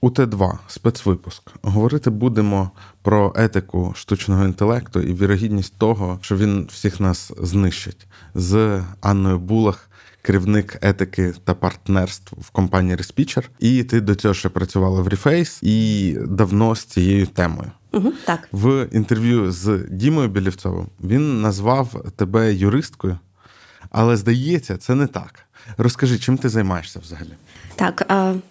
[0.00, 2.70] У Т2 спецвипуск говорити будемо
[3.02, 9.90] про етику штучного інтелекту і вірогідність того, що він всіх нас знищить з Анною Булах,
[10.22, 13.44] керівник етики та партнерств в компанії Respicher.
[13.58, 17.70] І ти до цього ще працювала в Reface і давно з цією темою.
[17.92, 23.18] Угу, Так в інтерв'ю з Дімою Білівцовим він назвав тебе юристкою,
[23.90, 25.44] але здається, це не так.
[25.76, 27.32] Розкажи, чим ти займаєшся взагалі?
[27.78, 28.06] Так,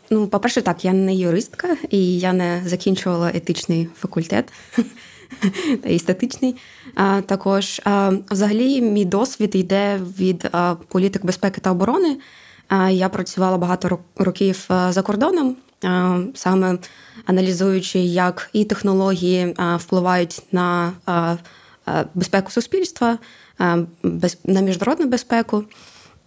[0.09, 4.51] ну, по-перше, так, я не юристка і я не закінчувала етичний факультет
[5.83, 6.55] та естетичний.
[7.25, 7.81] Також
[8.31, 10.49] взагалі мій досвід йде від
[10.87, 12.17] політик безпеки та оборони.
[12.89, 15.55] Я працювала багато років за кордоном,
[16.35, 16.77] саме
[17.25, 20.93] аналізуючи, як і технології впливають на
[22.13, 23.17] безпеку суспільства,
[24.43, 25.63] на міжнародну безпеку.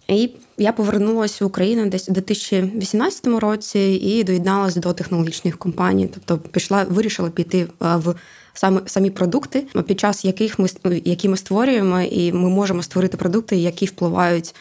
[0.07, 6.09] І я повернулася в Україну десь у 2018 році і доєдналася до технологічних компаній.
[6.13, 8.15] Тобто пішла, вирішила піти в
[8.53, 10.67] саме самі продукти, під час яких ми
[11.05, 14.55] які ми створюємо, і ми можемо створити продукти, які впливають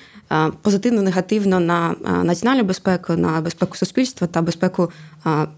[0.62, 1.94] позитивно, негативно на
[2.24, 4.90] національну безпеку, на безпеку суспільства та безпеку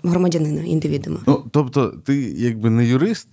[0.03, 1.21] громадянина індивідуума.
[1.27, 3.29] Ну тобто, ти якби не юрист.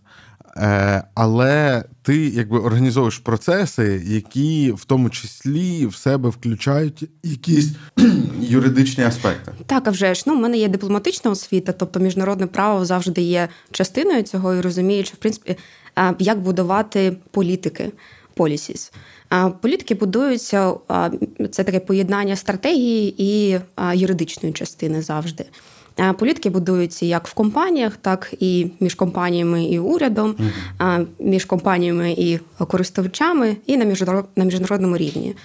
[0.58, 7.72] Е, але ти якби організовуєш процеси, які в тому числі в себе включають якісь
[8.40, 9.52] юридичні аспекти.
[9.66, 13.50] Так, а вже ж ну, в мене є дипломатична освіта, тобто міжнародне право завжди є
[13.72, 15.58] частиною цього і розуміючи, в принципі,
[16.20, 17.92] як будувати політики,
[18.38, 18.92] policies.
[19.62, 20.74] Політики будуються
[21.52, 23.60] це таке поєднання стратегії і
[23.94, 25.46] юридичної частини завжди.
[26.18, 30.36] Політики будуються як в компаніях, так і між компаніями і урядом,
[30.80, 33.86] uh між компаніями і користувачами, і на
[34.36, 35.36] міжнародному рівні.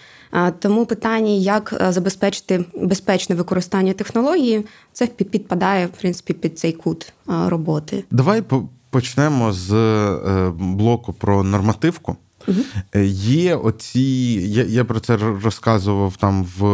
[0.58, 7.12] Тому питання, як е, забезпечити безпечне використання технології, це підпадає в принципі під цей кут
[7.26, 8.04] роботи.
[8.10, 8.42] Давай
[8.90, 12.16] почнемо з е, блоку про нормативку.
[12.48, 12.58] Угу.
[13.04, 14.00] Є оці,
[14.48, 16.64] я я про це розказував там в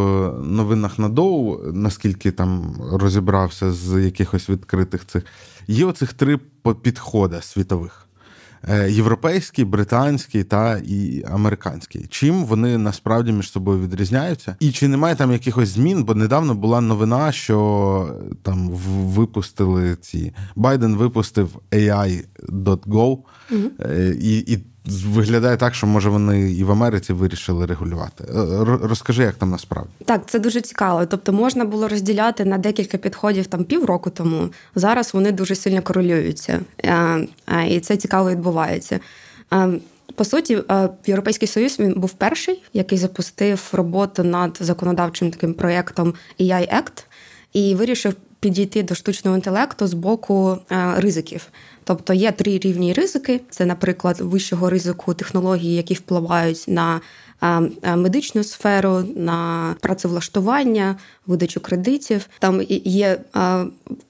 [0.44, 5.25] новинах на Доу, наскільки там розібрався з якихось відкритих цих.
[5.69, 6.38] Є оцих три
[6.82, 8.06] підходи світових:
[8.69, 12.06] е, європейський, британський та і американський.
[12.09, 14.56] Чим вони насправді між собою відрізняються?
[14.60, 16.04] І чи немає там якихось змін?
[16.04, 23.19] Бо недавно була новина, що там випустили ці Байден випустив AI.go,
[23.50, 23.70] угу.
[24.20, 24.59] і, і
[24.91, 28.25] Виглядає так, що може вони і в Америці вирішили регулювати.
[28.25, 31.06] Е, розкажи, як там насправді так, це дуже цікаво.
[31.06, 34.49] Тобто можна було розділяти на декілька підходів там півроку тому.
[34.75, 39.01] Зараз вони дуже сильно корелюються, е, е, і це цікаво відбувається.
[40.15, 40.59] По суті,
[41.07, 47.05] Європейський Союз він був перший, який запустив роботу над законодавчим таким проєктом AI Act
[47.53, 50.59] і вирішив підійти до штучного інтелекту з боку
[50.97, 51.47] ризиків.
[51.84, 57.01] Тобто є три рівні ризики: це, наприклад, вищого ризику технології, які впливають на
[57.97, 60.97] медичну сферу, на працевлаштування,
[61.27, 62.27] видачу кредитів.
[62.39, 63.21] Там є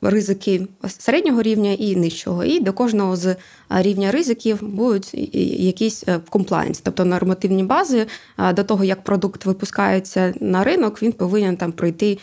[0.03, 0.67] ризики
[0.99, 2.45] середнього рівня і нижчого.
[2.45, 3.37] І до кожного з
[3.71, 5.15] рівня ризиків будуть
[5.61, 8.07] якісь комплайнс, е, тобто нормативні бази
[8.55, 12.19] до того, як продукт випускається на ринок, він повинен там пройти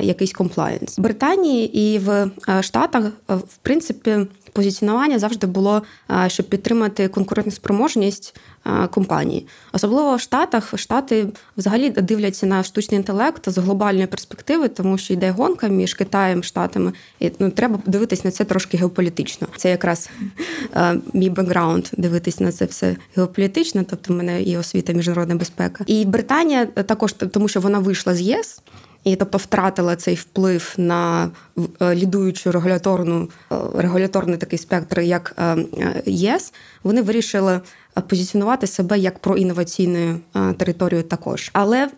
[0.00, 0.98] якийсь комплайнс.
[0.98, 2.30] В Британії і в
[2.60, 4.18] Штатах в принципі
[4.52, 5.82] позиціонування завжди було,
[6.26, 8.36] щоб підтримати конкурентну спроможність
[8.90, 9.46] компанії.
[9.72, 10.20] Особливо в
[10.52, 11.26] Штатах Штати
[11.56, 16.92] взагалі дивляться на штучний інтелект з глобальної перспективи, тому що йде гонка між Китаєм Штатами.
[17.20, 19.48] І ну, треба дивитись на це трошки геополітично.
[19.56, 20.10] Це якраз
[21.12, 25.84] мій бекграунд дивитись на це все геополітично, тобто в мене і освіта міжнародна безпека.
[25.86, 28.62] І Британія також тому, що вона вийшла з ЄС
[29.04, 31.30] і тобто втратила цей вплив на
[31.80, 35.56] е, лідуючу регуляторну е, регуляторний такий спектр, як е,
[36.06, 36.52] ЄС,
[36.82, 37.60] вони вирішили
[38.08, 40.20] позиціонувати себе як проінноваційною
[40.58, 41.50] територією також.
[41.52, 41.88] Але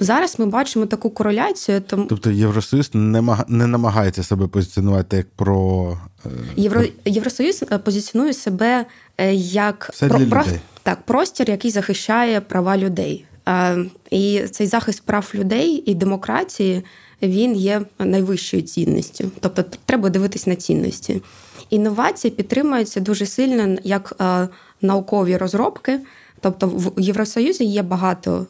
[0.00, 1.80] Зараз ми бачимо таку кореляцію.
[1.80, 2.04] Тому...
[2.04, 5.98] Тобто Євросоюз не не намагається себе позиціонувати як про
[6.56, 6.82] Євро...
[7.04, 8.84] Євросоюз позиціонує себе
[9.34, 10.20] як про...
[10.20, 10.44] Про...
[10.82, 13.24] так, простір, який захищає права людей.
[14.10, 16.84] І цей захист прав людей і демократії
[17.22, 19.30] він є найвищою цінністю.
[19.40, 21.22] Тобто, треба дивитись на цінності.
[21.70, 24.16] Інновації підтримуються дуже сильно як
[24.82, 26.00] наукові розробки.
[26.40, 28.46] Тобто в Євросоюзі є багато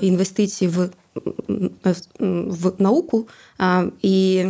[0.00, 0.88] інвестицій в
[2.18, 3.28] в науку
[4.02, 4.44] і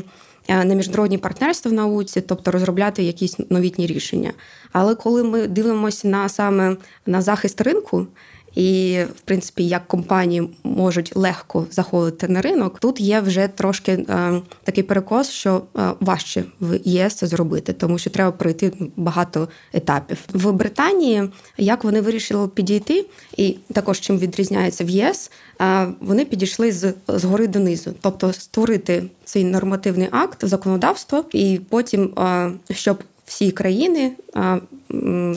[0.49, 4.33] на міжнародні партнерства в науці, тобто розробляти якісь новітні рішення.
[4.73, 6.77] Але коли ми дивимося на саме
[7.07, 8.07] на захист ринку
[8.55, 14.43] і, в принципі, як компанії можуть легко заходити на ринок, тут є вже трошки е,
[14.65, 20.19] такий перекос, що е, важче в ЄС це зробити, тому що треба пройти багато етапів
[20.33, 21.31] в Британії.
[21.59, 23.07] Як вони вирішили підійти,
[23.37, 25.31] і також чим відрізняється в ЄС,
[25.61, 32.53] е, вони підійшли з згори донизу, тобто створити цей нормативний акт законодавство, і потім е,
[32.71, 34.13] щоб всі країни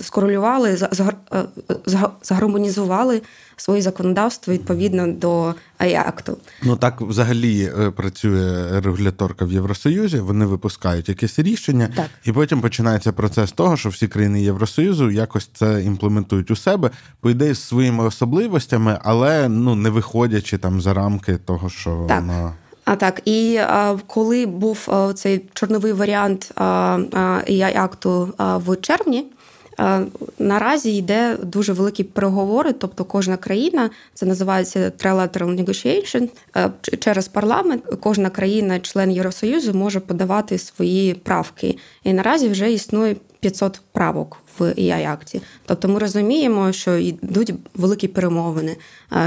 [0.02, 0.78] скорелювали,
[2.24, 3.22] згармонізували
[3.58, 6.38] своє законодавство відповідно до АЯкту.
[6.64, 10.20] Ну так взагалі е, працює регуляторка в Євросоюзі.
[10.20, 12.06] Вони випускають якесь рішення, так.
[12.26, 17.30] і потім починається процес того, що всі країни Євросоюзу якось це імплементують у себе, по
[17.30, 22.22] ідеї з своїми особливостями, але ну не виходячи там за рамки того, що так.
[22.22, 22.54] вона.
[22.88, 29.26] А так, і а, коли був а, цей чорновий варіант ai акту в червні,
[30.40, 36.30] наразі йде дуже великі переговори, тобто кожна країна, це називається trilateral negotiation,
[37.00, 37.84] через парламент.
[38.00, 41.78] Кожна країна, член Євросоюзу, може подавати свої правки.
[42.04, 48.08] І наразі вже існує 500 правок в ai акті Тобто ми розуміємо, що йдуть великі
[48.08, 48.76] перемовини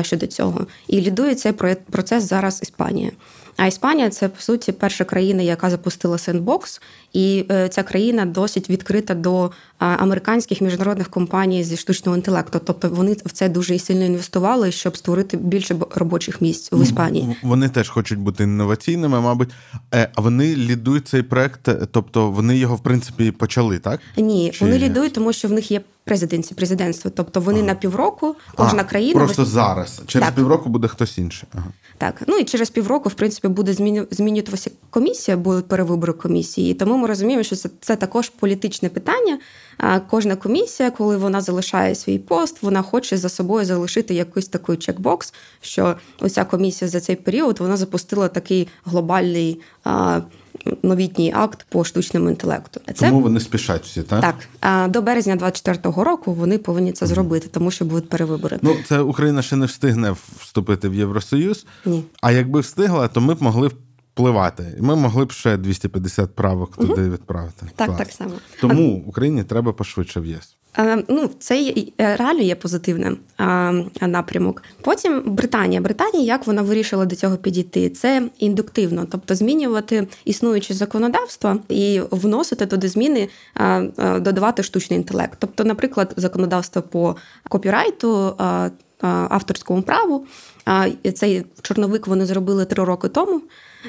[0.03, 0.67] щодо цього.
[0.89, 1.53] І лідує цей
[1.91, 3.11] процес зараз Іспанія.
[3.57, 6.81] А Іспанія це по суті перша країна, яка запустила сендбокс,
[7.13, 12.61] і е, ця країна досить відкрита до американських міжнародних компаній зі штучного інтелекту.
[12.65, 17.37] Тобто вони в це дуже сильно інвестували, щоб створити більше робочих місць в Іспанії.
[17.43, 19.49] Вони теж хочуть бути інноваційними, мабуть.
[19.95, 24.01] Е, а вони лідують цей проект, е, тобто вони його в принципі почали, так?
[24.17, 24.65] Ні, Чи...
[24.65, 27.11] вони лідують, тому що в них є президенці, президентство.
[27.11, 27.67] Тобто вони ага.
[27.67, 29.51] на півроку, кожна а, країна просто вис...
[29.51, 30.03] зараз.
[30.07, 30.35] Через так.
[30.35, 31.49] півроку буде хтось інший.
[31.55, 31.67] Ага.
[32.01, 33.73] Так, ну і через півроку, в принципі, буде
[34.11, 36.75] змінюватися комісія, будуть перевибори комісії.
[36.75, 39.39] Тому ми розуміємо, що це, це також політичне питання.
[40.11, 45.35] Кожна комісія, коли вона залишає свій пост, вона хоче за собою залишити якийсь такий чекбокс,
[45.61, 49.61] що оця комісія за цей період вона запустила такий глобальний.
[50.83, 52.81] Новітній акт по штучному інтелекту.
[52.87, 54.21] Це тому вони спішать всі, так?
[54.21, 58.59] Так до березня 24-го року вони повинні це зробити, тому що будуть перевибори.
[58.63, 61.67] Ну це Україна ще не встигне вступити в Євросоюз.
[61.85, 62.05] Ні.
[62.23, 66.77] А якби встигла, то ми б могли впливати, і ми могли б ще 250 правок
[66.77, 67.11] туди угу.
[67.11, 67.67] відправити.
[67.77, 67.99] Так, Клас.
[67.99, 68.33] так само.
[68.61, 70.57] Тому Україні треба пошвидше в ЄС.
[70.79, 73.19] Е, ну, це е, реально є позитивним
[74.01, 74.63] напрямок.
[74.81, 75.81] Потім Британія.
[75.81, 77.91] Британія, як вона вирішила до цього підійти?
[77.91, 83.29] Це індуктивно, тобто змінювати існуюче законодавство і вносити туди зміни,
[83.99, 85.37] додавати штучний інтелект.
[85.39, 87.17] Тобто, наприклад, законодавство по
[87.49, 88.35] копірайту,
[89.01, 90.27] авторському праву.
[91.15, 93.43] Цей чорновик вони зробили три роки тому.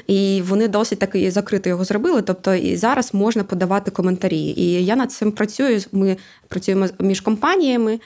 [0.06, 2.22] І вони досить таки закрито його зробили.
[2.22, 4.54] Тобто і зараз можна подавати коментарі.
[4.56, 5.80] І я над цим працюю.
[5.92, 6.16] Ми
[6.48, 8.00] працюємо між компаніями.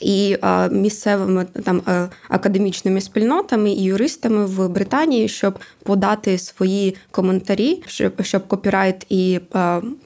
[0.00, 0.36] І
[0.70, 8.48] місцевими там е, академічними спільнотами і юристами в Британії, щоб подати свої коментарі, щоб щоб
[8.48, 9.40] копірайт і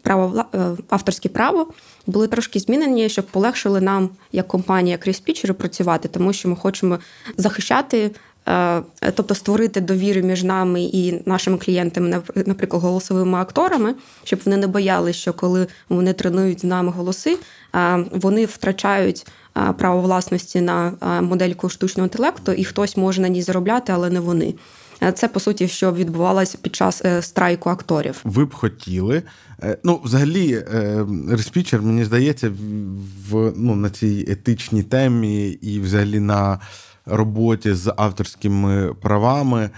[0.02, 0.58] право е,
[0.88, 1.66] авторське право
[2.06, 6.98] були трошки змінені, щоб полегшили нам, як компанія, як респічери, працювати, тому що ми хочемо
[7.36, 8.10] захищати
[9.14, 13.94] тобто створити довіру між нами і нашими клієнтами, наприклад, голосовими акторами,
[14.24, 17.38] щоб вони не боялися, що коли вони тренують з нами голоси,
[17.74, 19.26] е, вони втрачають
[19.56, 20.92] е, право власності на
[21.22, 24.54] модельку штучного інтелекту, і хтось може на ній заробляти, але не вони.
[25.14, 28.20] Це по суті, що відбувалося під час страйку акторів.
[28.24, 29.22] Ви б хотіли.
[29.84, 30.64] Ну, взагалі,
[31.30, 32.52] респічер, мені здається,
[33.30, 36.60] в ну на цій етичній темі і взагалі на
[37.10, 39.70] роботі з авторськими правами.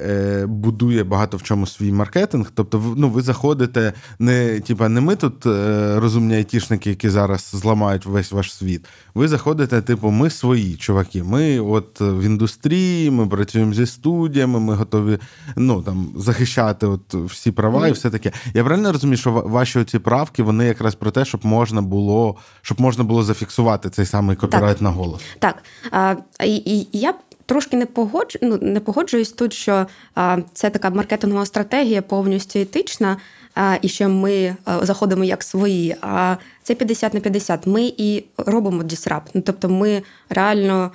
[0.00, 2.52] Е, будує багато в чому свій маркетинг.
[2.54, 8.06] Тобто, ну, ви заходите, не типа, не ми тут е, розумні айтішники, які зараз зламають
[8.06, 8.86] весь ваш світ.
[9.14, 11.22] Ви заходите, типу, ми свої чуваки.
[11.22, 15.18] Ми от в індустрії, ми працюємо зі студіями, ми готові
[15.56, 18.32] ну, там, захищати от всі права і все таке.
[18.54, 22.80] Я правильно розумію, що ваші ці правки вони якраз про те, щоб можна було щоб
[22.80, 24.82] можна було зафіксувати цей самий копірайт так.
[24.82, 25.20] на голос.
[25.38, 25.62] Так.
[25.90, 27.14] А, і, і я
[27.50, 33.16] трошки не погоджу, ну, не погоджуюсь тут, що а, це така маркетингова стратегія повністю етична,
[33.54, 35.96] а, і що ми а, заходимо як свої.
[36.00, 37.66] А це 50 на 50.
[37.66, 39.30] Ми і робимо дісрапт.
[39.34, 40.90] Ну, тобто ми реально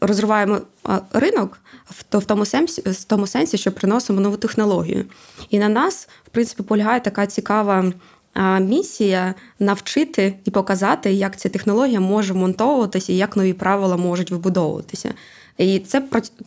[0.00, 0.60] розриваємо
[1.12, 1.58] ринок
[2.10, 5.04] в тому сенсі, в тому сенсі, що приносимо нову технологію.
[5.50, 7.92] І на нас, в принципі, полягає така цікава
[8.60, 15.14] місія навчити і показати, як ця технологія може монтовуватися і як нові правила можуть вибудовуватися.
[15.58, 16.02] І це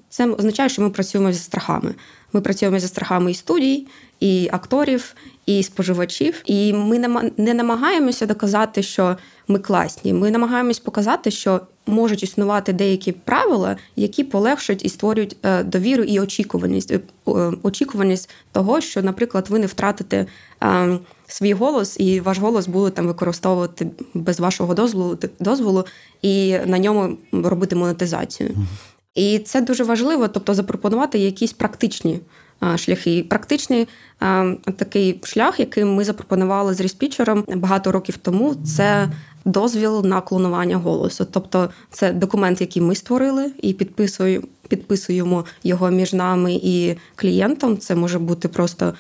[0.10, 1.96] це означає, що ми працюємо зі страхами.
[2.34, 3.88] Ми працюємо зі страхами і студій,
[4.20, 5.16] і акторів,
[5.46, 6.42] і споживачів.
[6.46, 7.00] І ми
[7.38, 10.14] не намагаємося доказати, що ми класні.
[10.14, 16.20] Ми намагаємось показати, що можуть існувати деякі правила, які полегшують і створюють е, довіру і
[16.20, 17.00] очікуваність е,
[17.64, 20.26] очікуваність того, що, наприклад, ви не втратите
[20.64, 25.86] е, свій голос, і ваш голос буде там використовувати без вашого дозволу дозволу
[26.22, 28.52] і на ньому робити монетизацію.
[29.16, 32.20] І це дуже важливо, тобто запропонувати якісь практичні
[32.76, 33.26] шляхи.
[33.30, 33.88] Практичний
[34.76, 39.10] такий шлях, який ми запропонували з респічером багато років тому, це
[39.46, 41.26] дозвіл на клонування голосу.
[41.32, 44.48] Тобто, це документ, який ми створили, і підписуємо.
[44.68, 47.78] Підписуємо його між нами і клієнтом.
[47.78, 48.94] Це може бути просто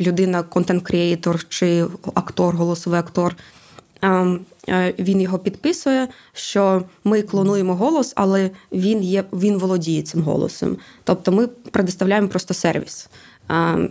[0.00, 3.36] людина, контент-креатор чи актор, голосовий актор.
[4.98, 10.76] Він його підписує, що ми клонуємо голос, але він є, він володіє цим голосом.
[11.04, 13.08] Тобто ми предоставляємо просто сервіс,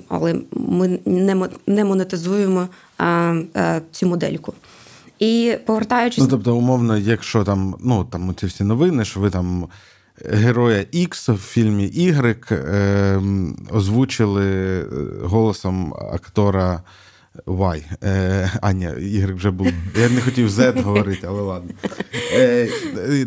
[0.08, 1.00] але ми
[1.68, 2.68] не монетизуємо
[3.92, 4.54] цю модельку.
[5.20, 6.24] І повертаючись.
[6.24, 9.68] Ну, тобто, умовно, якщо там ну там ці всі новини, що ви там
[10.26, 13.22] героя X в фільмі Y е,
[13.72, 14.86] озвучили е,
[15.24, 16.82] голосом актора
[17.48, 17.84] Y.
[18.04, 19.68] Е, А, ні, Y вже був.
[20.00, 21.72] Я не хотів Z говорити, але ладно.
[22.34, 22.70] Е,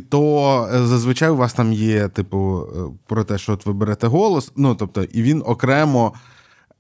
[0.09, 2.67] То зазвичай у вас там є, типу,
[3.07, 6.13] про те, що от ви берете голос, ну тобто, і він окремо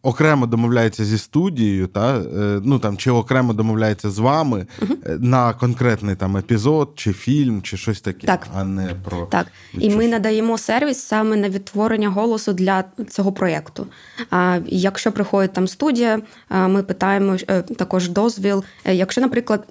[0.02, 5.52] окремо домовляється зі студією, та е, ну там чи окремо домовляється з вами uh на
[5.52, 8.46] конкретний там епізод, чи фільм, чи щось таке, так.
[8.54, 9.46] а не про так.
[9.72, 13.86] І ми надаємо сервіс саме на відтворення голосу для цього проєкту.
[14.30, 18.64] А якщо приходить там студія, ми питаємо е, також дозвіл.
[18.84, 19.66] Якщо, наприклад,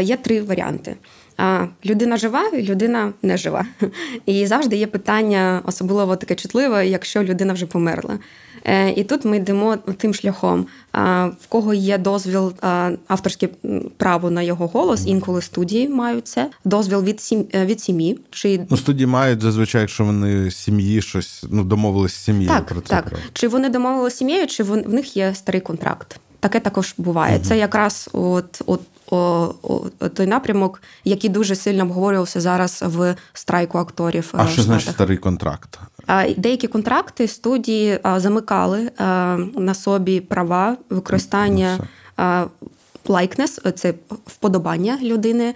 [0.00, 0.96] є три варіанти.
[1.86, 3.64] Людина жива, людина не жива.
[4.26, 8.18] І завжди є питання, особливо таке чутливе, якщо людина вже померла.
[8.64, 10.66] Е, і тут ми йдемо тим шляхом,
[11.40, 12.52] в кого є дозвіл
[13.08, 13.48] авторське
[13.96, 16.50] право на його голос, інколи студії мають це.
[16.64, 18.18] Дозвіл від сім е, від сім'ї.
[18.30, 22.80] Чи ну студії мають зазвичай, якщо вони сім'ї щось ну домовились з сім'єю так, про
[22.80, 22.88] це.
[22.88, 23.22] Так, право.
[23.32, 26.20] чи вони домовилися з сім'єю, чи в них є старий контракт.
[26.40, 27.36] Таке також буває.
[27.36, 27.44] Угу.
[27.44, 28.80] Це якраз от от
[30.14, 34.30] той напрямок, який дуже сильно обговорювався зараз в страйку акторів.
[34.32, 35.78] А що значить старий контракт?
[36.36, 38.90] Деякі контракти студії замикали
[39.56, 41.78] на собі права використання
[43.08, 43.94] лайкнес, це
[44.26, 45.54] вподобання людини.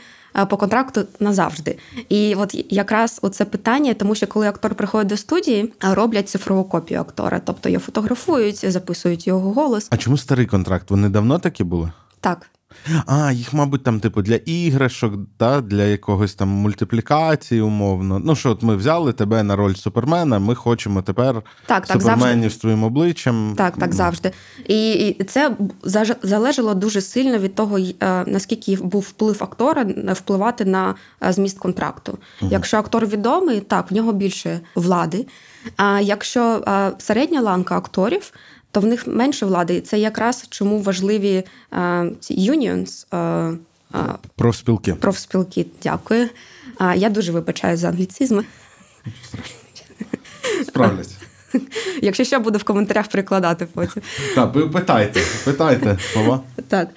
[0.49, 1.79] По контракту назавжди,
[2.09, 7.01] і от якраз оце питання, тому що коли актор приходить до студії, роблять цифрову копію
[7.01, 9.89] актора, тобто його фотографують, записують його голос.
[9.91, 10.91] А чому старий контракт?
[10.91, 11.93] Вони давно такі були?
[12.21, 12.51] Так.
[13.07, 18.19] А, їх, мабуть, там, типу, для іграшок, да, для якогось там мультиплікації, умовно.
[18.19, 22.53] Ну, що, от ми взяли тебе на роль супермена, ми хочемо тепер так, так, суперменів
[22.53, 23.55] з твоїм обличчям.
[23.57, 24.33] Так, так, завжди.
[24.69, 25.57] І, і це
[26.23, 27.95] залежало дуже сильно від того, е,
[28.27, 32.19] наскільки був вплив актора впливати на е, зміст контракту.
[32.43, 32.51] Угу.
[32.53, 35.27] Якщо актор відомий, так, в нього більше влади.
[35.77, 38.33] А якщо е, середня ланка акторів
[38.73, 39.75] то в них менше влади.
[39.75, 43.07] І це якраз чому важливі е, ці unions.
[43.13, 43.59] Е,
[43.95, 44.95] е, Профспілки.
[44.95, 46.29] Профспілки, дякую.
[46.97, 48.45] Я дуже вибачаю за англіцизми.
[50.67, 51.17] Справляться.
[52.03, 54.03] Якщо що, буду в коментарях прикладати потім.
[54.35, 56.41] Так, питайте, питайте, слова.
[56.69, 56.89] Так.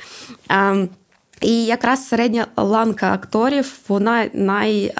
[1.44, 4.94] І якраз середня ланка акторів вона най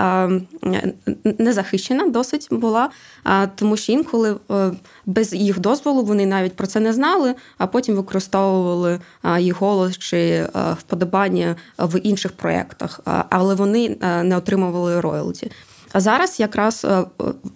[1.24, 2.90] незахищена досить була,
[3.24, 4.72] а, тому що інколи е,
[5.06, 9.00] без їх дозволу вони навіть про це не знали, а потім використовували
[9.40, 15.52] їх голос чи е, вподобання в інших проєктах, але вони е, не отримували роялті.
[15.92, 16.88] А зараз, якраз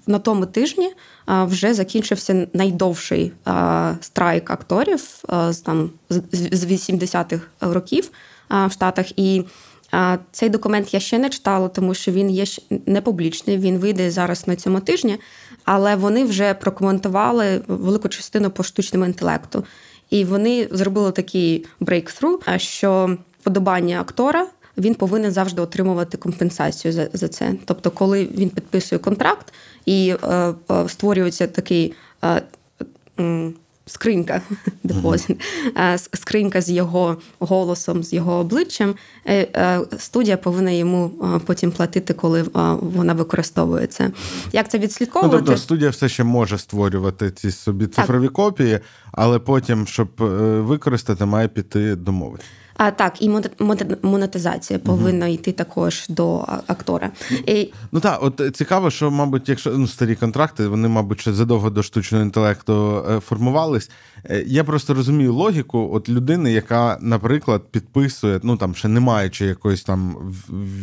[0.08, 0.90] на тому тижні,
[1.28, 3.34] вже закінчився найдовший
[4.02, 5.90] страйк акторів з там
[6.32, 8.12] з 80-х років
[8.50, 9.20] в Штатах.
[9.20, 9.44] І
[10.32, 12.46] цей документ я ще не читала, тому що він є
[12.86, 13.58] не публічний.
[13.58, 15.18] Він вийде зараз на цьому тижні,
[15.64, 19.64] але вони вже прокоментували велику частину по штучному інтелекту.
[20.10, 24.48] І вони зробили такий брейктру, що подобання актора.
[24.78, 27.54] Він повинен завжди отримувати компенсацію за за це.
[27.66, 29.54] Тобто, коли він підписує контракт
[29.86, 32.42] і е, е, створюється такий е,
[33.88, 34.42] скринька
[34.84, 35.42] депозит,
[36.14, 38.96] скринька з його голосом, з його обличчям.
[39.26, 41.12] Е, е, студія повинна йому
[41.46, 42.46] потім платити, коли
[42.82, 44.12] вона використовується.
[44.52, 45.38] Як це відслідковувати?
[45.38, 48.34] Ну, тобто студія все ще може створювати ці собі цифрові так.
[48.34, 48.80] копії,
[49.12, 50.24] але потім, щоб е,
[50.60, 52.44] використати, має піти домовити.
[52.78, 53.30] А так, і
[54.02, 55.36] монетизація повинна угу.
[55.36, 57.12] йти також до актора.
[57.32, 57.70] І...
[57.92, 61.84] Ну так, от цікаво, що, мабуть, якщо ну, старі контракти, вони, мабуть, ще задовго до
[61.84, 63.90] штучного інтелекту е, формувались.
[64.26, 69.46] Е, я просто розумію логіку от людини, яка, наприклад, підписує, ну там ще не маючи
[69.46, 70.16] якоїсь там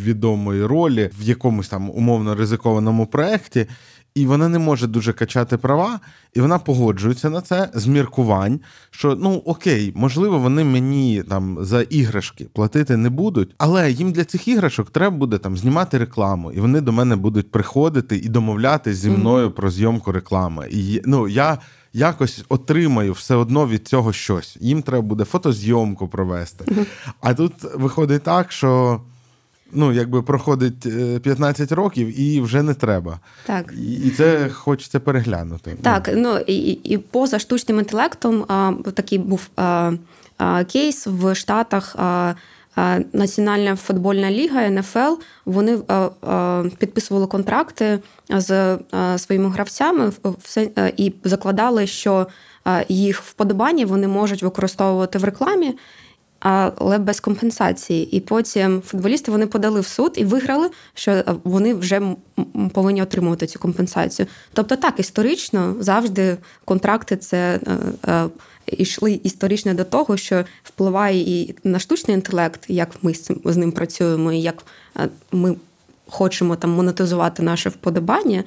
[0.05, 3.67] відомої ролі в якомусь там умовно ризикованому проєкті,
[4.15, 6.01] і вона не може дуже качати права,
[6.35, 11.83] і вона погоджується на це з міркувань, що ну окей, можливо, вони мені там за
[11.83, 16.61] іграшки платити не будуть, але їм для цих іграшок треба буде там знімати рекламу, і
[16.61, 19.53] вони до мене будуть приходити і домовлятися зі мною mm-hmm.
[19.53, 20.69] про зйомку реклами.
[20.71, 21.59] І ну я.
[21.97, 24.57] Якось отримаю все одно від цього щось.
[24.61, 26.87] Їм треба буде фотозйомку провести.
[27.21, 29.01] А тут виходить так, що
[29.75, 30.81] ну, якби проходить
[31.23, 33.19] 15 е, років і вже не треба.
[33.47, 33.75] Так.
[34.05, 35.77] І це хочеться переглянути.
[35.83, 39.93] Так, ну і і поза штучним інтелектом а, такий був а,
[40.39, 41.97] а, кейс в Штатах.
[41.99, 42.35] А,
[43.13, 45.15] Національна футбольна ліга НФЛ
[45.45, 45.79] вони
[46.79, 47.99] підписували контракти
[48.31, 48.79] з
[49.17, 50.13] своїми гравцями
[50.97, 52.27] і закладали, що
[52.89, 55.75] їх вподобання вони можуть використовувати в рекламі
[56.45, 58.17] але без компенсації.
[58.17, 62.03] І потім футболісти вони подали в суд і виграли, що вони вже
[62.73, 64.27] повинні отримувати цю компенсацію.
[64.53, 67.61] Тобто, так історично завжди контракти це.
[68.67, 73.57] Йшли е, е, історично до того, що впливає і на штучний інтелект, як ми з
[73.57, 74.65] ним працюємо, і як
[74.97, 75.57] е, ми
[76.09, 78.45] хочемо там монетизувати наше вподобання.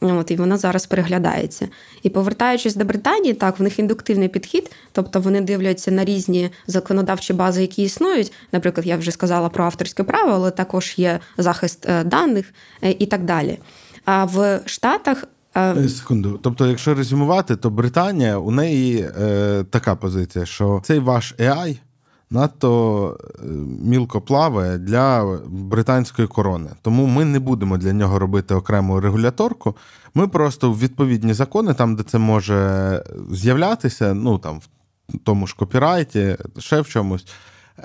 [0.00, 1.68] От, І вона зараз переглядається.
[2.02, 7.32] І повертаючись до Британії, так, в них індуктивний підхід, тобто вони дивляться на різні законодавчі
[7.32, 8.32] бази, які існують.
[8.52, 12.52] Наприклад, я вже сказала про авторське право, але також є захист е, даних
[12.82, 13.58] е, і так далі.
[14.04, 15.24] А в Штатах.
[15.56, 16.40] Е, секунду.
[16.42, 21.78] Тобто, якщо резюмувати, то Британія у неї е, така позиція, що цей ваш AI
[22.30, 23.46] надто е,
[23.82, 26.70] мілко плаває для британської корони.
[26.82, 29.76] Тому ми не будемо для нього робити окрему регуляторку.
[30.14, 34.68] Ми просто в відповідні закони, там, де це може з'являтися, ну там в
[35.24, 37.26] тому ж копірайті, ще в чомусь.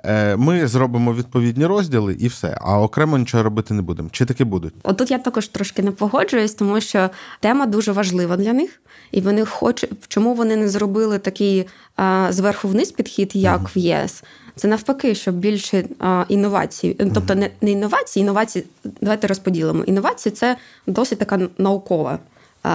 [0.03, 4.09] Е, ми зробимо відповідні розділи і все, а окремо нічого робити не будемо.
[4.11, 4.73] Чи таки будуть?
[4.83, 7.09] Отут я також трошки не погоджуюсь, тому що
[7.39, 12.67] тема дуже важлива для них, і вони хочуть, чому вони не зробили такий а, зверху
[12.67, 14.23] вниз підхід, як uh в ЄС.
[14.55, 18.65] Це навпаки, щоб більше а, інновацій, тобто не не інновації, інновації.
[19.01, 19.83] Давайте розподілимо.
[19.83, 22.19] Інновації це досить така наукова.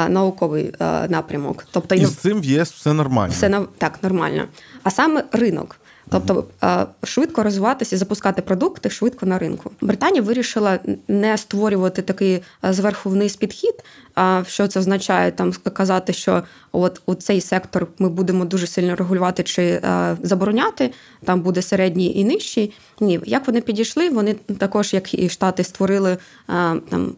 [0.08, 0.74] Науковий
[1.08, 3.32] напрямок, тобто і з цим в ЄС все нормально.
[3.32, 4.44] Все так нормально.
[4.82, 5.79] А саме ринок.
[6.10, 9.70] Тобто е, швидко розвиватися і запускати продукти швидко на ринку.
[9.80, 13.74] Британія вирішила не створювати такий е, зверху вниз підхід.
[14.14, 16.42] А що це означає там сказати, що
[16.72, 20.92] от у цей сектор ми будемо дуже сильно регулювати чи е, забороняти,
[21.24, 22.72] там буде середній і нижчий.
[23.00, 27.14] Ні, як вони підійшли, вони також, як і штати, створили там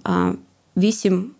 [0.77, 1.31] вісім,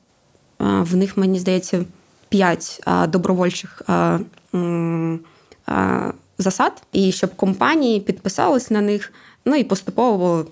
[0.59, 1.85] в них мені здається
[2.29, 3.83] п'ять добровольчих
[6.43, 9.13] засад, і щоб компанії підписались на них.
[9.45, 10.47] Ну і поступово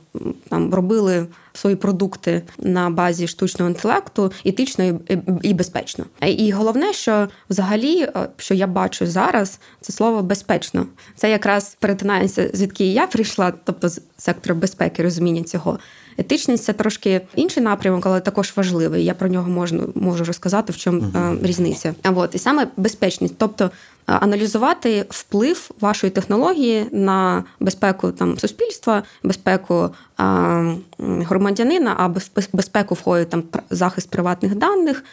[0.48, 4.98] там робили свої продукти на базі штучного інтелекту етично і,
[5.42, 6.04] і безпечно.
[6.26, 10.86] І головне, що взагалі, е, що я бачу зараз, це слово безпечно.
[11.16, 15.78] Це якраз перетинається, звідки я прийшла, тобто з сектору безпеки, розуміння цього.
[16.20, 19.04] Етичність це трошки інший напрямок, але також важливий.
[19.04, 21.46] Я про нього можу можу розказати, в чому uh-huh.
[21.46, 21.94] різниця.
[22.02, 23.70] А от і саме безпечність, тобто
[24.06, 32.08] аналізувати вплив вашої технології на безпеку там суспільства, безпеку а, громадянина, а
[32.52, 35.04] безпеку входить там захист приватних даних.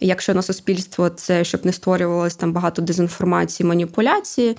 [0.00, 4.56] Якщо на суспільство це щоб не створювалось там багато дезінформації, маніпуляції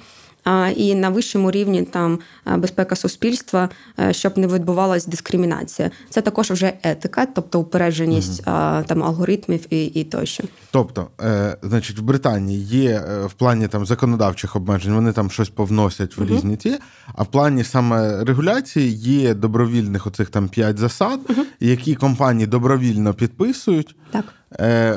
[0.76, 2.20] і на вищому рівні там
[2.58, 5.92] безпека суспільства, е, щоб не відбувалася дискримінація.
[6.10, 8.84] Це також вже етика, тобто упередженість угу.
[8.88, 10.44] там алгоритмів і і тощо.
[10.72, 15.50] Тобто, е, значить, в Британії є е, в плані там законодавчих обмежень, вони там щось
[15.50, 16.36] повносять в угу.
[16.36, 16.78] різні ті,
[17.16, 21.42] а в плані саме регуляції є добровільних оцих там п'ять засад, угу.
[21.60, 23.96] які компанії добровільно підписують.
[24.12, 24.26] Так.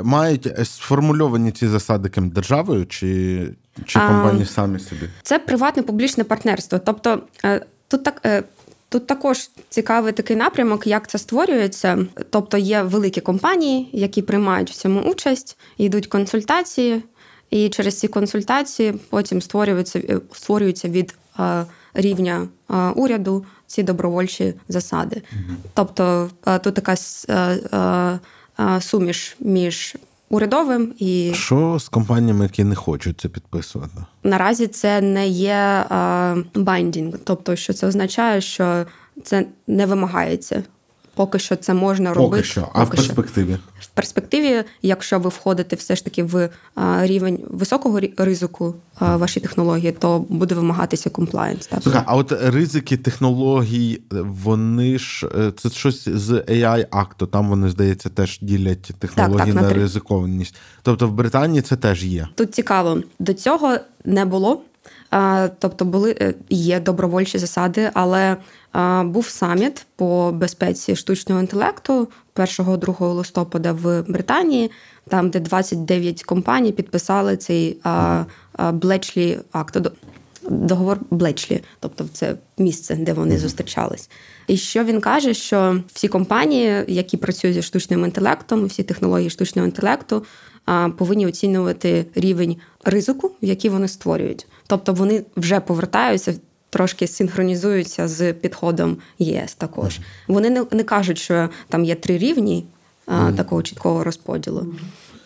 [0.05, 3.49] Мають сформульовані ці засади ким державою чи
[3.87, 5.09] чи компанії самі собі?
[5.23, 6.79] Це приватне публічне партнерство.
[6.79, 8.21] Тобто е, тут так.
[8.25, 8.43] Е,
[8.89, 12.07] тут також цікавий такий напрямок, як це створюється.
[12.31, 17.03] Тобто є великі компанії, які приймають в цьому участь, йдуть консультації,
[17.51, 21.15] і через ці консультації потім створюються е, створюються від
[21.95, 22.49] рівня
[22.95, 25.23] уряду ці добровольчі засади.
[25.75, 26.31] Тобто
[26.63, 26.97] тут така
[28.81, 29.97] суміш між
[30.33, 33.95] урядовим і що з компаніями, які не хочуть це підписувати?
[34.23, 35.85] Наразі це не є
[36.55, 38.87] байдінг, тобто, що це означає, що
[39.25, 40.63] це не вимагається.
[41.15, 42.45] Поки що це можна Поки робити.
[42.45, 42.69] що.
[42.73, 43.57] А Поки в перспективі?
[43.81, 46.49] В перспективі, якщо ви входите все ж таки в
[47.01, 51.69] рівень високого ризику вашій технології, то буде вимагатися комплаєнс.
[51.83, 57.27] Слухай, а от ризики технологій, вони ж е, це щось з AI акту.
[57.27, 60.55] Там вони здається теж ділять технології так, так, на, на ризикованість.
[60.83, 62.29] Тобто в Британії це теж є.
[62.35, 64.63] Тут цікаво до цього не було.
[65.59, 68.37] Тобто були е, є добровольчі засади, але
[69.05, 74.71] був саміт по безпеці штучного інтелекту 1-2 листопада в Британії,
[75.09, 77.79] там де 29 компаній підписали цей
[78.73, 79.79] Блечлі акт.
[80.51, 84.11] Договор Блечлі, тобто це місце, де вони зустрічались.
[84.47, 89.67] І що він каже, що всі компанії, які працюють зі штучним інтелектом, всі технології штучного
[89.67, 90.25] інтелекту,
[90.99, 94.47] повинні оцінювати рівень ризику, який вони створюють.
[94.67, 96.35] Тобто вони вже повертаються.
[96.71, 100.01] Трошки синхронізуються з підходом ЄС також.
[100.29, 102.67] Вони не не кажуть, що там є три рівні
[103.07, 104.75] а, такого чіткого розподілу.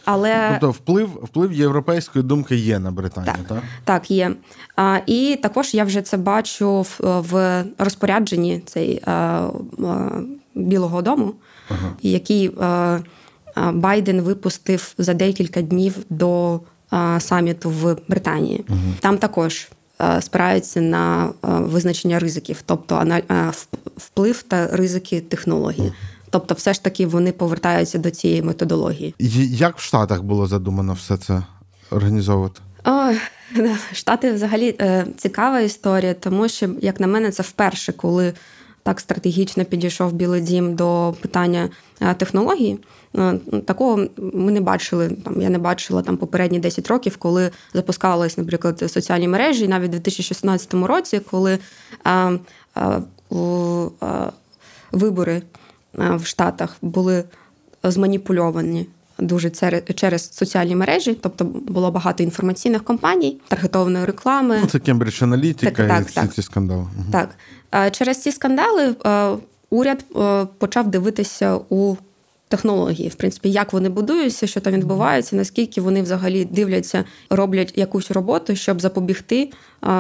[0.07, 3.46] Але тобто вплив вплив європейської думки є на Британію, так?
[3.49, 4.33] Так, так є.
[4.77, 10.11] А, І також я вже це бачу в, в розпорядженні цей а, а,
[10.55, 11.35] Білого Дому,
[11.68, 11.92] ага.
[12.03, 12.99] який а,
[13.72, 16.61] Байден випустив за декілька днів до
[17.18, 18.64] саміту в Британії.
[18.68, 18.79] Угу.
[19.01, 19.68] Там також
[20.20, 23.20] спираються на визначення ризиків, тобто
[23.96, 25.92] вплив та ризики технології.
[26.31, 29.14] Тобто, все ж таки вони повертаються до цієї методології.
[29.49, 31.42] Як в Штатах було задумано все це
[31.90, 32.61] організовувати?
[32.85, 33.12] О,
[33.92, 38.33] Штати взагалі е, цікава історія, тому що, як на мене, це вперше, коли
[38.87, 41.68] так стратегічно підійшов Білий Дім до питання
[42.01, 42.79] е, технології.
[43.16, 45.11] Е, такого ми не бачили.
[45.25, 49.92] Там я не бачила там попередні 10 років, коли запускались, наприклад, соціальні мережі, навіть у
[49.92, 51.59] 2016 році, коли
[52.05, 52.38] а,
[54.92, 55.42] вибори
[55.94, 57.25] в Штатах були
[57.83, 58.87] зманіпульовані.
[59.19, 59.51] Дуже
[59.95, 64.59] через соціальні мережі, тобто було багато інформаційних компаній, таргетованої реклами.
[64.63, 66.87] Ну, Це Кембридж Аналітика так, і так, всі ці скандали.
[67.13, 67.31] Так
[67.93, 68.95] через ці скандали
[69.71, 70.05] уряд
[70.59, 71.97] почав дивитися у
[72.49, 78.11] технології, в принципі, як вони будуються, що там відбувається, наскільки вони взагалі дивляться, роблять якусь
[78.11, 79.51] роботу, щоб запобігти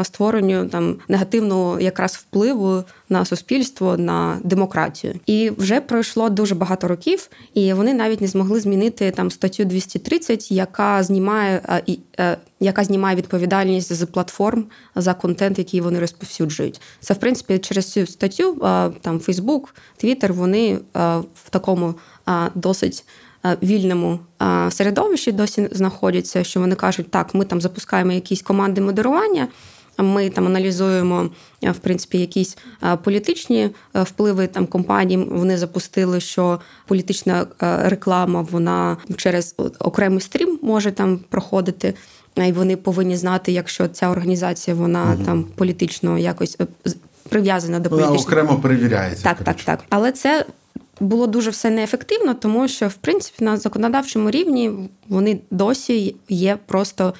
[0.02, 5.14] створенню там негативного якраз впливу на суспільство, на демократію.
[5.26, 10.52] І вже пройшло дуже багато років, і вони навіть не змогли змінити там статтю 230,
[10.52, 11.84] яка знімає
[12.18, 16.80] е, яка знімає відповідальність з платформ за контент, який вони розповсюджують.
[17.00, 18.54] Це в принципі через цю статтю
[19.00, 20.78] там Фейсбук, Твіттер, вони
[21.34, 21.94] в такому
[22.54, 23.04] досить
[23.62, 24.18] вільному
[24.70, 29.48] середовищі досі знаходяться, що вони кажуть, так, ми там запускаємо якісь команди модерування.
[29.98, 31.30] Ми там аналізуємо
[31.62, 32.56] в принципі якісь
[33.02, 35.16] політичні впливи там компаній.
[35.16, 37.46] Вони запустили, що політична
[37.84, 41.94] реклама вона через окремий стрім може там проходити,
[42.36, 45.24] і вони повинні знати, якщо ця організація вона угу.
[45.24, 46.66] там політично якось е,
[47.28, 48.24] прив'язана до політичної...
[48.24, 49.24] Вона окремо перевіряється.
[49.24, 49.84] Так, так, так.
[49.88, 50.46] Але це
[51.00, 54.70] було дуже все неефективно, тому що в принципі на законодавчому рівні
[55.08, 57.14] вони досі є просто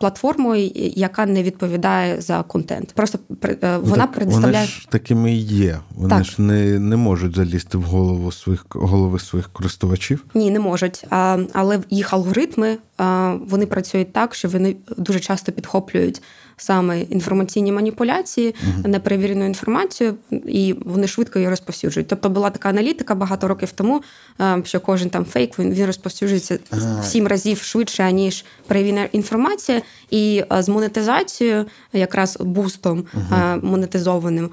[0.00, 2.92] платформою, яка не відповідає за контент.
[2.92, 4.52] Просто е, ну, вона так, предоставляє...
[4.54, 5.78] Вони ж такими і є.
[5.94, 6.24] Вони так.
[6.24, 10.24] ж не не можуть залізти в голову своїх голови своїх користувачів.
[10.34, 11.04] Ні, не можуть.
[11.10, 16.22] А, Але їх алгоритми а, вони працюють так, що вони дуже часто підхоплюють
[16.56, 20.14] саме інформаційні маніпуляції, uh неперевірену інформацію,
[20.46, 22.08] і вони швидко її розповсюджують.
[22.08, 24.02] Тобто була така аналітика багато років тому,
[24.40, 29.82] е, що кожен там фейк він він розповсюджується в сім разів швидше ніж перевірена інформація,
[30.10, 34.50] і е, з монетизацією, якраз бустом uh монетизованим,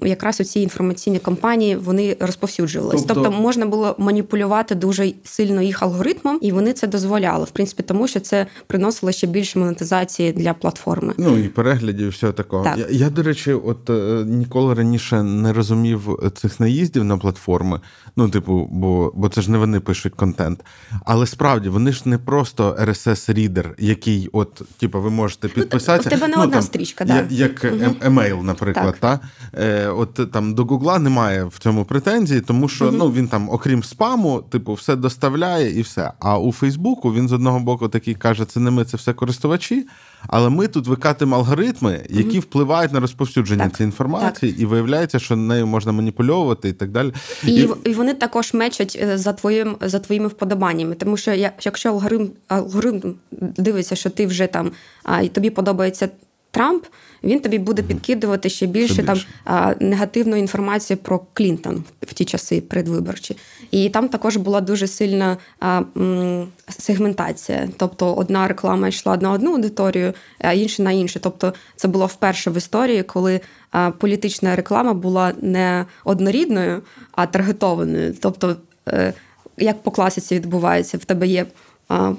[0.00, 3.04] якраз оці інформаційні кампанії вони розповсюджувалися.
[3.08, 3.22] Тобто...
[3.22, 8.08] тобто можна було маніпулювати дуже сильно їх алгоритмом, і вони це дозволяли, в принципі, тому
[8.08, 11.14] що це приносило ще більше монетизації для платформи.
[11.24, 12.64] Ну і переглядів, і все такого.
[12.64, 12.78] Так.
[12.78, 17.80] Я, я, до речі, от е, ніколи раніше не розумів цих наїздів на платформи.
[18.16, 20.64] Ну, типу, бо бо це ж не вони пишуть контент.
[21.04, 26.10] Але справді вони ж не просто rss рідер який, от, типу, ви можете підписатися.
[26.10, 27.24] Ну, в тебе не ну, одна там, стрічка, да.
[27.30, 27.96] як угу.
[28.00, 28.96] емейл, наприклад.
[29.00, 29.20] Так.
[29.52, 29.60] Та?
[29.62, 32.96] Е, От там до Гугла немає в цьому претензії, тому що угу.
[32.98, 36.12] ну, він там, окрім спаму, типу, все доставляє і все.
[36.18, 39.86] А у Фейсбуку він з одного боку такий каже, це не ми, це все користувачі.
[40.26, 42.40] Але ми тут викатимо алгоритми, які mm-hmm.
[42.40, 44.60] впливають на розповсюдження цієї інформації, так.
[44.60, 47.12] і виявляється, що нею можна маніпульовувати і так далі.
[47.44, 50.94] І і, і вони також мечать е, за твоїм за твоїми вподобаннями.
[50.94, 54.72] Тому що якщо алгоритм алгоритм дивиться, що ти вже там
[55.02, 56.08] а, і тобі подобається
[56.54, 56.84] Трамп,
[57.24, 59.06] він тобі буде підкидувати ще більше, більше.
[59.06, 63.36] там а, негативної інформації про Клінтон в ті часи предвиборчі.
[63.70, 67.68] І там також була дуже сильна а, м, сегментація.
[67.76, 71.20] Тобто одна реклама йшла на одну аудиторію, а інша на іншу.
[71.20, 73.40] Тобто, це було вперше в історії, коли
[73.70, 78.14] а, політична реклама була не однорідною, а таргетованою.
[78.20, 78.56] Тобто,
[78.88, 79.12] е,
[79.58, 81.46] як по класиці відбувається, в тебе є
[81.88, 82.12] а,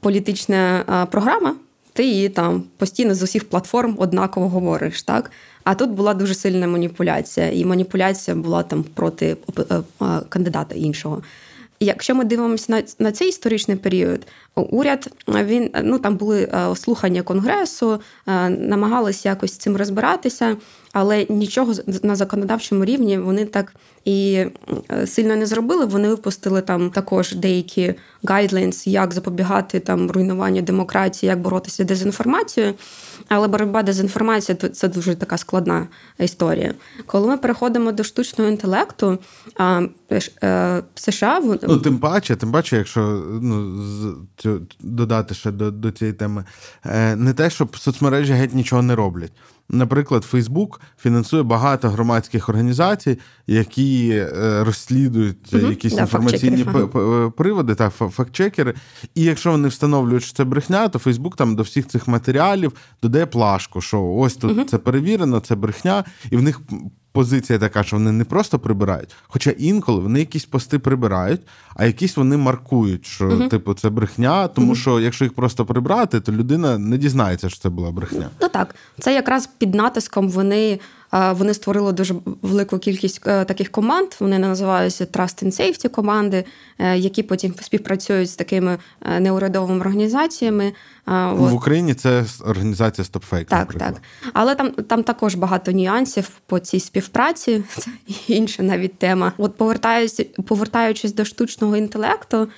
[0.00, 1.54] політична а, програма
[1.92, 5.02] ти її там постійно з усіх платформ однаково говориш.
[5.02, 5.30] так?
[5.64, 9.62] А тут була дуже сильна маніпуляція, і маніпуляція була там проти е,
[10.02, 11.22] е, кандидата іншого.
[11.82, 17.22] Якщо ми дивимося на на цей історичний період, уряд він ну там були е, слухання
[17.22, 18.00] конгресу,
[18.48, 20.56] намагалися якось цим розбиратися,
[20.92, 24.44] але нічого на законодавчому рівні вони так і
[25.06, 25.84] сильно не зробили.
[25.84, 32.74] Вони випустили там також деякі гайдлайнс, як запобігати там руйнуванню демократії, як боротися з дезінформацією.
[33.30, 35.86] Але боротьба дезінформація це дуже така складна
[36.18, 36.74] історія.
[37.06, 39.18] Коли ми переходимо до штучного інтелекту,
[39.56, 39.82] а
[40.42, 43.00] е, США ну тим паче, тим паче, якщо
[43.42, 43.84] ну
[44.80, 46.44] додати ще до, до цієї теми,
[46.84, 49.32] е, не те, щоб соцмережі геть нічого не роблять.
[49.72, 55.66] Наприклад, Фейсбук фінансує багато громадських організацій, які е, розслідують угу.
[55.66, 56.66] якісь да, інформаційні
[57.36, 58.74] приводи та фактчекери.
[59.14, 63.26] І якщо вони встановлюють, що це брехня, то Фейсбук там до всіх цих матеріалів додає
[63.26, 64.64] плашку, що ось тут угу.
[64.64, 66.60] це перевірено, це брехня, і в них
[67.12, 71.40] позиція така, що вони не просто прибирають, хоча інколи вони якісь пости прибирають,
[71.76, 73.48] а якісь вони маркують, що угу.
[73.48, 74.76] типу це брехня, тому угу.
[74.76, 78.30] що якщо їх просто прибрати, то людина не дізнається, що це була брехня.
[78.42, 80.80] Ну так, це якраз під натиском вони
[81.12, 84.08] вони створили дуже велику кількість е, таких команд.
[84.20, 86.44] Вони називаються Trust and Safety команди,
[86.78, 90.72] е, які потім співпрацюють з такими е, неурядовими організаціями.
[91.06, 93.94] В Україні це організація StopFake, Так, наприклад.
[93.94, 94.30] так.
[94.32, 97.64] Але там там також багато нюансів по цій співпраці.
[97.76, 97.90] Це
[98.26, 99.32] інша навіть тема.
[99.38, 102.48] От повертаючись, повертаючись до штучного інтелекту.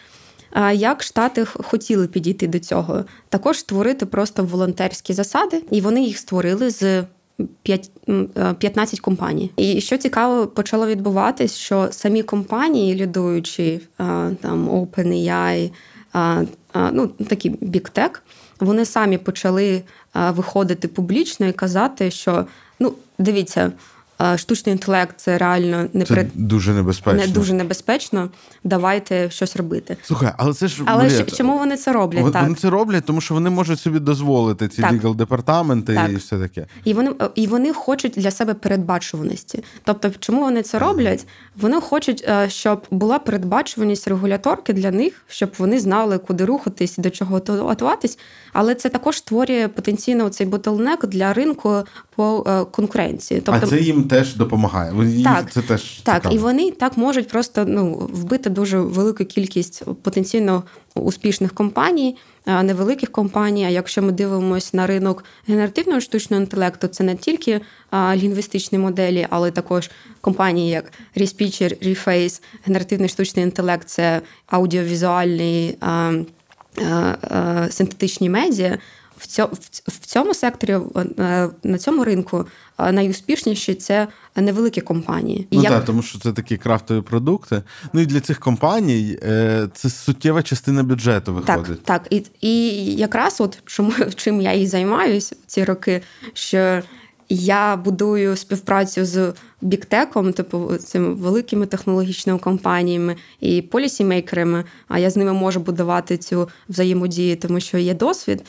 [0.72, 6.70] Як штати хотіли підійти до цього, також створити просто волонтерські засади, і вони їх створили
[6.70, 7.04] з
[8.58, 9.50] 15 е, компаній.
[9.56, 13.80] І що цікаво, почало відбуватись, що самі компанії, лідуючі
[14.40, 15.70] там OpenAI,
[16.92, 18.18] ну такі Big Tech,
[18.60, 19.82] вони самі почали
[20.14, 22.46] виходити публічно і казати, що
[22.80, 23.72] ну дивіться
[24.36, 26.30] штучний інтелект це реально не це при...
[26.34, 27.26] дуже небезпечно.
[27.26, 28.30] Не дуже небезпечно.
[28.64, 29.96] Давайте щось робити.
[30.02, 31.34] Слухай, але це ж але бред.
[31.36, 32.22] чому вони це роблять?
[32.22, 32.58] Вони так?
[32.58, 36.66] це роблять, тому що вони можуть собі дозволити ці лігал департаменти і все таке.
[36.84, 39.64] І вони і вони хочуть для себе передбачуваності.
[39.84, 41.26] Тобто, чому вони це роблять?
[41.56, 47.10] Вони хочуть, е, щоб була передбачуваність регуляторки для них, щоб вони знали, куди рухатись, до
[47.10, 48.18] чого готуватись.
[48.52, 51.82] Але це також створює потенційно цей ботлнек для ринку
[52.16, 53.40] по е, конкуренції.
[53.40, 54.92] Тобто, а це їм теж допомагає.
[55.06, 56.34] Їм так, це теж так, цікаво.
[56.34, 60.62] і вони так можуть просто ну вбити дуже велику кількість потенційно
[60.94, 63.64] успішних компаній, невеликих компаній.
[63.64, 67.60] А якщо ми дивимося на ринок генеративного штучного інтелекту, це не тільки
[68.14, 75.78] лінгвістичні моделі, але також компанії, як Respeecher, Reface, генеративний штучний інтелект це аудіовізуальний
[77.70, 78.78] синтетичні медіа
[79.88, 80.78] в цьому секторі
[81.18, 82.46] е, на цьому ринку
[82.78, 85.46] е, найуспішніші це невеликі компанії.
[85.50, 85.72] Ну як...
[85.72, 87.62] так, тому що це такі крафтові продукти.
[87.92, 91.82] Ну і для цих компаній е, це суттєва частина бюджету виходить.
[91.82, 92.06] Так, так.
[92.10, 96.02] І і якраз от чому чим я і займаюся ці роки,
[96.34, 96.82] що
[97.28, 104.64] я будую співпрацю з біктеком, типу цими великими технологічними компаніями і полісімейкерами.
[104.88, 108.42] А я з ними можу будувати цю взаємодію, тому що є досвід.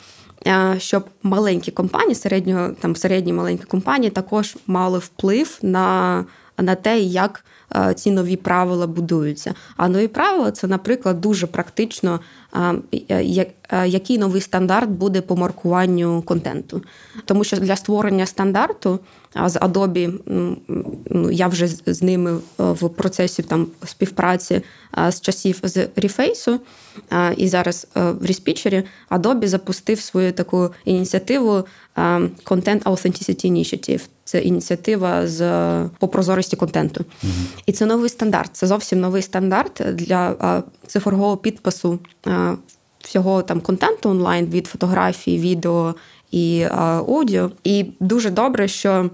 [0.46, 6.24] Е, щоб маленькі компанії, середнього там середні маленькі компанії також мали вплив на,
[6.58, 7.44] на те, як
[7.94, 9.54] ці нові правила будуються.
[9.76, 12.20] А нові правила це, наприклад, дуже практично,
[12.54, 16.82] е, е, який новий стандарт буде по маркуванню контенту.
[17.24, 19.00] Тому що для створення стандарту
[19.46, 20.12] з Adobe,
[21.10, 24.62] ну, я вже з ними в процесі там співпраці
[25.08, 26.58] з часів з Reface,
[27.36, 31.64] і зараз в Reспічері Adobe запустив свою таку ініціативу
[32.44, 34.00] Content Authenticity Initiative.
[34.24, 35.40] Це ініціатива з
[35.98, 37.04] по прозорості контенту.
[37.22, 37.32] Угу.
[37.66, 38.50] І це новий стандарт.
[38.52, 41.98] Це зовсім новий стандарт для цифрового підпису
[43.04, 45.94] всього там контенту онлайн від фотографії, відео
[46.30, 47.50] і аудіо.
[47.64, 49.10] І дуже добре, що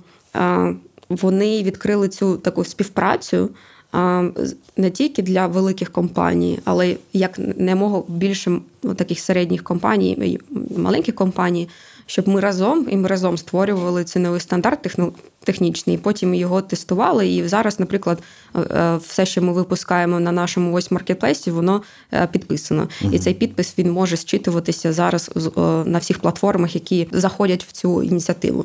[1.08, 3.50] вони відкрили цю таку співпрацю.
[4.76, 8.50] не тільки для великих компаній, але як не мого більше
[8.82, 10.38] ну, таких середніх компаній,
[10.76, 11.68] маленьких компаній,
[12.10, 14.96] щоб ми разом і ми разом створювали ціновий новий стандарт
[15.44, 17.28] технічний, потім його тестували.
[17.28, 18.18] І зараз, наприклад,
[18.54, 22.88] е, е, все, що ми випускаємо на нашому ось маркетплейсі, воно е, підписано.
[23.02, 23.12] Угу.
[23.14, 25.30] І цей підпис він може зчитуватися зараз
[25.84, 28.64] на всіх платформах, які заходять в цю ініціативу.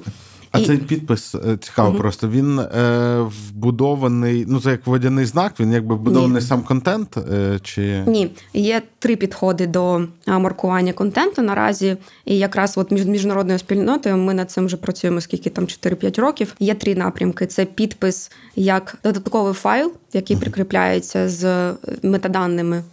[0.56, 0.65] А і...
[0.65, 1.98] цей підпис е, цікаво угу.
[1.98, 2.30] просто.
[2.30, 6.48] Він е, вбудований, ну це як водяний знак, він якби вбудований Ні.
[6.48, 7.18] сам контент?
[7.34, 11.98] Е, чи Ні, є три підходи до маркування контенту наразі.
[12.26, 16.56] І якраз от між міжнародною спільнотою ми над цим вже працюємо скільки там 4-5 років.
[16.60, 20.41] Є три напрямки: це підпис як додатковий файл, який угу.
[20.41, 22.84] прикріпляється з метаданими,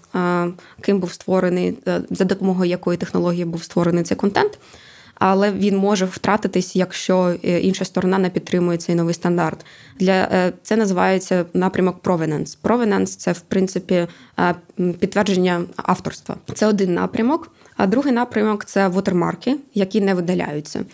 [0.81, 4.59] ким був створений, е, за допомогою якої технології був створений цей контент
[5.15, 9.67] але він може втратитись, якщо е, інша сторона не підтримує цей новий стандарт.
[10.01, 12.59] Для е, це називається напрямок Provenance.
[12.63, 14.07] Provenance– це в принципі
[14.39, 14.55] е,
[14.99, 16.37] підтвердження авторства.
[16.55, 17.51] Це один напрямок.
[17.77, 20.85] А другий напрямок це вотермарки, які не видаляються.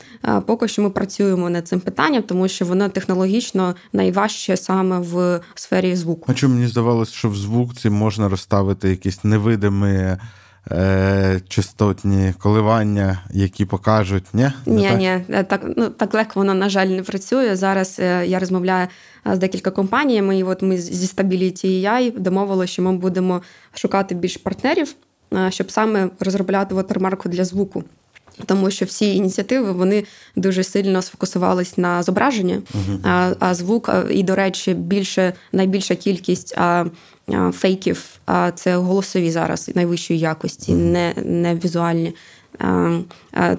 [0.47, 5.97] Поки що ми працюємо над цим питанням, тому що воно технологічно найважче саме в сфері
[5.97, 6.25] звуку.
[6.29, 10.17] А чому мені здавалося, що в звукці можна розставити якісь невидимі
[10.73, 14.51] е, частотні коливання, які покажуть, ні?
[14.67, 17.57] Ні, ні, так ну так легко воно, на жаль, не працює.
[17.57, 18.89] Зараз е, я розмовляю
[19.27, 23.43] е, з декілька компаніями, і от ми зі Stability AI домовилися, що ми будемо
[23.75, 24.95] шукати більш партнерів,
[25.35, 27.85] е, щоб саме розробляти вотермарку для звуку.
[28.47, 30.05] Тому що всі ініціативи вони
[30.37, 32.99] дуже сильно сфокусувались на зображення, uh-huh.
[33.03, 36.85] а а звук, і, до речі, більше найбільша кількість а,
[37.53, 42.15] фейків, а це голосові зараз найвищої якості, не не візуальні.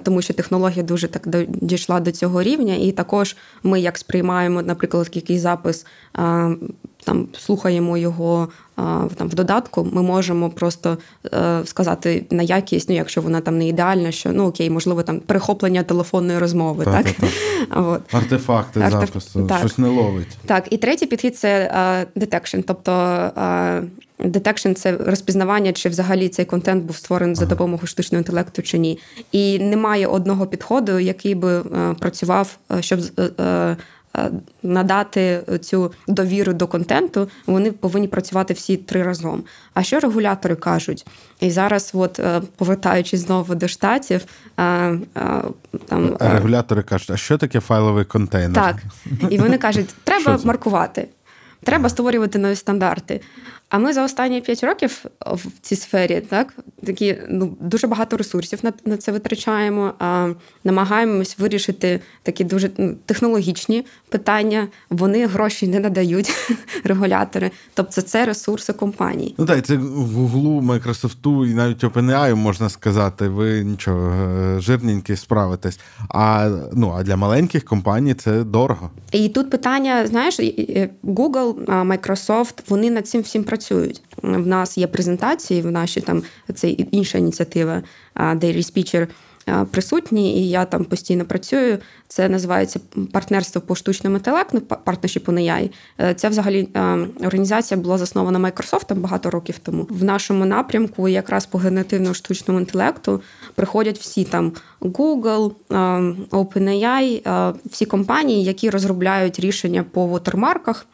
[0.02, 5.10] Тому що технологія дуже так дійшла до цього рівня, і також ми, як сприймаємо, наприклад,
[5.12, 5.86] якийсь запис,
[7.10, 8.48] там слухаємо його
[9.16, 10.98] там в додатку, ми можемо просто
[11.34, 15.20] е, сказати на якість, ну якщо вона там не ідеальна, що ну окей, можливо, там
[15.20, 17.14] перехоплення телефонної розмови, так, так?
[17.14, 17.30] так.
[17.76, 18.14] От.
[18.14, 19.00] артефакти Артеф...
[19.00, 19.58] запису, так.
[19.58, 20.38] щось не ловить.
[20.46, 21.70] Так, і третій підхід це
[22.16, 22.92] detection, тобто
[24.24, 27.44] Detection– це розпізнавання, чи взагалі цей контент був створений ага.
[27.44, 28.98] за допомогою штучного інтелекту чи ні.
[29.32, 31.64] І немає одного підходу, який би е,
[31.98, 33.00] працював, е, щоб
[33.40, 33.76] е,
[34.62, 37.28] надати цю довіру до контенту.
[37.46, 39.42] Вони повинні працювати всі три разом.
[39.74, 41.06] А що регулятори кажуть?
[41.40, 42.20] І зараз, от
[42.56, 48.54] повертаючись знову до штатів, там регулятори кажуть, а що таке файловий контейнер?
[48.54, 48.76] Так,
[49.30, 51.08] і вони кажуть, треба маркувати.
[51.64, 53.20] Треба створювати нові стандарти.
[53.70, 56.54] А ми за останні п'ять років в цій сфері так
[56.86, 59.92] такі ну дуже багато ресурсів на на це витрачаємо.
[59.98, 60.28] А
[60.64, 64.68] намагаємось вирішити такі дуже ну, технологічні питання.
[64.90, 66.32] Вони гроші не надають
[66.84, 67.50] регулятори.
[67.74, 69.34] Тобто це ресурси компаній.
[69.38, 73.28] Ну так, це Google, Microsoft і навіть OpenAI, можна сказати.
[73.28, 75.80] Ви нічого е, жирненькі справитесь.
[76.08, 78.90] А ну а для маленьких компаній це дорого.
[79.12, 80.40] І тут питання: знаєш,
[81.04, 84.02] Google, Microsoft, вони над цим всім працюють працюють.
[84.22, 86.22] В нас є презентації, в нашій там
[86.54, 87.82] це інша ініціатива
[88.16, 89.06] Daily Speecher
[89.70, 91.78] присутні, і я там постійно працюю.
[92.08, 92.80] Це називається
[93.12, 95.70] партнерство по штучному інтелекту, Partnership on AI.
[96.14, 96.68] Ця взагалі
[97.20, 99.86] організація була заснована Microsoft багато років тому.
[99.90, 103.22] В нашому напрямку, якраз по генеративному штучному інтелекту,
[103.54, 105.52] приходять всі там Google,
[106.30, 110.86] OpenAI, всі компанії, які розробляють рішення по вотермарках.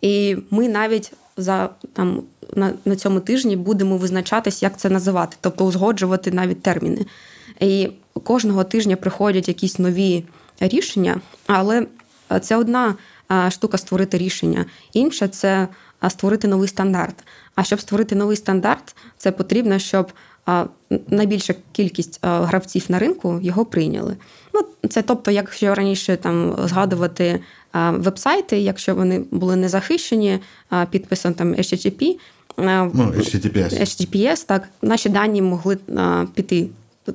[0.00, 2.22] І ми навіть за там
[2.56, 7.06] на, на цьому тижні будемо визначатись, як це називати, тобто узгоджувати навіть терміни.
[7.60, 7.90] І
[8.24, 10.24] кожного тижня приходять якісь нові
[10.60, 11.86] рішення, але
[12.40, 12.94] це одна
[13.50, 14.64] штука створити рішення.
[14.92, 15.68] Інша це
[16.08, 17.24] створити новий стандарт.
[17.54, 20.12] А щоб створити новий стандарт, це потрібно, щоб
[21.08, 24.16] найбільша кількість гравців на ринку його прийняли.
[24.54, 27.40] Ну, Це тобто, якщо раніше там згадувати
[27.90, 30.38] вебсайти, якщо вони були не захищені,
[30.90, 32.16] підписом там HTTP,
[32.58, 33.80] ну, HTTPS.
[33.80, 35.78] HTTPS, так наші дані могли
[36.34, 36.68] піти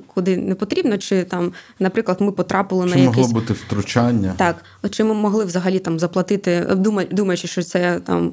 [0.06, 3.16] куди не потрібно, чи там, наприклад, ми потрапили чи на якісь...
[3.16, 4.34] могло бути втручання.
[4.36, 6.66] Так, чи ми могли взагалі там заплатити,
[7.10, 8.32] думаючи, що це там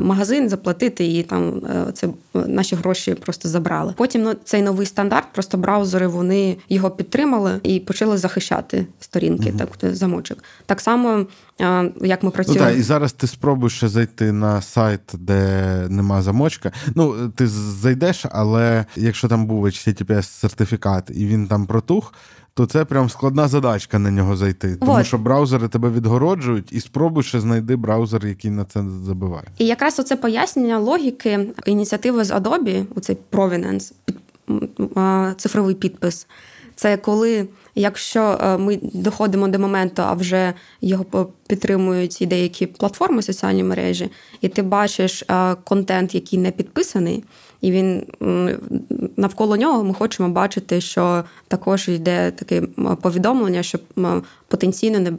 [0.00, 3.94] магазин, заплатити і там е, це наші гроші просто забрали.
[3.96, 9.58] Потім ну, цей новий стандарт, просто браузери вони його підтримали і почали захищати сторінки, угу.
[9.58, 10.44] так замочок.
[10.66, 11.26] Так само
[12.00, 12.64] як ми працюємо.
[12.64, 16.72] Ну, так, І зараз ти спробуєш ще зайти на сайт, де нема замочка.
[16.94, 22.14] Ну, ти зайдеш, але якщо там був https сертифікат і він там протух,
[22.54, 24.76] то це прям складна задачка на нього зайти.
[24.76, 25.06] Тому Вот.
[25.06, 29.46] що браузери тебе відгороджують, і спробуй ще знайди браузер, який на це забиває.
[29.58, 34.16] І якраз оце пояснення логіки ініціативи з Adobe, оцей Provenance, під-
[35.36, 36.26] цифровий підпис.
[36.74, 43.22] Це коли, якщо е, ми доходимо до моменту, а вже його підтримують і деякі платформи,
[43.22, 47.24] соціальні мережі, і ти бачиш е, контент, який не підписаний,
[47.62, 48.02] і він
[49.16, 52.62] навколо нього ми хочемо бачити, що також йде таке
[53.02, 53.78] повідомлення, що
[54.48, 55.12] потенційно не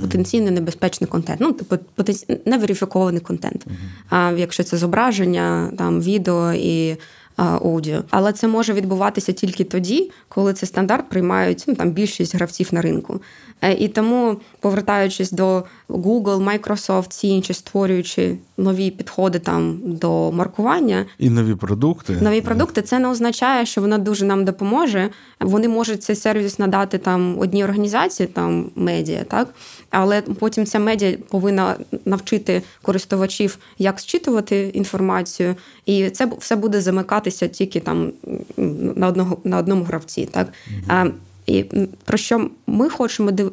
[0.00, 1.40] потенційно небезпечний контент.
[1.40, 2.40] Ну, типу потенці...
[2.46, 3.66] неверифікований контент.
[4.10, 6.96] А якщо це зображення, там відео і
[7.36, 8.02] аудіо.
[8.10, 12.80] Але це може відбуватися тільки тоді, коли цей стандарт приймають ну, там більшість гравців на
[12.82, 13.20] ринку.
[13.62, 21.06] Е, І тому, повертаючись до Google, Microsoft, ці інші створюючи нові підходи там до маркування,
[21.18, 22.18] І нові продукти.
[22.20, 25.10] нові продукти, це не означає, що воно дуже нам допоможе.
[25.40, 29.48] Вони можуть цей сервіс надати там одній організації, там медіа, так
[29.90, 35.54] але потім ця медіа повинна навчити користувачів, як зчитувати інформацію,
[35.86, 38.12] і це все буде замикатися тільки там
[38.96, 40.28] на одного на одному гравці.
[40.32, 40.52] Так
[40.88, 41.06] а,
[41.46, 41.64] і
[42.04, 43.52] про що ми хочемо див...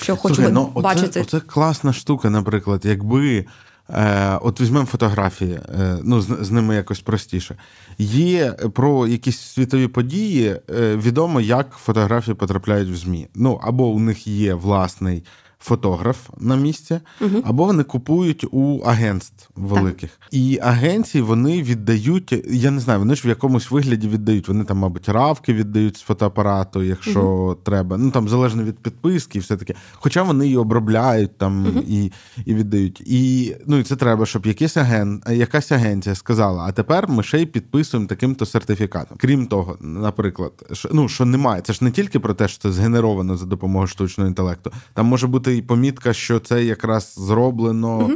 [0.00, 1.20] що хочемо Слухай, ну, бачити.
[1.20, 3.46] Оце, оце класна штука, наприклад, якби.
[3.90, 7.56] Е, от візьмемо фотографії, е, ну з, з ними якось простіше.
[7.98, 13.28] Є про якісь світові події, е, відомо, як фотографії потрапляють в ЗМІ.
[13.34, 15.24] Ну або у них є власний
[15.64, 17.00] фотограф на місці,
[17.44, 20.20] або вони купують у агентств великих.
[20.30, 24.48] І агенції вони віддають, я не знаю, вони ж в якомусь вигляді віддають.
[24.48, 27.96] Вони там, мабуть, равки віддають з фотоапарату, якщо треба.
[27.96, 29.74] Ну там залежно від підписки, і все таке.
[29.92, 32.12] Хоча вони і обробляють там і,
[32.44, 33.00] і віддають.
[33.00, 37.42] І ну і це треба, щоб якийсь агент, якась агенція сказала: а тепер ми ще
[37.42, 39.16] й підписуємо таким-то сертифікатом.
[39.20, 42.72] Крім того, наприклад, що, ну що немає, це ж не тільки про те, що це
[42.72, 44.72] згенеровано за допомогою штучного інтелекту.
[44.94, 48.10] Там може бути і помітка, що це якраз зроблено.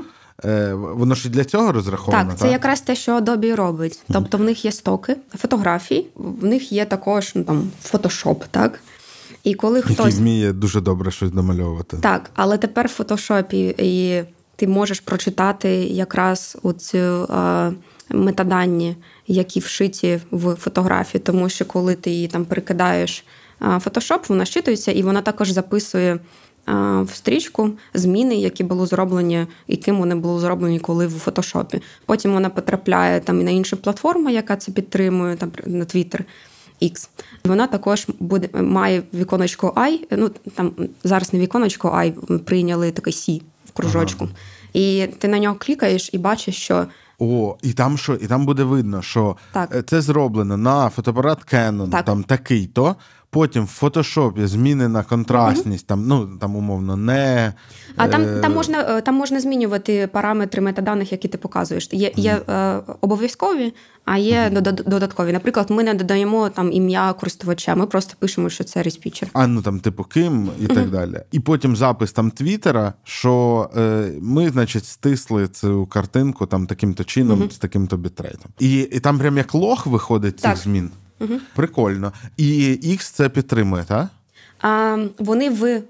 [0.45, 2.31] Е, Воно ж і для цього розраховано.
[2.31, 4.01] Так, це якраз те, що Adobe робить.
[4.13, 8.81] Тобто в них є стоки фотографій, в них є також ну, там фотошоп, так?
[9.45, 11.97] І коли Який хтось вміє дуже добре щось домальовувати.
[11.97, 14.23] так, але тепер в фотошопі і
[14.57, 17.73] ти можеш прочитати якраз оцю е,
[18.11, 23.25] метадані, які вшиті в фотографії, тому що коли ти її там перекидаєш
[23.63, 26.19] е, фотошоп, вона щитується і вона також записує е,
[27.03, 31.83] в стрічку зміни, які були зроблені, яким вони були зроблені коли в фотошопі.
[32.07, 36.21] Потім вона потрапляє там і на іншу платформу, яка це підтримує, там на Twitter.
[36.83, 37.09] X.
[37.45, 40.73] Вона також буде має віконечко I, ну там
[41.05, 44.29] зараз не віконечко I, прийняли таке C в кружочку.
[44.73, 46.87] І ти на нього клікаєш і бачиш, що
[47.19, 49.75] О, і там що, і там буде видно, що Так.
[49.75, 52.05] е, це зроблено на фотоапарат Canon, Так.
[52.05, 52.97] там такий-то.
[53.31, 57.53] Потім в фотошопі змінена контрастність, там, ну там умовно не.
[57.97, 61.89] А там, е, там можна е, там можна змінювати параметри метаданих, які ти показуєш.
[61.93, 63.75] Є, є е, обов'язкові,
[64.05, 65.33] а є додат- додаткові.
[65.33, 69.29] Наприклад, ми не додаємо там ім'я користувача, ми просто пишемо, що це респічер.
[69.33, 71.21] А ну там, типу, ким і так далі.
[71.33, 77.51] І потім запис там Твіттера, що е, ми, значить, стисли цю картинку там таким-то чином,
[77.51, 78.51] з таким-то бітрейтом.
[78.59, 80.59] І, і там прям як лог виходить цих Так.
[81.21, 81.41] Змін.
[81.55, 82.13] Прикольно.
[82.37, 82.53] І
[82.85, 84.07] X це підтримує, так?
[84.61, 85.83] А, вони в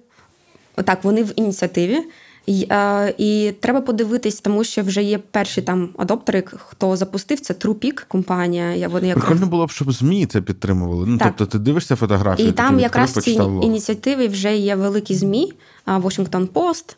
[0.84, 1.98] так, вони в ініціативі.
[2.46, 7.54] І, а, і треба подивитись, тому що вже є перші там адоптери, хто запустив це
[7.54, 8.74] TruePic компанія.
[8.74, 11.06] Я- Вони якраз Прикольно було б, щоб ЗМІ це підтримували.
[11.06, 11.34] Ну, Так.
[11.36, 15.52] тобто ти дивишся фотографію, І там якраз в цій ініціативі вже є великі ЗМІ,
[15.86, 16.96] Washington Post,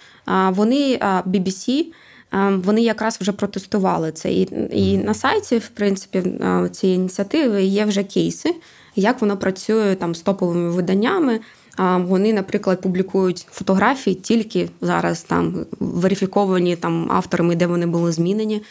[0.57, 1.85] вони BBC,
[2.33, 4.33] вони якраз вже протестували це.
[4.33, 6.23] І, і на сайті, в принципі,
[6.73, 8.55] цієї ініціативи є вже кейси,
[8.97, 11.41] як воно працює там з топовими виданнями.
[11.97, 18.63] Вони, наприклад, публікують фотографії тільки зараз там верифіковані там авторами, де вони були змінені.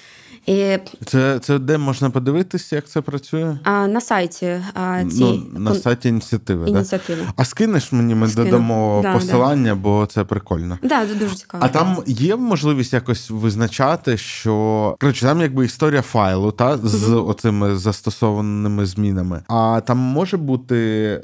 [0.45, 3.57] І Це, це де можна подивитися, як це працює?
[3.63, 6.69] а, на сайті а, ці Ну, на сайті ініціативи.
[6.69, 7.21] ініціативи.
[7.25, 7.33] Да?
[7.35, 8.45] А скинеш мені, ми Скину.
[8.45, 10.77] додамо Да, посилання, бо це прикольно.
[10.83, 11.63] Да, це дуже цікаво.
[11.65, 17.75] А там є можливість якось визначати, що коротше, там якби історія файлу, та з оцими
[17.75, 19.41] застосованими змінами.
[19.47, 20.75] А там може бути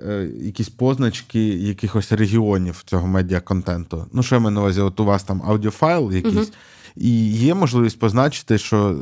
[0.10, 4.06] е, якісь позначки якихось регіонів цього медіаконтенту.
[4.14, 6.52] Ну, що я маю на увазі, от у вас там аудіофайл якийсь,
[6.98, 8.96] і є можливість позначити, що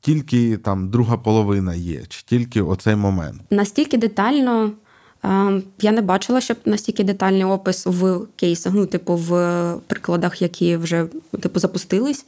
[0.00, 3.42] тільки там друга половина є, чи тільки оцей момент.
[3.50, 4.72] Настільки детально
[5.24, 10.76] е, я не бачила, щоб настільки детальний опис в кейсах, ну, типу, в прикладах, які
[10.76, 11.06] вже
[11.40, 12.24] типу, запустились.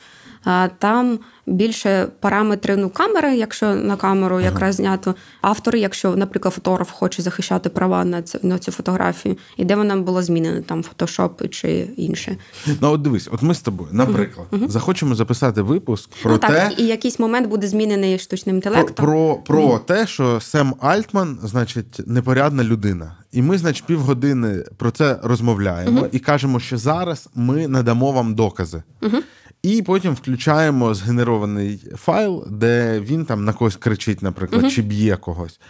[0.78, 5.14] Там більше параметри ну, камери, якщо на камеру якраз знято.
[5.40, 9.96] Автори, якщо, наприклад, фотограф хоче захищати права на цю на цю фотографію, і де вона
[9.96, 12.36] була змінена, там фотошоп чи інше.
[12.80, 14.68] Ну, от дивись, от ми з тобою, наприклад, uh-huh.
[14.68, 18.94] захочемо записати випуск про ну, те, так, і якийсь момент буде змінений штучним інтелектом.
[18.94, 23.16] Про про, про те, що Сем Альтман, значить, непорядна людина.
[23.32, 26.08] І ми, значить, півгодини про це розмовляємо uh-huh.
[26.12, 28.82] і кажемо, що зараз ми надамо вам докази.
[29.62, 34.70] І потім включаємо згенерований файл, де він там на когось кричить, наприклад, uh-huh.
[34.70, 35.60] чи б'є когось.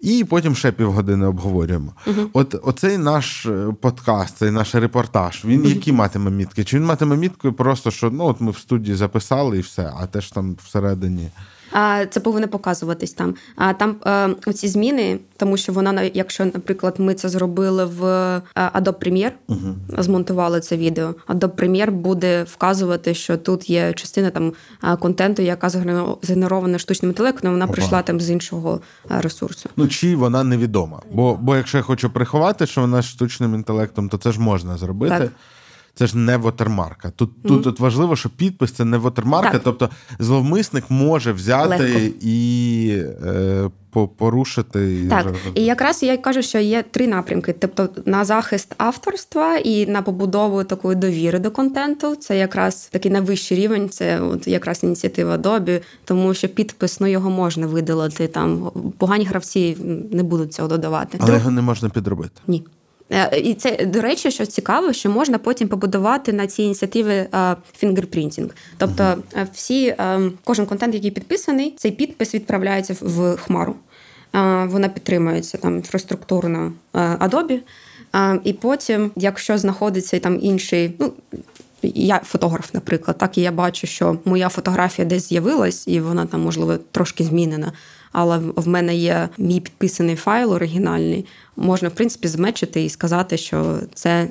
[0.00, 1.92] І потім ще півгодини обговорюємо.
[2.06, 2.26] Uh-huh.
[2.32, 5.74] От оцей наш е, подкаст, цей наш репортаж, він uh-huh.
[5.74, 6.64] які матиме мітки?
[6.64, 10.06] Чи він матиме мітку просто, що ну от ми в студії записали і все, а
[10.06, 11.28] теж там всередині
[12.10, 13.34] це повинно показуватись там.
[13.56, 13.96] А там
[14.46, 19.32] е, ці зміни, тому що вона якщо, наприклад, ми це зробили в е, Adobe Premiere,
[19.48, 21.14] uh змонтували це відео.
[21.28, 24.52] Adobe Premiere буде вказувати, що тут є частина там
[24.84, 25.68] е, контенту, яка
[26.22, 27.74] згенерована штучним інтелектом, вона Опа.
[27.74, 29.70] прийшла там з іншого ресурсу.
[29.76, 31.02] Ну чи вона невідома?
[31.12, 35.18] Бо бо якщо я хочу приховати, що вона штучним інтелектом, то це ж можна зробити.
[35.18, 35.30] Так
[36.00, 37.10] це ж не вотермарка.
[37.10, 37.48] Тут mm-hmm.
[37.48, 39.60] тут, тут важливо, що підпис це не вотермарка, так.
[39.64, 42.16] тобто зловмисник може взяти Легко.
[42.20, 43.70] і е,
[44.16, 45.06] порушити.
[45.10, 50.02] Так, і якраз я кажу, що є три напрямки: тобто на захист авторства і на
[50.02, 52.16] побудову такої довіри до контенту.
[52.16, 57.30] Це якраз такий найвищий рівень, це от якраз ініціатива Добі, тому що підпис ну, його
[57.30, 58.28] можна видалити.
[58.28, 59.76] Там погані гравці
[60.12, 61.18] не будуть цього додавати.
[61.20, 62.40] Але його не можна підробити.
[62.46, 62.64] Ні.
[63.10, 67.26] Е, і це, до речі, що цікаво, що можна потім побудувати на цій ініціативі
[67.76, 68.50] fingerprinting.
[68.78, 69.46] Тобто, uh-huh.
[69.52, 73.74] всі, е, кожен контент, який підписаний, цей підпис відправляється в хмару.
[74.66, 77.58] Вона підтримується там інфраструктурно Adobe.
[78.44, 81.12] І потім, якщо знаходиться там інший, ну
[81.82, 86.42] я фотограф, наприклад, так і я бачу, що моя фотографія десь з'явилась, і вона там,
[86.42, 87.72] можливо, трошки змінена.
[88.12, 91.26] Але в мене є мій підписаний файл оригінальний.
[91.56, 94.28] Можна, в принципі, змечити і сказати, що це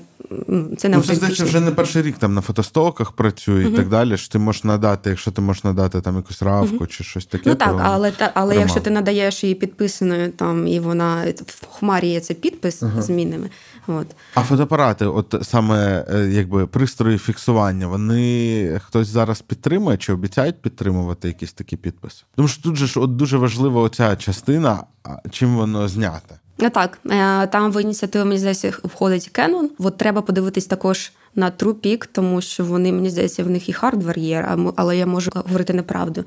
[0.77, 3.73] це не ну, це здається, вже не перший рік там на фотостоках працює uh-huh.
[3.73, 4.17] і так далі.
[4.17, 6.87] що Ти можеш надати, якщо ти можеш надати там якусь равку uh-huh.
[6.87, 7.49] чи щось таке.
[7.49, 11.65] Ну так, то але та, але якщо ти надаєш її підписаною, там і вона в
[11.65, 13.01] хмарі є цей підпис uh-huh.
[13.01, 13.49] змінами.
[13.89, 14.07] От.
[14.35, 21.27] А фотоапарати, от саме е, якби пристрої фіксування, вони хтось зараз підтримує чи обіцяють підтримувати
[21.27, 22.23] якісь такі підписи?
[22.35, 24.83] Тому що тут же ж от дуже важлива оця частина,
[25.31, 26.35] чим воно знято.
[26.57, 29.67] Ну, так, е, там в ініціативу, мені здається, входить Canon.
[29.79, 34.19] От треба подивитись також на TruePic, тому що вони, мені здається, в них і hardware
[34.19, 36.25] є, але я можу говорити неправду.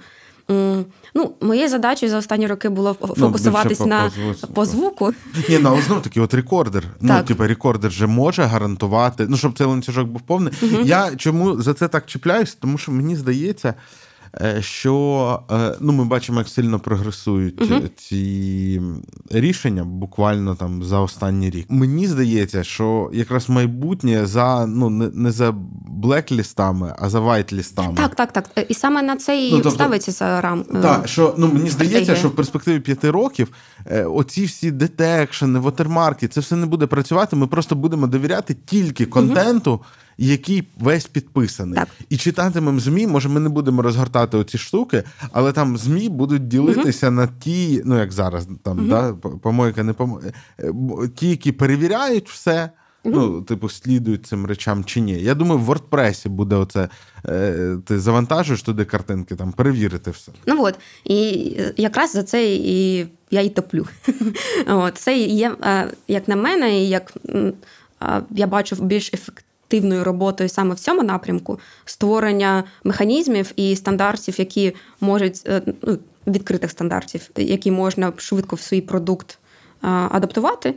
[1.14, 5.12] Ну, Моєю задачею за останні роки було ну, фокусуватись ну, на по, по звуку.
[5.48, 6.84] Ні, ну але знов таки, от рекордер.
[7.00, 7.20] Ну, так.
[7.20, 10.52] Ну, типу, рекордер же може гарантувати, ну, щоб цей ланцюжок був повний.
[10.62, 10.82] Угу.
[10.84, 12.54] Я чому за це так чіпляюсь?
[12.54, 13.74] Тому що мені здається.
[14.40, 18.82] Е, що е, ну, ми бачимо, як сильно прогресують uh ці
[19.30, 21.66] рішення буквально там за останній рік.
[21.68, 25.54] Мені здається, що якраз майбутнє за ну не за
[25.86, 27.94] блеклістами, а за вайтлістами.
[27.96, 28.66] Так, так, так.
[28.68, 30.64] І саме на це і ну, тобто, ставиться за рам.
[30.82, 33.48] Так, що ну мені здається, що в перспективі п'яти років
[34.06, 37.36] оці всі детекшени, вотермарки, це все не буде працювати.
[37.36, 39.72] Ми просто будемо довіряти тільки контенту.
[39.72, 39.78] uh
[40.26, 41.74] який весь підписаний.
[41.74, 41.88] Так.
[42.08, 45.02] І читатимемо ЗМІ, може, ми не будемо розгортати оці штуки,
[45.32, 47.16] але там ЗМІ будуть ділитися угу.
[47.16, 48.88] на ті, ну як зараз, там, угу.
[48.88, 49.12] да,
[49.42, 50.72] помойка, не помойка, е,
[51.14, 52.70] ті, які перевіряють все.
[53.04, 53.10] Mm-hmm.
[53.14, 55.12] Ну, типу, слідують цим речам чи ні.
[55.12, 56.88] Я думаю, в WordPress буде оце.
[57.28, 60.32] Е, ти завантажуєш туди картинки, там перевірити все.
[60.46, 60.74] Ну от.
[61.04, 61.16] І
[61.76, 63.86] якраз за це і я і топлю.
[64.66, 64.98] От.
[64.98, 67.14] Це є, е, як на мене, і як
[68.30, 74.74] я бачу більш ефективно активною роботою саме в цьому напрямку створення механізмів і стандартів, які
[75.00, 79.38] можуть е, ну, відкритих стандартів, які можна швидко в свій продукт
[79.82, 80.74] адаптувати.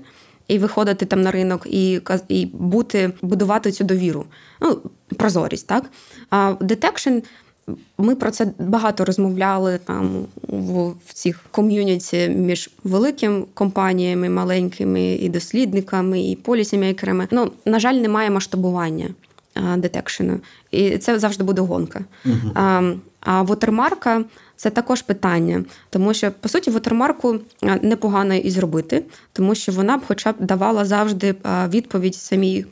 [0.48, 4.26] І виходити там на ринок, і і бути, будувати цю довіру.
[4.62, 4.82] Ну,
[5.18, 5.84] Прозорість, так?
[6.30, 7.24] А Detection
[7.98, 15.30] ми про це багато розмовляли там в, в цих ком'юніті між великими компаніями, маленькими і
[15.30, 17.28] дослідниками, і полісімейкерами.
[17.32, 19.10] Ну, на жаль, немає масштабування
[19.78, 20.40] детекшену.
[20.72, 22.06] І це завжди буде гонка.
[22.26, 22.52] Uh-huh.
[22.56, 24.24] А, а вотермарка
[24.56, 27.40] це також питання, тому що по суті вотермарку
[27.82, 29.04] непогано і зробити,
[29.34, 31.36] тому що вона б, хоча б давала завжди
[31.70, 32.66] відповідь самій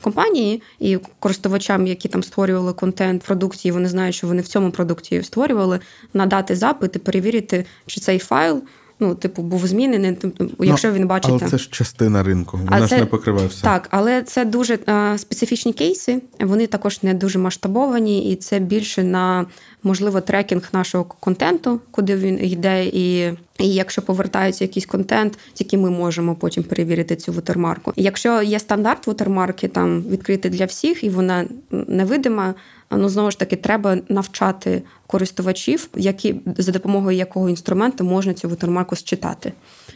[0.00, 5.22] компанії і користувачам, які там створювали контент продукції, вони знають, що вони в цьому продукті
[5.22, 5.80] створювали,
[6.14, 8.62] надати запит і перевірити, чи цей файл
[9.00, 10.18] ну, типу, був змінений.
[10.20, 11.30] Тобто, якщо ну, він бачить.
[11.30, 13.62] Але це ж частина ринку, вона а ж не покриває все.
[13.62, 19.02] Так, але це дуже а, специфічні кейси, вони також не дуже масштабовані, і це більше
[19.02, 19.46] на
[19.82, 25.90] можливо трекінг нашого контенту, куди він йде, і і якщо повертається якийсь контент, тільки ми
[25.90, 27.92] можемо потім перевірити цю вутермарку.
[27.96, 32.54] Якщо є стандарт вутермарки, там відкритий для всіх, і вона невидима.
[32.90, 38.96] Ну знову ж таки, треба навчати користувачів, які за допомогою якого інструменту можна цю вутермарку
[38.96, 39.52] считати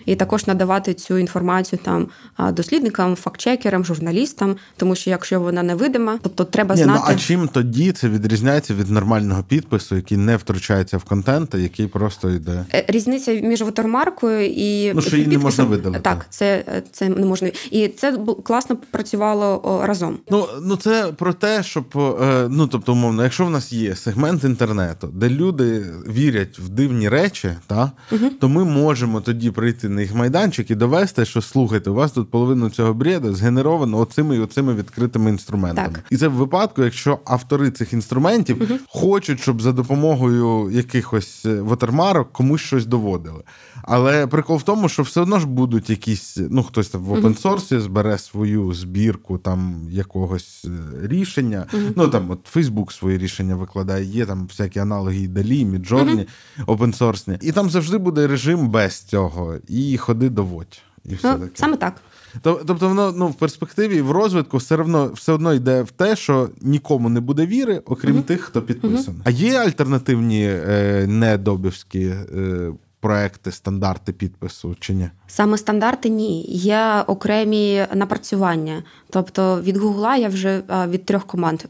[0.07, 2.09] і також надавати цю інформацію там
[2.53, 7.01] дослідникам, фактчекерам, журналістам, тому що якщо вона невидима, тобто треба Ні, знати.
[7.07, 11.59] Ну, а чим тоді це відрізняється від нормального підпису, який не втручається в контент, а
[11.59, 12.65] який просто йде?
[12.75, 16.03] Е, різниця між вотермаркою і ну, що її не можна видалити.
[16.03, 20.19] Так, це це не можна і це класно працювало разом.
[20.31, 24.45] Ну ну це про те, щоб е, ну тобто, умовно, якщо в нас є сегмент
[24.45, 28.31] інтернету, де люди вірять в дивні речі, та угу.
[28.41, 32.31] то ми можемо тоді прийти на їх майданчик і довести, що слухайте, у вас тут
[32.31, 35.95] половину цього бреду згенеровано оцими і оцими відкритими інструментами.
[35.95, 36.05] Так.
[36.11, 38.79] І це в випадку, якщо автори цих інструментів угу.
[38.89, 43.43] хочуть, щоб за допомогою якихось е, вотермарок комусь щось доводили.
[43.83, 47.79] Але прикол в тому, що все одно ж будуть якісь, ну хтось там в опенсорсі
[47.79, 51.67] збере свою збірку там якогось е, рішення.
[51.97, 56.27] Ну там от Фейсбук свої рішення викладає, є там всякі аналоги і DALL-E, Midjourney,
[56.67, 57.39] опенсорсні.
[57.43, 59.55] І там завжди буде режим без цього.
[59.69, 60.83] І ходи доводь.
[61.05, 61.53] І все ну, таке.
[61.55, 61.95] Саме так.
[62.43, 66.49] Тобто воно ну, в перспективі в розвитку все одно все одно йде в те, що
[66.61, 68.23] нікому не буде віри, окрім uh-huh.
[68.23, 69.21] тих, хто підписаний.
[69.21, 69.25] Uh-huh.
[69.25, 75.11] А є альтернативні е, не адобівські е, проекти, стандарти підпису чи ні?
[75.27, 76.45] Саме стандарти ні.
[76.49, 78.83] Є окремі напрацювання.
[79.11, 81.63] Тобто від Гугла я вже від трьох команд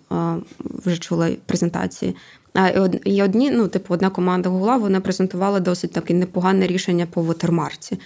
[0.84, 2.16] вже чула презентації.
[3.04, 7.98] І одні, ну, типу, одна команда Гугла вона презентувала досить таке непогане рішення по вотермарці.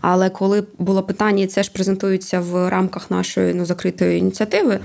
[0.00, 4.78] Але коли було питання, і це ж презентується в рамках нашої ну, закритої ініціативи,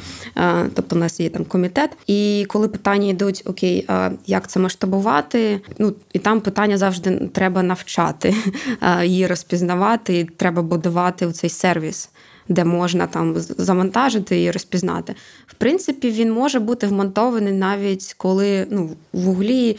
[0.73, 1.89] тобто в нас є там комітет.
[2.07, 3.87] І коли питання йдуть, окей,
[4.25, 5.59] як це масштабувати?
[5.79, 8.35] Ну і там питання завжди треба навчати
[9.03, 12.09] її розпізнавати, і треба будувати цей сервіс.
[12.49, 15.15] Де можна там завантажити і розпізнати.
[15.47, 19.77] В принципі, він може бути вмонтований навіть коли ну, в углі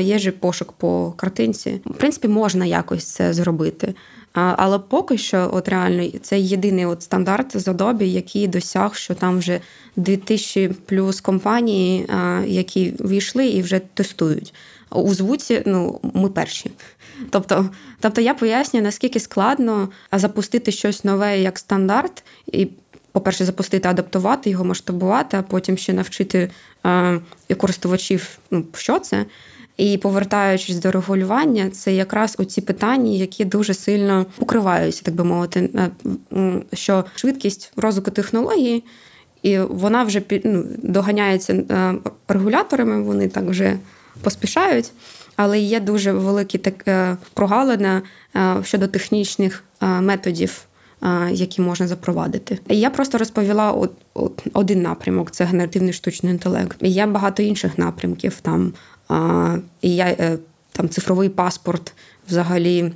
[0.00, 1.80] є же пошук по картинці.
[1.86, 3.94] В принципі, можна якось це зробити.
[4.34, 9.38] Але поки що, от реально, це єдиний от стандарт з Adobe, який досяг, що там
[9.38, 9.60] вже
[9.96, 12.06] 2000 плюс компанії,
[12.46, 14.54] які війшли і вже тестують.
[14.90, 16.70] У звуці ну, ми перші.
[17.30, 17.70] Тобто,
[18.00, 22.68] тобто я пояснюю, наскільки складно запустити щось нове як стандарт, і,
[23.12, 26.50] по-перше, запустити, адаптувати його, масштабувати, а потім ще навчити
[26.86, 27.20] е,
[27.56, 29.24] користувачів, ну, що це.
[29.76, 35.70] І повертаючись до регулювання, це якраз оці питання, які дуже сильно покриваються, так би мовити,
[36.72, 38.84] що швидкість розвитку технології,
[39.42, 41.64] і вона вже ну, доганяється
[42.28, 43.78] регуляторами, вони так вже
[44.22, 44.90] поспішають.
[45.36, 48.02] Але є дуже великі так е, прогалини
[48.36, 49.64] е, щодо технічних
[50.00, 50.64] методів,
[51.30, 52.58] які можна запровадити.
[52.68, 56.76] Я просто розповіла от, от один напрямок це генеративний штучний інтелект.
[56.80, 58.72] Є багато інших напрямків там
[59.80, 60.38] і я е,
[60.72, 61.92] там цифровий паспорт,
[62.28, 62.92] взагалі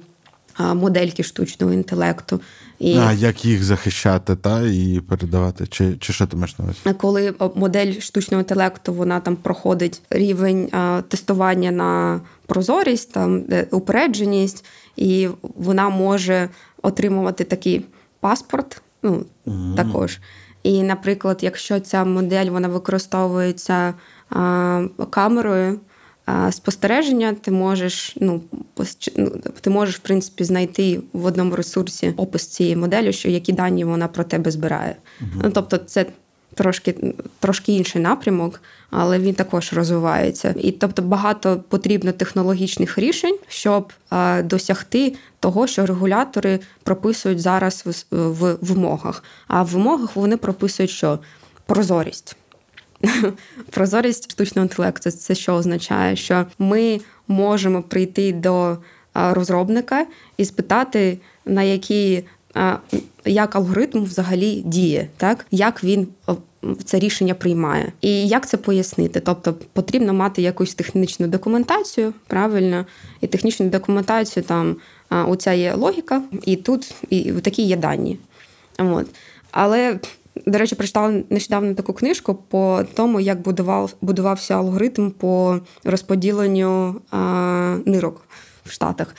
[0.74, 2.40] модельки штучного інтелекту.
[2.78, 5.66] І а як їх захищати та і передавати?
[5.66, 6.98] Чи чи що ти маєш на увазі?
[6.98, 14.64] Коли модель штучного інтелекту вона там проходить рівень а, тестування на прозорість, там упередженість,
[14.96, 16.48] і вона може
[16.82, 17.84] отримувати такий
[18.20, 19.74] паспорт, ну mm-hmm.
[19.74, 20.18] також.
[20.62, 23.94] І, наприклад, якщо ця модель вона використовується
[24.30, 25.80] а, камерою
[26.50, 28.40] спостереження, ти можеш ну,
[29.16, 33.84] ну, ти можеш в принципі знайти в одному ресурсі опис цієї моделі, що які дані
[33.84, 34.96] вона про тебе збирає.
[35.20, 35.40] Угу.
[35.44, 36.06] Ну, Тобто, це
[36.54, 38.60] трошки трошки інший напрямок,
[38.90, 40.54] але він також розвивається.
[40.58, 48.16] І тобто багато потрібно технологічних рішень, щоб а, досягти того, що регулятори прописують зараз в,
[48.16, 49.24] в вимогах.
[49.48, 51.18] А в вимогах вони прописують, що
[51.66, 52.36] прозорість.
[53.70, 58.78] Прозорість штучного інтелекту це що означає, що ми можемо прийти до
[59.14, 62.24] розробника і спитати, на які
[63.24, 66.08] як алгоритм взагалі діє, так як він
[66.84, 69.20] це рішення приймає, і як це пояснити?
[69.20, 72.86] Тобто потрібно мати якусь технічну документацію, правильно,
[73.20, 74.76] і технічну документацію там
[75.10, 78.18] оця є логіка, і тут і такі є дані.
[78.78, 79.06] От.
[79.50, 79.98] Але
[80.46, 87.76] до речі, прочитала нещодавно таку книжку по тому, як будував, будувався алгоритм по розподіленню а,
[87.86, 88.22] нирок
[88.64, 89.14] в Штатах.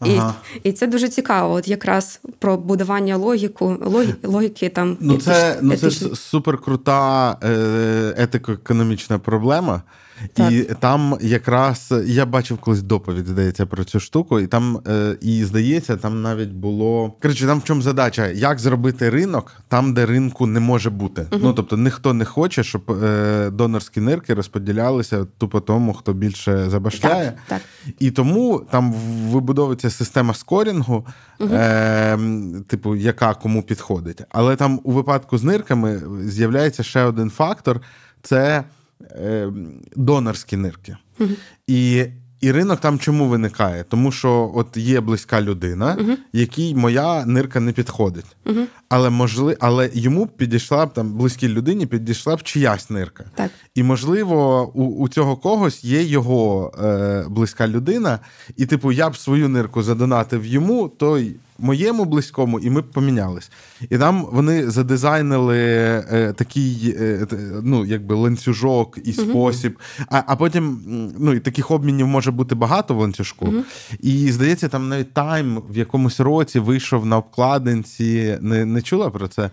[0.00, 0.34] Ага.
[0.64, 1.54] І і це дуже цікаво.
[1.54, 4.96] От якраз про будування логіку, логі, логіки там.
[5.00, 9.82] Ну, це ну, це суперкрута е, етико-економічна проблема.
[10.32, 10.52] Так.
[10.52, 15.44] І там якраз я бачив колись доповідь, здається, про цю штуку, і там е, і
[15.44, 20.46] здається, там навіть було коротше, там в чому задача, як зробити ринок там, де ринку
[20.46, 21.26] не може бути.
[21.32, 21.40] Угу.
[21.44, 27.24] Ну тобто ніхто не хоче, щоб е, донорські нирки розподілялися тупо тому, хто більше забашляє.
[27.26, 27.94] Так, так.
[27.98, 28.92] І тому там
[29.30, 31.06] вибудовується система скорінгу,
[31.40, 31.54] угу.
[31.54, 32.18] е,
[32.66, 34.22] типу, яка кому підходить.
[34.30, 37.80] Але там у випадку з нирками з'являється ще один фактор:
[38.22, 38.64] це.
[39.10, 39.52] Е,
[39.96, 40.96] донорські нирки.
[41.20, 41.30] Угу.
[41.66, 42.06] І
[42.42, 43.84] і ринок там чому виникає?
[43.84, 45.96] Тому що от є близька людина,
[46.32, 48.36] якій моя нирка не підходить.
[48.88, 53.24] Але можли, але йому підійшла б там близькій людині, підійшла б чиясь нирка.
[53.34, 53.50] Так.
[53.74, 58.18] І можливо, у у цього когось є його е, близька людина,
[58.56, 61.20] і типу я б свою нирку задонатив йому, то
[61.62, 63.50] моєму близькому, і ми б помінялись.
[63.90, 67.26] І там вони задизайнили е, такий е,
[67.62, 69.78] ну, якби ланцюжок і спосіб.
[70.10, 70.80] А а потім
[71.18, 73.54] ну, і таких обмінів може бути багато в ланцюжку.
[74.00, 78.38] І здається, там навіть тайм в якомусь році вийшов на обкладинці.
[78.40, 79.50] Не не чула про це?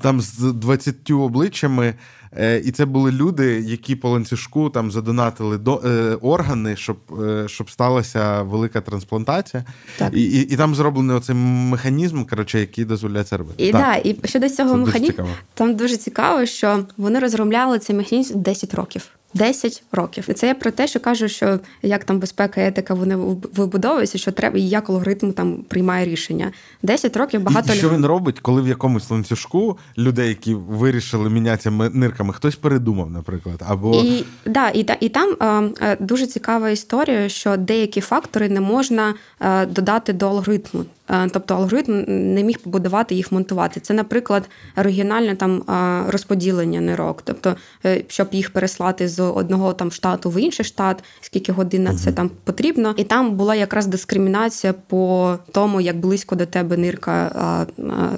[0.00, 1.94] Там з 20 обличчями.
[2.36, 7.48] Е, і це були люди, які по ланцюжку там задонатили до е, органи, щоб е,
[7.48, 9.64] щоб сталася велика трансплантація.
[9.98, 10.14] Так.
[10.14, 13.66] І, і і, там зроблений оцей механізм, коротше, який дозволяє це робити.
[13.66, 18.42] І так, да, і щодо цього механізму, там дуже цікаво, що вони розробляли цей механізм
[18.42, 19.08] 10 років.
[19.34, 20.24] 10 років.
[20.28, 23.16] І це я про те, що кажу, що як там безпека і етика вони
[23.56, 26.52] вибудовуються, що треба, і як алгоритм там приймає рішення.
[26.82, 31.70] 10 років багато І Що він робить, коли в якомусь ланцюжку людей, які вирішили мінятися
[31.70, 33.62] нирками, хтось передумав, наприклад.
[33.68, 34.02] або...
[34.04, 35.36] І да, і, та і там
[35.80, 40.84] е, дуже цікава історія, що деякі фактори не можна е, додати до алгоритму.
[41.10, 43.80] Е, тобто алгоритм не міг побудувати їх монтувати.
[43.80, 49.92] Це, наприклад, оригінальне там е, розподілення нирок, тобто, е, щоб їх переслати з одного там
[49.92, 54.72] штату в інший штат, скільки годин на це там потрібно, і там була якраз дискримінація
[54.72, 57.66] по тому, як близько до тебе нирка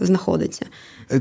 [0.01, 0.67] знаходиться.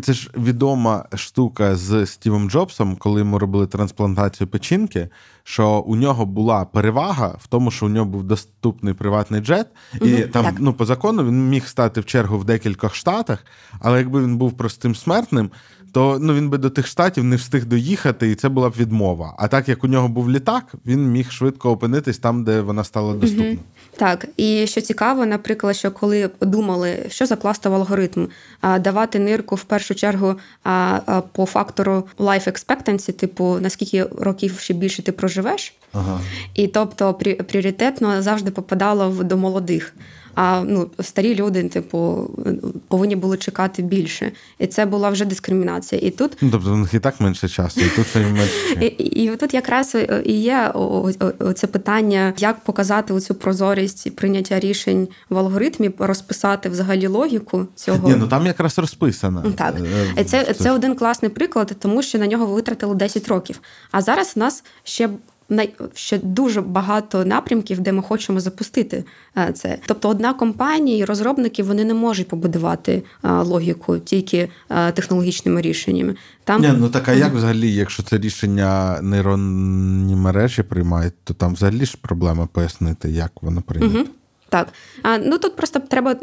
[0.02, 5.10] Це ж відома штука з Стівом Джобсом, коли йому робили трансплантацію печінки.
[5.44, 9.98] Що у нього була перевага в тому, що у нього був доступний приватний джет, і
[9.98, 10.56] mm там так.
[10.60, 13.46] ну по закону він міг стати в чергу в декількох штатах,
[13.80, 15.52] але якби він був простим смертним,
[15.94, 19.36] то ну він би до тих штатів не встиг доїхати, і це була б відмова.
[19.38, 23.14] А так як у нього був літак, він міг швидко опинитись там, де вона стала
[23.14, 23.58] доступна.
[23.98, 28.28] Так, і що цікаво, наприклад, що коли думали, що закласти в алгоритм,
[28.80, 30.36] давати нирку в першу чергу
[31.32, 36.20] по фактору life expectancy, типу наскільки років ще більше ти проживеш, ага.
[36.54, 37.14] і тобто
[37.48, 39.94] пріоритетно завжди попадало до молодих.
[40.36, 42.30] А ну старі люди, типу,
[42.88, 46.02] повинні були чекати більше, і це була вже дискримінація.
[46.02, 48.54] І тут ну, тобто у них і так менше часу, і тут менше.
[48.98, 50.74] І, тут якраз і є
[51.56, 58.10] це питання, як показати оцю прозорість і прийняття рішень в алгоритмі, розписати взагалі логіку цього.
[58.10, 59.54] Ні, ну там якраз розписано.
[59.56, 59.76] Так,
[60.18, 63.60] е, це, це один класний приклад, тому що на нього витратили 10 років.
[63.92, 65.10] А зараз у нас ще
[65.94, 69.04] ще дуже багато напрямків, де ми хочемо запустити
[69.38, 69.78] е, це.
[69.86, 76.16] Тобто, одна компанія і розробники вони не можуть побудувати е, логіку тільки е, технологічними рішеннями.
[76.44, 81.54] Там Ні, ну так а як взагалі, якщо це рішення нейронні мережі приймають, то там
[81.54, 84.00] взагалі ж проблема пояснити, як воно прийнято.
[84.00, 84.08] Угу.
[84.50, 84.68] Так,
[85.26, 86.16] ну тут просто треба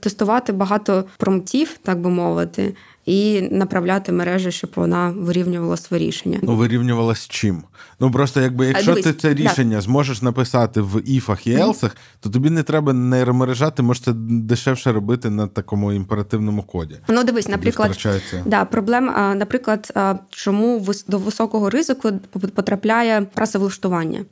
[0.00, 2.74] тестувати багато промптів, так би мовити,
[3.06, 6.38] і направляти мережі, щоб вона вирівнювала своє рішення.
[6.42, 7.62] Ну, вирівнювала з чим?
[8.00, 9.82] Ну просто якби якщо Дивись, ти це рішення так.
[9.82, 14.92] зможеш написати в іфах і елсах, то тобі не треба нейромережа, ти можеш це дешевше
[14.92, 16.96] робити на такому імперативному коді.
[17.08, 18.06] Ну, дивись, наприклад,
[18.46, 19.92] да, проблема, наприклад,
[20.30, 22.12] чому до високого ризику
[22.54, 24.24] потрапляє працевлаштування.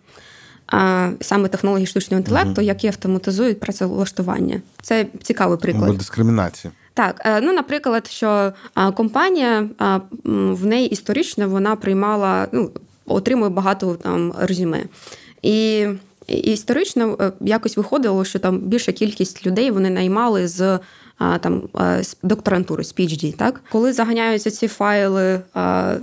[1.21, 4.61] Саме технології штучного інтелекту, uh які автоматизують працевлаштування.
[4.83, 5.85] Це цікавий приклад.
[5.85, 6.73] Або дискримінація.
[6.95, 8.53] Так, е, ну, наприклад, що
[8.95, 9.69] компанія
[10.25, 12.71] в неї історично вона приймала, ну,
[13.07, 14.85] отримує багато там резюме.
[15.43, 15.87] І
[16.29, 20.79] історично е, якось виходило, що там більша кількість людей вони наймали з
[21.19, 21.63] там
[22.23, 25.41] докторантури, з PhD, так коли заганяються ці файли,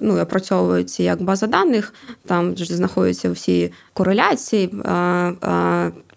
[0.01, 1.93] ну опрацьовуються як база даних,
[2.25, 4.73] там знаходяться всі кореляції.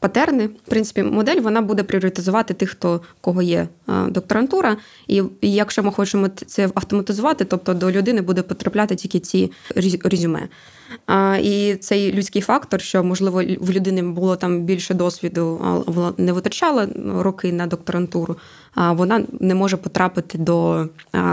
[0.01, 3.69] Патерни, в принципі, модель вона буде пріоритизувати тих, хто кого є
[4.09, 4.77] докторантура,
[5.07, 9.53] і, і якщо ми хочемо це автоматизувати, тобто до людини буде потрапляти тільки ці
[10.05, 10.49] резюме.
[11.43, 16.89] І цей людський фактор, що можливо в людини було там більше досвіду, а не витрачала
[17.17, 18.37] роки на докторантуру,
[18.77, 20.87] вона не може потрапити до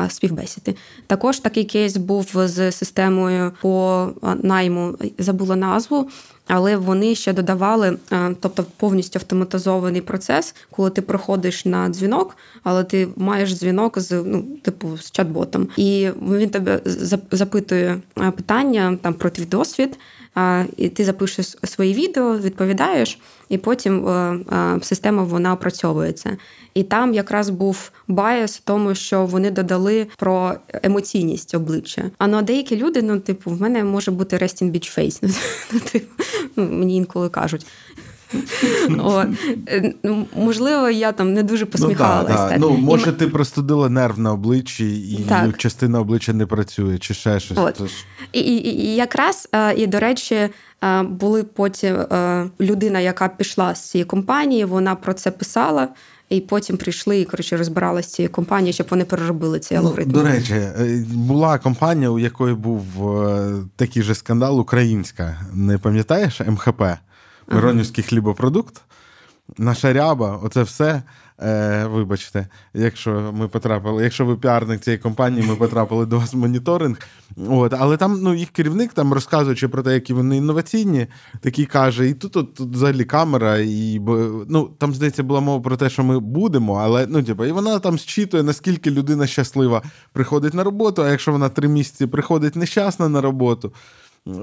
[0.10, 0.76] співбесіди.
[1.08, 4.08] Також такий кейс був з системою по
[4.44, 6.10] найму, забула назву
[6.50, 7.98] але вони ще додавали,
[8.40, 14.44] тобто повністю автоматизований процес, коли ти проходиш на дзвінок, але ти маєш дзвінок з ну,
[14.62, 16.82] типу з чат-ботом, і він тебе
[17.32, 19.98] запитує питання там про твій досвід
[20.77, 23.19] і ти запишеш свої відео, відповідаєш,
[23.49, 26.38] і потім е, е, система вона опрацьовується.
[26.73, 30.53] І там якраз був bias в тому, що вони додали про
[30.84, 32.11] емоційність обличчя.
[32.17, 35.39] А ну а деякі люди, ну типу, в мене може бути resting bitch face.
[35.73, 36.23] Ну, типу,
[36.55, 37.65] ну, мені інколи кажуть.
[39.67, 42.43] Е, ну, Можливо, я там не дуже посміхалася.
[42.43, 42.57] Ну, да, да.
[42.57, 43.13] ну Може, і...
[43.13, 45.57] ти простудила нерв на обличчі, і так.
[45.57, 47.57] частина обличчя не працює, чи ще щось.
[47.57, 47.75] От.
[47.77, 47.91] Тож...
[48.32, 51.97] І, і, і якраз, е, і до речі, е, були потім
[52.61, 55.88] людина, яка пішла з цієї компанії, вона про це писала.
[56.30, 60.11] І потім прийшли і коротше розбиралися з цією компанією, щоб вони переробили цей алгоритм.
[60.13, 60.61] Ну, До речі,
[61.13, 62.84] була компанія, у якої був
[63.75, 65.41] такий же скандал українська.
[65.53, 66.84] Не пам'ятаєш МХП?
[67.52, 68.82] Миронівський хлібопродукт,
[69.58, 71.04] наша ряба, оце все.
[71.41, 76.38] Е, Вибачте, якщо ми потрапили, якщо ви піарник цієї компанії, ми потрапили до вас в
[76.38, 76.97] моніторинг.
[77.50, 81.08] От, Але там ну, їх керівник, там розказуючи про те, які вони інноваційні,
[81.41, 84.02] такий каже: і тут от, тут взагалі камера, і
[84.50, 87.80] ну, там, здається, була мова про те, що ми будемо, але ну, типу, і вона
[87.80, 89.82] там зчитує, наскільки людина щаслива
[90.14, 93.74] приходить на роботу, а якщо вона три місяці приходить нещасна на роботу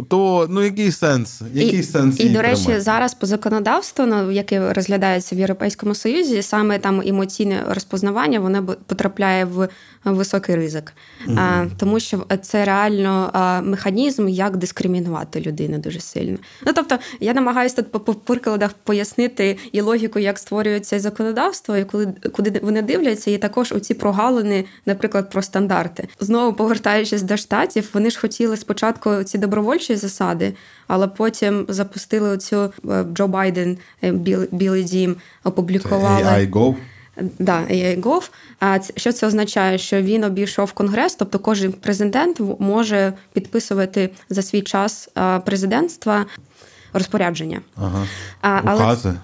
[0.08, 1.42] то ну який сенс?
[1.52, 2.20] Який і, сенс?
[2.20, 2.80] І, до речі, тримати?
[2.80, 9.44] зараз по законодавству, ну, яке розглядається в Європейському Союзі, саме там емоційне розпознавання воно потрапляє
[9.44, 9.68] в
[10.14, 10.92] високий ризик,
[11.26, 11.36] угу.
[11.40, 16.38] а, тому що це реально а, механізм, як дискримінувати людину дуже сильно.
[16.66, 22.14] Ну тобто, я намагаюся тут по прикладах пояснити і логіку, як створюється законодавство, і коли
[22.32, 26.08] куди вони дивляться, і також оці прогалини, наприклад, про стандарти.
[26.20, 30.54] Знову повертаючись до штатів, вони ж хотіли спочатку ці добровольчі засади,
[30.86, 34.12] але потім запустили оцю е, Джо Байден, е,
[34.50, 36.22] Білий Дім, опублікували.
[37.38, 38.30] Да, AI.gov.
[38.60, 39.78] А що це означає?
[39.78, 45.08] Що він обійшов конгрес, тобто кожен президент може підписувати за свій час
[45.44, 46.26] президентства
[46.92, 47.60] розпорядження.
[47.76, 48.06] Ага.
[48.40, 49.14] А, Укази?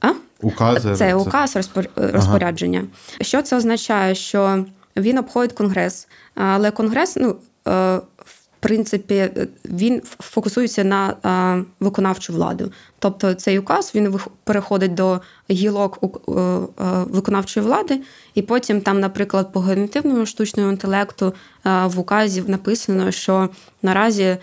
[0.00, 0.12] А?
[0.40, 0.94] Укази.
[0.94, 1.56] Це указ
[1.96, 2.78] розпорядження.
[2.78, 3.24] Ага.
[3.24, 4.14] Що це означає?
[4.14, 4.64] Що
[4.96, 7.36] він обходить конгрес, але конгрес, ну
[7.68, 8.00] е,
[8.64, 9.30] принципі
[9.64, 12.72] він фокусується на виконавчу владу.
[13.04, 16.66] Тобто цей указ він переходить до гілок е, е,
[17.08, 18.00] виконавчої влади,
[18.34, 21.34] і потім там, наприклад, по генетивному штучному інтелекту
[21.66, 23.48] е, в указі написано, що
[23.82, 24.36] наразі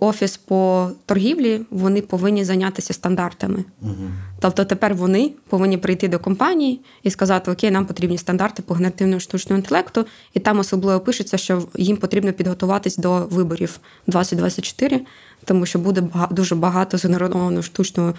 [0.00, 3.64] офіс по торгівлі вони повинні зайнятися стандартами.
[3.82, 3.92] Угу.
[4.40, 9.20] Тобто тепер вони повинні прийти до компанії і сказати, окей, нам потрібні стандарти по генеративному
[9.20, 15.00] штучному інтелекту, і там особливо пишеться, що їм потрібно підготуватись до виборів 2024,
[15.46, 18.14] тому що буде дуже багато згенерованого штучного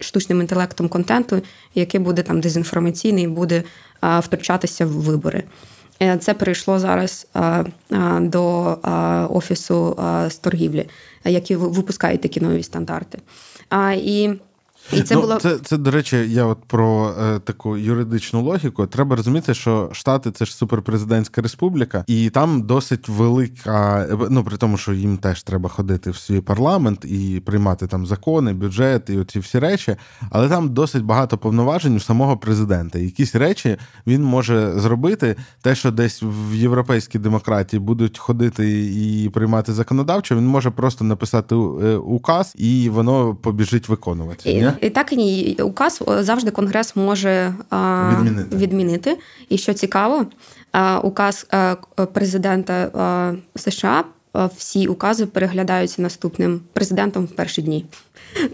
[0.00, 1.42] штучним інтелектом контенту,
[1.74, 3.62] який буде там дезінформаційний буде
[4.02, 5.42] втручатися в вибори.
[6.02, 7.26] Е, це перейшло зараз
[8.20, 8.76] до
[9.30, 9.96] офісу
[10.28, 10.88] з торгівлі,
[11.24, 13.18] які випускають такі нові стандарти.
[13.94, 14.30] І
[14.92, 18.86] і це ну, було це, це, до речі, я от про е, таку юридичну логіку.
[18.86, 24.06] Треба розуміти, що Штати це ж суперпрезидентська республіка, і там досить велика.
[24.30, 28.52] Ну при тому, що їм теж треба ходити в свій парламент і приймати там закони,
[28.52, 29.96] бюджет і оці всі речі.
[30.30, 32.98] Але там досить багато повноважень у самого президента.
[32.98, 33.76] Якісь речі
[34.06, 35.36] він може зробити.
[35.62, 41.54] Те, що десь в європейській демократії будуть ходити і приймати законодавчо, він може просто написати
[41.54, 41.58] е,
[41.96, 44.50] указ, і воно побіжить виконувати.
[44.50, 45.56] І так і ні.
[45.62, 48.56] Указ е, завжди конгрес може відмінити.
[48.56, 49.18] відмінити.
[49.48, 50.26] І що цікаво,
[51.02, 51.76] указ е,
[52.12, 52.74] президента
[53.54, 54.04] е, США.
[54.56, 57.86] Всі укази переглядаються наступним президентом в перші дні.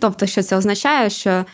[0.01, 1.45] Тобто, що це означає, що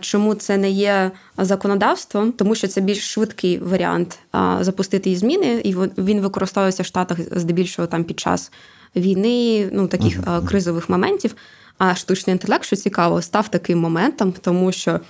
[0.00, 4.18] чому це не є законодавством, тому що це більш швидкий варіант
[4.60, 8.52] запустити зміни, і він використовується в Штатах здебільшого там під час
[8.96, 11.34] війни, ну таких кризових моментів.
[11.80, 15.00] А штучний інтелект, що цікаво, став таким моментом, тому що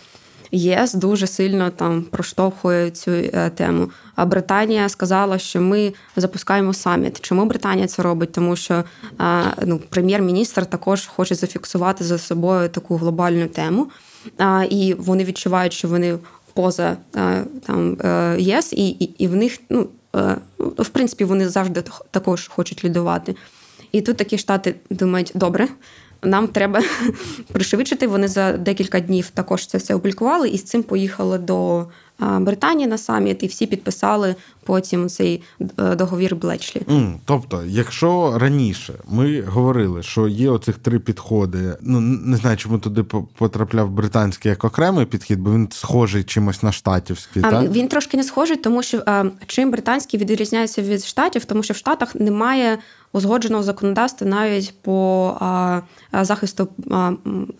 [0.52, 3.90] ЄС дуже сильно там проштовхує цю е, тему.
[4.16, 7.20] А Британія сказала, що ми запускаємо саміт.
[7.20, 8.32] Чому Британія це робить?
[8.32, 8.84] Тому що
[9.64, 13.90] ну, прем'єр-міністр також хоче зафіксувати за собою таку глобальну тему,
[14.70, 16.18] і вони відчувають, що вони
[16.54, 16.96] поза
[17.66, 19.88] там е, ЄС, і, і, і в них ну.
[20.16, 23.36] Е, в принципі, вони завжди також хочуть лідувати.
[23.92, 25.68] І тут такі штати думають, добре.
[26.22, 26.82] Нам треба
[27.52, 28.06] пришвидшити.
[28.06, 31.86] Вони за декілька днів також це все опублікували, і з цим поїхали до
[32.20, 35.42] Британії на саміт, і всі підписали потім цей
[35.78, 36.80] е, договір Блечлі.
[36.80, 42.78] Mm, тобто, якщо раніше ми говорили, що є оцих три підходи, ну не знаю, чому
[42.78, 43.02] туди
[43.38, 47.42] потрапляв британський як окремий підхід, бо він схожий чимось на штатівський.
[47.46, 47.70] А, так?
[47.70, 51.76] Він трошки не схожий, тому що а, чим британський відрізняється від штатів, тому що в
[51.76, 52.78] Штатах немає
[53.12, 55.80] узгодженого законодавства навіть по а,
[56.12, 57.12] захисту а,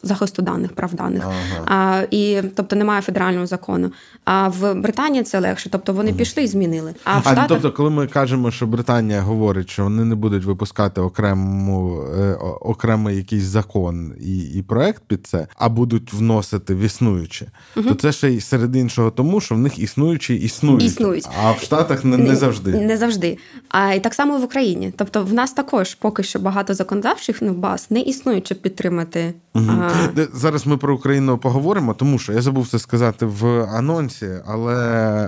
[0.03, 1.23] захисту даних, прав даних.
[1.25, 1.65] Ага.
[1.67, 3.93] А, І тобто немає федерального закону.
[4.25, 6.19] А в Британії це легше, тобто вони ага.
[6.19, 6.95] пішли і змінили.
[7.05, 7.47] А в Штатах...
[7.49, 13.17] тобто, коли ми кажемо, що Британія говорить, що вони не будуть випускати окрему е, окремий
[13.17, 17.47] якийсь закон і і проект під це, а будуть вносити в існуюче,
[17.77, 17.89] ага.
[17.89, 21.29] то це ще й серед іншого тому, що в них існуючі існують, існують.
[21.43, 22.73] а в Штатах не, не завжди.
[22.81, 23.39] Не завжди.
[23.69, 24.93] А і так само в Україні.
[24.97, 29.35] Тобто в нас також поки що багато законодавчих ну, баз не існує, щоб підтримати.
[29.55, 29.67] Угу.
[29.69, 29.91] А...
[30.33, 34.77] Зараз ми про Україну поговоримо, тому що я забув це сказати в анонсі, але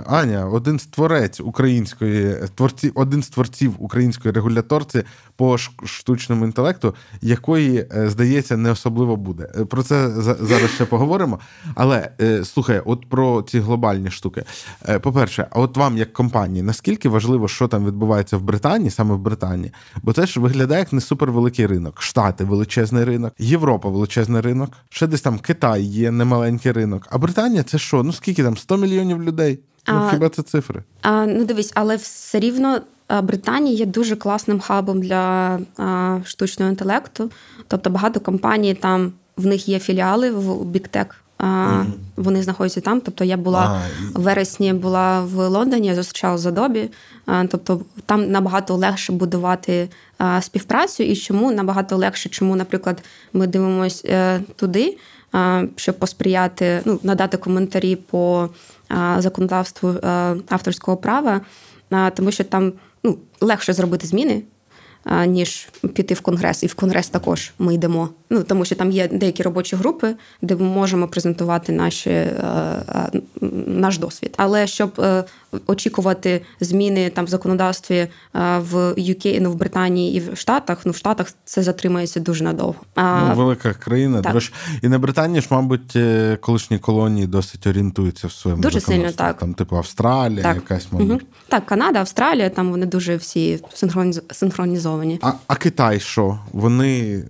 [0.07, 5.03] Аня, один з творець української творці, один з творців української регуляторці
[5.35, 9.51] по штучному інтелекту, якої, е, здається, не особливо буде.
[9.59, 10.09] Е, про це
[10.41, 11.39] зараз ще поговоримо.
[11.75, 14.43] Але е, слухай, от про ці глобальні штуки.
[15.01, 19.19] По-перше, а от вам, як компанії, наскільки важливо, що там відбувається в Британії, саме в
[19.19, 19.71] Британії?
[20.03, 22.01] Бо це ж виглядає як не супервеликий ринок.
[22.01, 27.07] Штати величезний ринок, Європа величезний ринок, ще десь там Китай є немаленький ринок.
[27.09, 28.03] А Британія це що?
[28.03, 28.57] Ну скільки там?
[28.57, 29.59] 100 мільйонів людей?
[29.87, 30.83] Ну, а, Хіба це цифри?
[31.01, 32.81] А, Ну дивись, але все рівно
[33.21, 37.31] Британія є дуже класним хабом для а, штучного інтелекту.
[37.67, 41.15] Тобто багато компаній там в них є філіали в Біктек.
[41.39, 41.85] Mm-hmm.
[42.15, 43.01] Вони знаходяться там.
[43.01, 44.19] Тобто я була ah.
[44.19, 46.89] в вересні була в Лондоні, я зустрічала з Adobe.
[47.47, 49.89] Тобто там набагато легше будувати
[50.41, 51.03] співпрацю.
[51.03, 53.03] І чому набагато легше, чому, наприклад,
[53.33, 54.97] ми дивимося е, туди,
[55.75, 58.49] щоб посприяти, ну, надати коментарі по
[59.17, 61.41] законодавству е, авторського права,
[62.15, 62.73] тому що там
[63.03, 64.43] ну, легше зробити зміни
[65.27, 68.09] ніж піти в конгрес, і в конгрес також ми йдемо.
[68.29, 72.33] Ну тому що там є деякі робочі групи, де ми можемо презентувати наші, е,
[72.89, 73.21] е,
[73.67, 74.33] наш досвід.
[74.37, 75.23] Але щоб е,
[75.67, 80.95] очікувати зміни там в законодавстві в UK, ну в Британії і в Штатах, ну в
[80.95, 82.75] Штатах це затримається дуже надовго.
[82.97, 84.21] Ну, велика країна.
[84.21, 84.43] Так.
[84.81, 85.97] І на Британії ж, мабуть,
[86.41, 89.37] колишні колонії досить орієнтуються в своєму дуже сильно так.
[89.37, 90.55] Там, типу Австралія, так.
[90.55, 91.09] якась мабуть.
[91.09, 91.19] Угу.
[91.47, 93.59] Так, Канада, Австралія, там вони дуже всі
[94.31, 95.19] синхронізовані зоновані.
[95.21, 96.39] А а Китай що?
[96.51, 97.23] Вони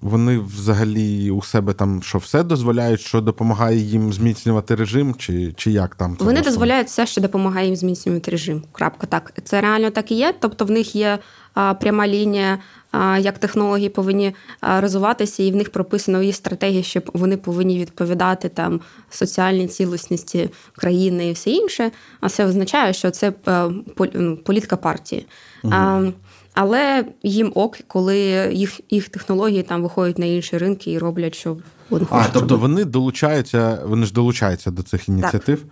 [0.00, 5.70] вони взагалі у себе там що все дозволяють, що допомагає їм зміцнювати режим, чи чи
[5.70, 8.62] як там вони дозволяють все, що допомагає їм зміцнювати режим.
[8.72, 9.32] Крапка так.
[9.44, 10.34] Це реально так і є.
[10.40, 11.18] Тобто в них є
[11.54, 12.58] а, пряма лінія,
[12.90, 17.78] а, як технології повинні а, розвиватися, і в них прописано їх стратегії, що вони повинні
[17.78, 21.90] відповідати там соціальній цілісності країни і все інше.
[22.20, 23.70] А це означає, що це е,
[24.14, 25.26] ну, політика партії.
[25.64, 26.12] Угу.
[26.54, 28.18] Але їм ок, коли
[28.52, 31.56] їх їх технології там виходять на інші ринки і роблять, що
[31.90, 32.26] вони хочуть.
[32.30, 35.64] А, тобто вони долучаються, вони ж долучаються до цих ініціатив.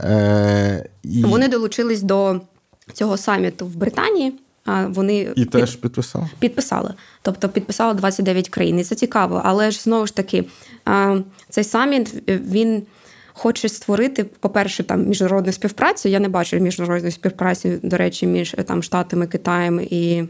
[0.00, 1.24] Е, і...
[1.24, 2.40] Вони долучились до
[2.92, 4.32] цього саміту в Британії.
[4.64, 5.50] А вони і під...
[5.50, 6.28] теж підписали?
[6.38, 6.94] Підписали.
[7.22, 8.78] Тобто підписало 29 країн.
[8.78, 9.42] І Це цікаво.
[9.44, 10.44] Але ж знову ж таки,
[11.48, 12.82] цей саміт він
[13.32, 16.08] хоче створити, по-перше, там міжнародну співпрацю.
[16.08, 20.24] Я не бачу міжнародної співпраці, до речі, між там Штатами, Китаєм і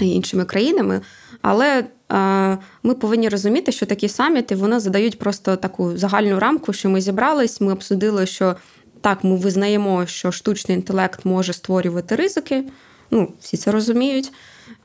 [0.00, 1.00] іншими країнами.
[1.42, 6.90] Але е, ми повинні розуміти, що такі саміти вони задають просто таку загальну рамку, що
[6.90, 8.56] ми зібрались, ми обсудили, що
[9.00, 12.64] так, ми визнаємо, що штучний інтелект може створювати ризики.
[13.10, 14.32] Ну, всі це розуміють.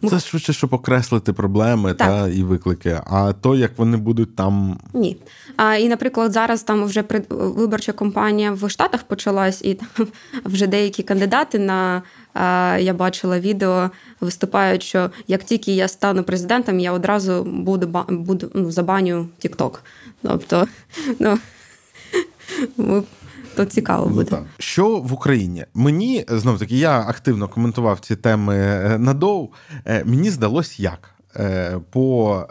[0.09, 2.07] Це швидше, щоб окреслити проблеми так.
[2.07, 3.01] та і виклики.
[3.05, 5.17] А то як вони будуть там ні.
[5.57, 10.07] А і, наприклад, зараз там вже виборча кампанія в Штатах почалась, і там
[10.45, 12.01] вже деякі кандидати на
[12.79, 13.89] я бачила відео,
[14.21, 19.79] виступають, що як тільки я стану президентом, я одразу буду буду ну, забаню TikTok.
[20.21, 20.67] Тобто,
[21.19, 21.39] ну
[22.77, 23.03] ми
[23.55, 24.29] то цікаво ну, буде.
[24.31, 25.65] Ну, Що в Україні?
[25.73, 29.49] Мені знов таки я активно коментував ці теми е, на доу.
[29.85, 32.43] Е, мені здалось як е, по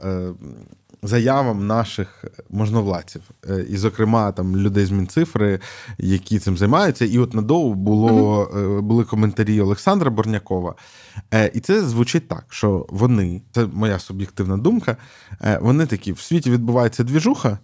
[1.02, 3.22] заявам наших можновладців,
[3.68, 5.60] і, зокрема, там людей з Мінцифри,
[5.98, 7.04] які цим займаються.
[7.04, 10.74] І от на доу було uh були коментарі Олександра Борнякова.
[11.54, 14.96] І це звучить так, що вони, це моя суб'єктивна думка.
[15.60, 17.58] Вони такі в світі відбувається двіжуха.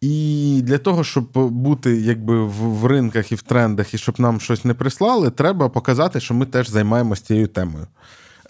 [0.00, 4.64] І для того, щоб бути якби в ринках і в трендах, і щоб нам щось
[4.64, 7.86] не прислали, треба показати, що ми теж займаємося цією темою.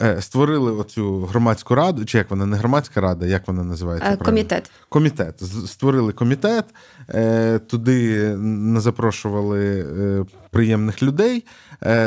[0.02, 4.16] е, створили оцю громадську раду, чи як вона не громадська рада, як вона називається?
[4.16, 4.70] Комітет.
[4.88, 5.42] Комітет.
[5.66, 6.64] Створили комітет,
[7.66, 9.86] туди не запрошували
[10.50, 11.44] приємних людей,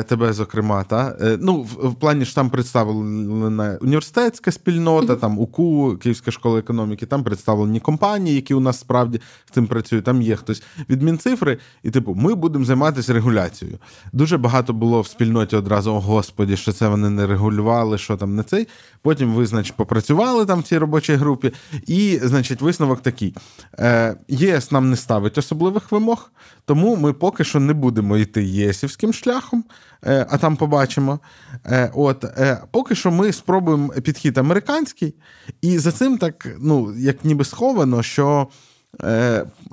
[0.07, 6.59] тебе, зокрема, та ну в плані ж там представлена університетська спільнота, там УКУ, Київська школа
[6.59, 10.05] економіки, там представлені компанії, які у нас справді з цим працюють.
[10.05, 13.77] Там є хтось від Мінцифри, і типу, ми будемо займатися регуляцією.
[14.13, 18.35] Дуже багато було в спільноті одразу, о господі, що це вони не регулювали, що там
[18.35, 18.67] не цей.
[19.01, 21.53] Потім ви, значить, попрацювали там в цій робочій групі,
[21.87, 23.35] і, значить, висновок такий:
[23.79, 26.31] Е, ЄС нам не ставить особливих вимог,
[26.71, 29.63] тому ми поки що не будемо йти єсівським шляхом,
[30.05, 31.19] е, а там побачимо.
[31.65, 35.15] Е, от, е, Поки що ми спробуємо підхід американський,
[35.61, 38.47] і за цим так, ну, як ніби сховано, що.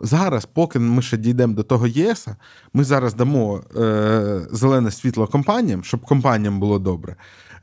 [0.03, 2.26] Зараз, поки ми ще дійдемо до того ЄС,
[2.72, 7.16] ми зараз дамо е, зелене світло компаніям, щоб компаніям було добре.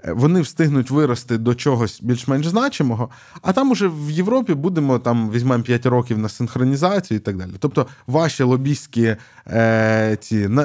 [0.06, 3.10] Е, вони встигнуть вирости до чогось більш-менш значимого,
[3.41, 7.49] а там уже в Європі будемо там візьмемо 5 років на синхронізацію і так далі.
[7.60, 9.16] Тобто, ваші лобійські
[9.47, 10.64] е, ці на,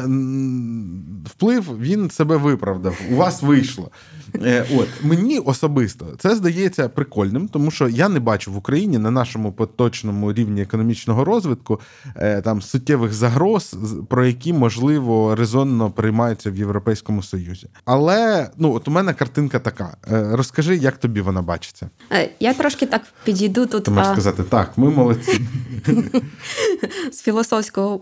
[1.24, 3.00] вплив він себе виправдав.
[3.12, 3.90] У вас вийшло.
[4.34, 9.10] Е, От мені особисто це здається прикольним, тому що я не бачу в Україні на
[9.10, 11.80] нашому поточному рівні економічного розвитку
[12.16, 13.76] е, там суттєвих загроз,
[14.08, 17.66] про які можливо резонно приймаються в Європейському Союзі.
[17.84, 19.96] Але ну от у мене картинка така.
[20.12, 21.90] Е, розкажи, як тобі вона бачиться?
[22.12, 23.84] Е, я трошки так підійду тут.
[23.84, 25.40] Ти можеш сказати, так, ми молодці.
[27.12, 28.00] З філософського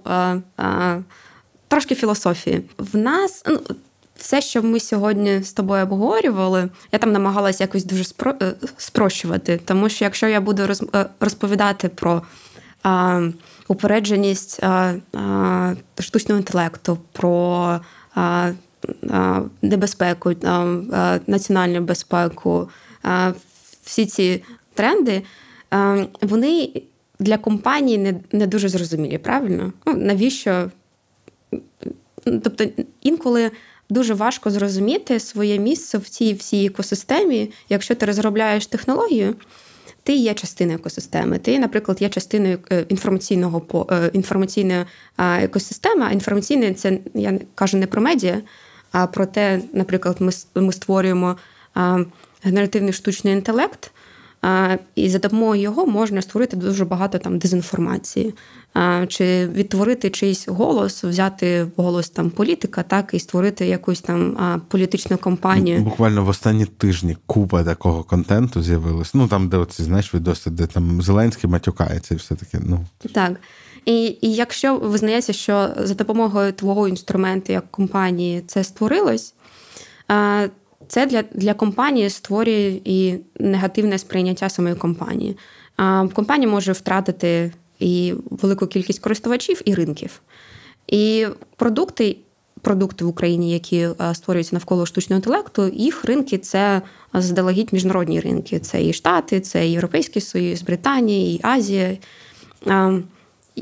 [1.69, 2.63] трошки філософії.
[2.79, 3.61] В нас ну,
[4.17, 8.35] все, що ми сьогодні з тобою обговорювали, я там намагалася якось дуже спро...
[8.43, 9.61] Е, спрощувати.
[9.65, 10.63] Тому що якщо я буду
[11.21, 12.23] розповідати про
[12.83, 13.21] а,
[13.69, 17.81] упередженість а, а, штучного інтелекту, про
[19.63, 20.35] небезпеку,
[21.27, 22.69] національну безпеку,
[23.85, 24.43] всі ці
[24.75, 25.23] тренди,
[26.23, 26.83] вони
[27.19, 29.73] для компанії не дуже зрозумілі, правильно?
[29.87, 30.71] Ну, Навіщо?
[32.25, 32.65] Тобто
[33.03, 33.51] інколи
[33.91, 39.35] дуже важко зрозуміти своє місце в цій всій екосистемі, якщо ти розробляєш технологію.
[40.03, 41.39] Ти є частиною екосистеми.
[41.39, 44.85] Ти, наприклад, є частиною е, інформаційного е, інформаційної
[45.19, 46.07] екосистеми.
[46.09, 48.43] А інформаційне це я кажу не про медіа,
[48.93, 51.37] а про те, наприклад, ми ми створюємо
[52.43, 53.91] генеративний штучний інтелект,
[54.95, 58.35] і за допомогою його можна створити дуже багато там дезінформації,
[59.09, 64.37] чи відтворити чийсь голос, взяти голос там політика, так і створити якусь там
[64.69, 65.81] політичну кампанію.
[65.81, 69.15] Буквально в останні тижні купа такого контенту з'явилось.
[69.15, 72.59] Ну там, де оці знаєш відоси, де там Зеленський матюкається, і все таке.
[72.67, 73.33] Ну так.
[73.89, 79.35] І і якщо визнається, що за допомогою твого інструменту як компанії це створилось,
[80.89, 85.37] це для для компанії створює і негативне сприйняття самої компанії.
[86.13, 90.21] Компанія може втратити і велику кількість користувачів і ринків.
[90.87, 91.27] І
[91.57, 92.17] продукти.
[92.63, 96.83] Продукти в Україні, які створюються навколо штучного інтелекту, їх ринки це
[97.15, 98.59] заздалегідь міжнародні ринки.
[98.59, 101.97] Це і Штати, це і Європейський Союз, Британія, і Азія.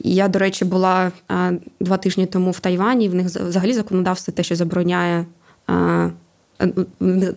[0.05, 1.13] Я, до речі, була
[1.81, 3.09] два тижні тому в Тайвані.
[3.09, 5.27] В них взагалі законодавство те, що забороняє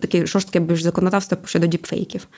[0.00, 2.28] таке жорстке більш законодавство щодо діпфейків.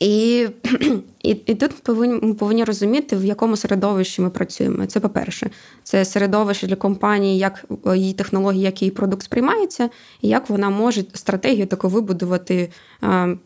[0.00, 0.46] І
[1.22, 4.86] і, і тут повинні, ми повинні розуміти, в якому середовищі ми працюємо.
[4.86, 5.50] Це по-перше,
[5.82, 9.90] це середовище для компанії, як її технології, як її продукт сприймається,
[10.22, 12.70] і як вона може стратегію таку вибудувати,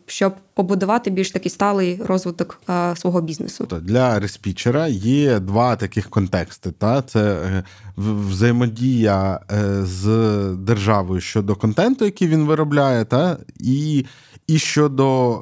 [0.05, 2.61] щоб побудувати більш такий сталий розвиток
[2.95, 3.67] свого бізнесу.
[3.81, 7.63] Для респічера є два таких контексти: Та це е,
[7.97, 10.07] взаємодія е, з
[10.55, 14.05] державою щодо контенту, який він виробляє, та і,
[14.47, 15.41] і щодо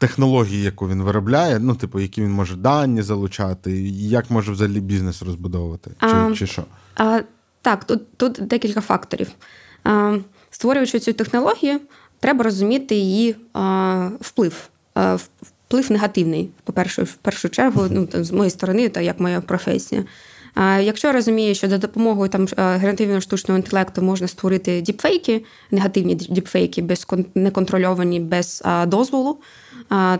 [0.00, 4.80] технології, яку він виробляє, ну, типу, які він може дані залучати, і як може взагалі
[4.80, 5.90] бізнес розбудовувати?
[6.00, 6.64] Чи а, чи що?
[6.96, 7.20] А,
[7.62, 9.28] Так, тут тут декілька факторів.
[9.84, 10.18] А,
[10.50, 11.80] Створюючи цю технологію,
[12.20, 14.68] треба розуміти її а, вплив.
[14.94, 20.04] А, Вплив негативний, по-перше, в першу чергу, ну, з моєї сторони, та як моя професія.
[20.56, 26.82] Якщо я розумію, що за допомогою там генеративного штучного інтелекту можна створити діпфейки, негативні діпфейки,
[26.82, 29.38] без неконтрольовані без дозволу,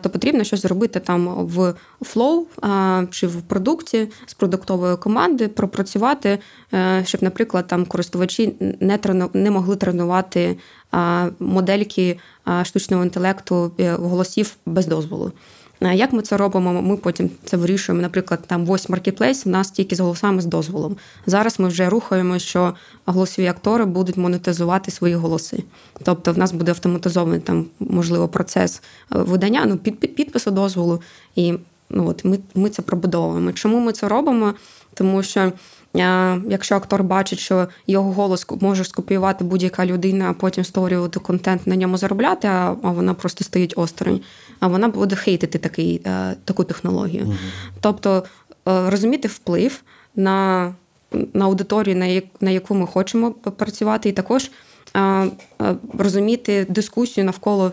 [0.00, 2.46] то потрібно щось зробити там в flow
[3.10, 6.38] чи в продукті з продуктової команди, пропрацювати,
[6.74, 10.56] е, щоб, наприклад, там користувачі не трену, не могли тренувати
[11.38, 12.18] модельки
[12.62, 15.32] штучного інтелекту е, голосів без дозволу.
[15.80, 16.82] Як ми це робимо?
[16.82, 18.02] Ми потім це вирішуємо.
[18.02, 20.96] Наприклад, там Voice Marketplace у нас тільки з голосами з дозволом.
[21.26, 22.74] Зараз ми вже рухаємо, що
[23.06, 25.62] голосові актори будуть монетизувати свої голоси.
[26.02, 28.82] Тобто, в нас буде автоматизований там, можливо, процес
[29.14, 31.02] е, видання, ну під, під підпису дозволу,
[31.36, 31.54] і
[31.90, 33.52] ну от ми, ми це пробудовуємо.
[33.52, 34.54] Чому ми це робимо?
[34.94, 35.52] Тому що.
[36.48, 41.76] Якщо актор бачить, що його голос може скопіювати будь-яка людина, а потім створювати контент на
[41.76, 44.20] ньому заробляти, а вона просто стоїть осторонь,
[44.68, 47.24] вона буде хейтити такий, е, таку технологію.
[47.24, 47.34] Угу.
[47.80, 48.24] Тобто
[48.68, 49.82] е, розуміти вплив
[50.16, 50.74] на
[51.34, 54.50] на аудиторію, на на яку ми хочемо працювати, і також
[54.96, 55.30] е,
[55.98, 57.72] розуміти дискусію навколо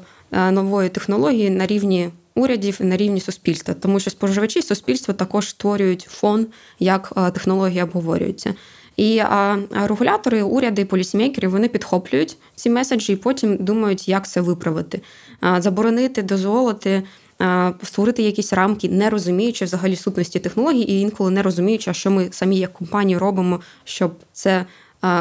[0.52, 6.08] нової технології на рівні урядів і на рівні суспільства, тому що споживачі суспільства також створюють
[6.10, 6.48] фон,
[6.80, 8.54] як технології обговорюються.
[8.98, 15.02] І а, регулятори, уряди, полісімейкери вони підхоплюють ці меседжі і потім думають, як це виправити,
[15.58, 17.04] заборонити, дозволити,
[17.84, 22.58] створити якісь рамки, не розуміючи взагалі сутності технологій, і інколи не розуміючи, що ми самі
[22.60, 24.66] як компанії робимо, щоб це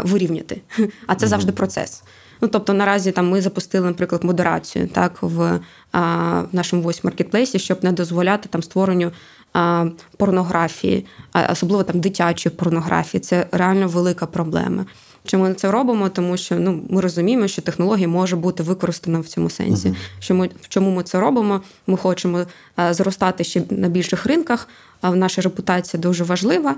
[0.05, 0.61] вирівняти.
[1.07, 2.03] А це завжди процес.
[2.41, 5.61] Ну тобто наразі там ми запустили, наприклад, модерацію так в,
[5.93, 9.13] а, в нашому Voice Marketplace, щоб не дозволяти там створенню
[9.53, 9.87] а,
[10.17, 13.21] порнографії, а особливо там дитячої порнографії.
[13.21, 14.87] Це реально велика проблема.
[15.27, 16.09] Чому ми це робимо?
[16.09, 19.89] Тому що ну ми розуміємо, що технологія може бути використана в цьому сенсі.
[19.89, 19.97] Uh-huh.
[20.19, 21.63] Що ми чому ми це робимо?
[21.87, 22.45] Ми хочемо
[22.77, 24.69] а, зростати ще на більших ринках.
[25.01, 26.77] А наша репутація дуже важлива.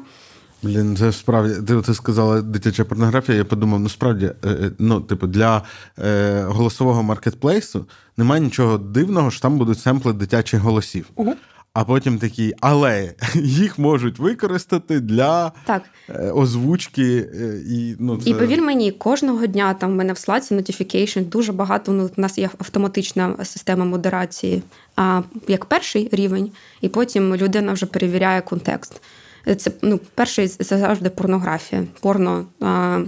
[0.62, 3.39] Блін, це справді ти, ти сказала дитяча порнографія.
[3.39, 5.62] Я подумав, ну справді, е, е, ну, типу, для
[5.99, 11.07] е, голосового маркетплейсу немає нічого дивного, що там будуть семпли дитячих голосів.
[11.15, 11.35] Угу.
[11.73, 15.82] А потім такі, але їх можуть використати для так.
[16.09, 17.28] Е, озвучки.
[17.69, 18.31] І ну, це...
[18.31, 21.93] і повір мені, кожного дня там в мене в слаці notification дуже багато.
[21.93, 24.62] Ну, У нас є автоматична система модерації,
[24.97, 26.51] а як перший рівень,
[26.81, 29.01] і потім людина вже перевіряє контекст.
[29.57, 31.85] Це ну, перший це завжди порнографія.
[32.01, 32.47] Порно.
[32.61, 33.01] А,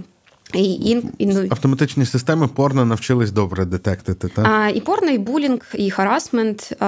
[0.53, 4.27] і, і, і, ну, Автоматичні системи порно навчились добре детектити.
[4.35, 4.45] так?
[4.47, 6.75] А, І порно, і булінг, і харасмент.
[6.79, 6.85] А,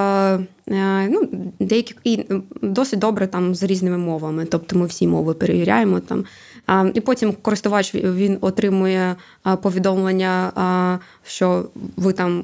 [0.68, 1.30] а, ну,
[1.60, 2.26] деякі і
[2.62, 4.46] досить добре там з різними мовами.
[4.46, 6.26] Тобто ми всі мови перевіряємо там.
[6.68, 9.16] А, І потім користувач він отримує
[9.62, 11.66] повідомлення, що
[11.98, 12.44] ви там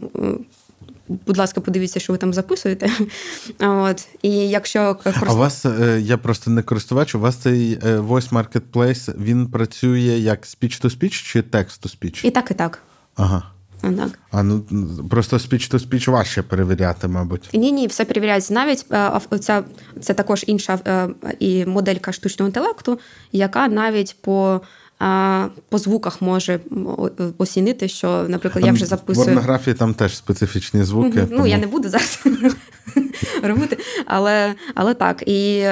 [1.09, 2.91] будь ласка, подивіться, що ви там записуєте.
[3.59, 7.99] От і якщо А у вас е, я просто не користувач, у вас цей е,
[7.99, 12.25] Voice Marketplace, він працює як speech-to-speech чи text-to-speech?
[12.25, 12.79] І так, і так.
[13.15, 13.43] Ага.
[13.81, 14.19] Так.
[14.31, 14.61] А ну
[15.09, 17.49] просто speech-to-speech важче перевіряти, мабуть.
[17.53, 18.53] Ні, ні, все перевіряється.
[18.53, 18.85] Навіть
[19.39, 19.63] ця
[20.01, 21.09] це також інша е,
[21.39, 22.99] і моделька штучного інтелекту,
[23.31, 24.61] яка навіть по
[25.69, 26.59] по звуках може
[27.37, 29.23] оцінити, що, наприклад, я вже записую.
[29.23, 31.27] В порнографії там теж специфічні звуки.
[31.29, 31.47] Ну, тому...
[31.47, 32.23] я не буду зараз
[33.43, 35.23] робити, але але так.
[35.25, 35.65] І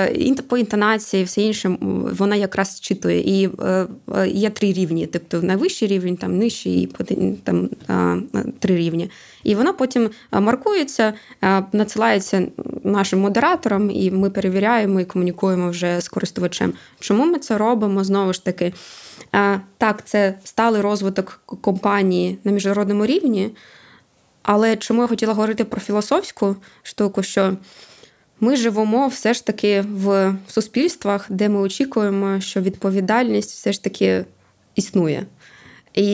[0.47, 1.77] по інтонації, все інше,
[2.17, 3.19] вона якраз читує.
[3.19, 3.87] І е,
[4.27, 6.85] є три рівні: тобто найвищий рівень, там нижчий, і
[7.43, 7.69] там
[8.59, 9.09] три рівні.
[9.43, 11.13] І вона потім маркується,
[11.73, 12.47] надсилається
[12.83, 16.73] нашим модераторам, і ми перевіряємо і комунікуємо вже з користувачем.
[16.99, 18.03] Чому ми це робимо?
[18.03, 18.73] Знову ж таки.
[19.77, 23.51] Так, це сталий розвиток компанії на міжнародному рівні.
[24.47, 27.57] Але чому я хотіла говорити про філософську штуку, що
[28.39, 34.25] ми живемо все ж таки в суспільствах, де ми очікуємо, що відповідальність все ж таки
[34.75, 35.25] існує.
[35.93, 36.05] І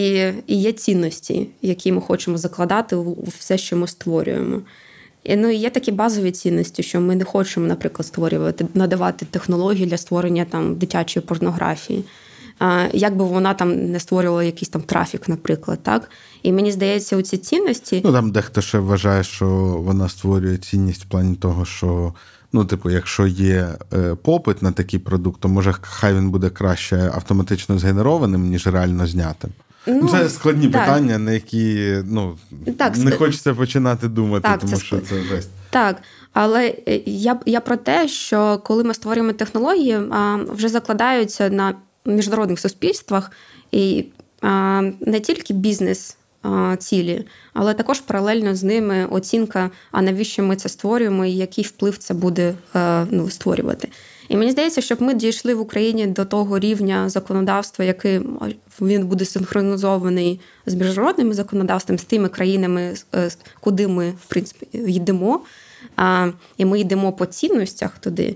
[0.48, 4.62] і є цінності, які ми хочемо закладати у все, що ми створюємо.
[5.24, 9.86] І, ну, і Є такі базові цінності, що ми не хочемо, наприклад, створювати, надавати технології
[9.86, 12.04] для створення там дитячої порнографії
[12.94, 16.10] як би вона там не створювала якийсь там трафік, наприклад, так.
[16.44, 18.02] І мені здається, оці цінності.
[18.06, 19.48] Ну там дехто ще вважає, що
[19.78, 22.14] вона створює цінність в плані того, що.
[22.56, 27.12] Ну, типу, якщо є е, попит на такий продукт, то може хай він буде краще
[27.16, 29.50] автоматично згенерованим, ніж реально знятим.
[29.88, 30.86] Ну, Це складні так.
[30.86, 32.38] питання, на які ну,
[32.78, 35.50] так, не хочеться починати думати, так, тому це що це жесть.
[35.70, 36.02] Так.
[36.34, 40.00] Але е, я я про те, що коли ми створюємо технології,
[40.50, 41.74] вже закладаються на
[42.06, 43.32] міжнародних суспільствах
[43.72, 44.06] і
[45.00, 46.18] не тільки бізнес.
[46.80, 51.98] Цілі, але також паралельно з ними оцінка, а навіщо ми це створюємо, і який вплив
[51.98, 53.90] це буде е, ну, створювати.
[54.30, 58.22] І мені здається, щоб ми дійшли в Україні до того рівня законодавства, який
[58.82, 65.42] він буде синхронізований з міжнародним законодавством, з тими країнами, е, куди ми в принципі йдемо.
[66.58, 68.36] І ми йдемо по цінностях туди.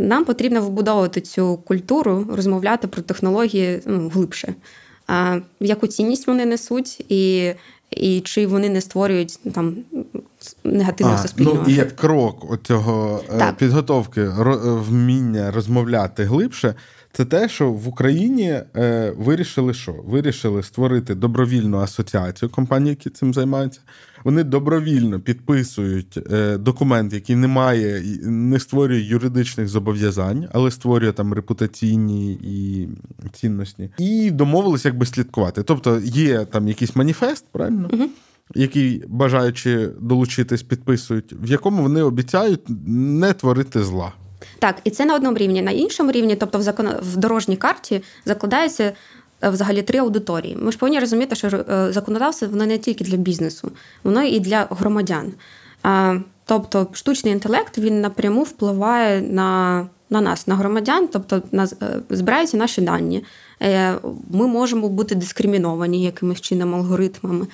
[0.00, 4.54] Нам потрібно вбудовувати цю культуру, розмовляти про технології ну, глибше.
[5.06, 7.52] А, Яку цінність вони несуть, і
[7.90, 9.76] і чи вони не створюють там
[10.64, 11.64] негативного а, суспільного.
[11.66, 13.56] Ну, І як крок оцього так.
[13.56, 14.28] підготовки
[14.64, 16.74] вміння розмовляти глибше.
[17.12, 23.34] Це те, що в Україні е, вирішили, що вирішили створити добровільну асоціацію компаній, які цим
[23.34, 23.80] займаються.
[24.24, 31.32] Вони добровільно підписують е, документ, який не має не створює юридичних зобов'язань, але створює там
[31.32, 32.88] репутаційні і
[33.32, 35.62] цінності, і домовилися якби слідкувати.
[35.62, 37.88] Тобто є там якийсь маніфест, правильно?
[37.92, 38.04] Угу.
[38.54, 44.12] Який бажаючи долучитись, підписують, в якому вони обіцяють не творити зла.
[44.58, 45.62] Так, і це на одному рівні.
[45.62, 48.92] На іншому рівні, тобто в закон в дорожній карті, закладається
[49.42, 50.56] взагалі три аудиторії.
[50.60, 53.72] Ми ж повинні розуміти, що е, законодавство воно не тільки для бізнесу,
[54.04, 55.32] воно і для громадян.
[56.44, 62.56] Тобто, штучний інтелект він напряму впливає на на нас, на громадян, тобто на е, збираються
[62.56, 63.24] наші дані.
[64.30, 67.46] Ми можемо бути дискриміновані якимось чином алгоритмами.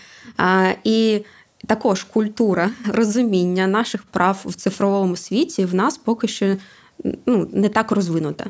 [0.84, 1.20] І
[1.66, 6.56] також культура розуміння наших прав в цифровому світі в нас поки що
[7.26, 8.46] ну, не так розвинута.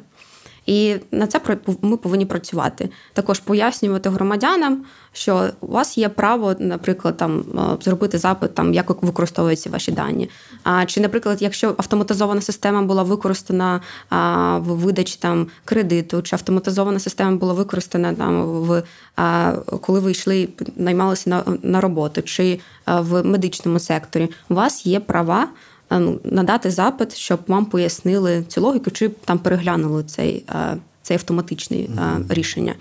[0.66, 1.40] І на це
[1.82, 2.88] ми повинні працювати.
[3.12, 7.44] Також пояснювати громадянам, що у вас є право, наприклад, там
[7.80, 10.30] зробити запит, там як використовуються ваші дані.
[10.62, 16.98] А чи, наприклад, якщо автоматизована система була використана а, в видачі там кредиту, чи автоматизована
[16.98, 18.82] система була використана там в
[19.16, 24.86] а, коли ви йшли, наймалися на, на роботу, чи а, в медичному секторі, у вас
[24.86, 25.48] є права.
[25.90, 31.16] Е, ну, надати запит, щоб вам пояснили цю логіку, чи там переглянули цей е, цей
[31.16, 32.34] автоматичний mm-hmm.
[32.34, 32.74] рішення.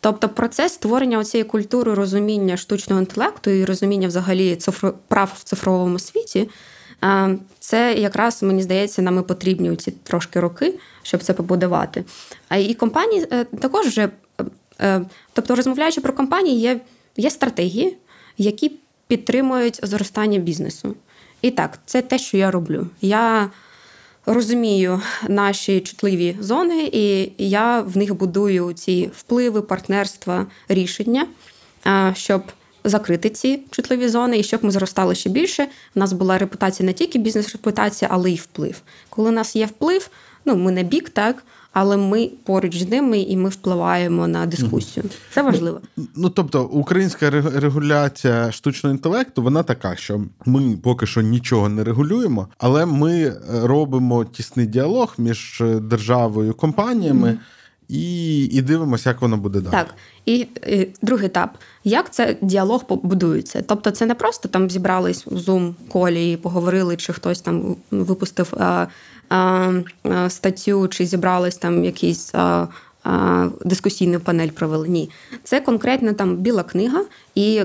[0.00, 5.98] Тобто процес створення цієї культури розуміння штучного інтелекту і розуміння взагалі цифро, прав в цифровому
[5.98, 6.48] світі.
[7.58, 12.04] Це якраз мені здається, нам і потрібні ці трошки роки, щоб це побудувати.
[12.48, 13.26] А і компанії
[13.60, 14.08] також вже,
[15.32, 16.80] тобто, розмовляючи про компанії, є,
[17.16, 17.96] є стратегії,
[18.38, 18.72] які
[19.06, 20.94] підтримують зростання бізнесу.
[21.42, 22.86] І так, це те, що я роблю.
[23.00, 23.50] Я
[24.26, 31.26] розумію наші чутливі зони, і я в них будую ці впливи, партнерства, рішення,
[32.14, 32.42] щоб
[32.84, 35.68] закрити ці чутливі зони, і щоб ми зростали ще більше.
[35.94, 38.82] У нас була репутація не тільки бізнес-репутація, але й вплив.
[39.08, 40.10] Коли у нас є вплив,
[40.44, 41.42] ну ми не бік, так
[41.78, 45.06] але ми поруч з ними і ми впливаємо на дискусію.
[45.30, 45.80] Це важливо.
[45.96, 51.84] Ну, ну тобто, українська регуляція штучного інтелекту, вона така, що ми поки що нічого не
[51.84, 57.28] регулюємо, але ми е, робимо тісний діалог між державою і компаніями.
[57.28, 57.38] Mm-hmm.
[57.88, 59.72] І і дивимося, як воно буде далі.
[59.72, 59.94] Так.
[60.24, 63.62] І, і другий етап, як це діалог побудується?
[63.68, 68.54] Тобто, це не просто там зібрались в Zoom колі і поговорили, чи хтось там випустив
[68.58, 68.86] а,
[70.28, 72.32] статтю, чи зібрались там якісь.
[73.64, 74.88] Дискусійну панель провели.
[74.88, 75.10] Ні.
[75.44, 77.04] Це конкретно там біла книга
[77.34, 77.62] і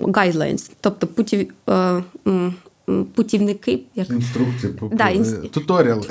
[0.00, 1.52] guidelines, тобто путів,
[3.14, 3.80] путівники.
[3.94, 4.10] Як...
[4.10, 5.32] Інструкції, да, інс...
[5.52, 6.02] туторіали.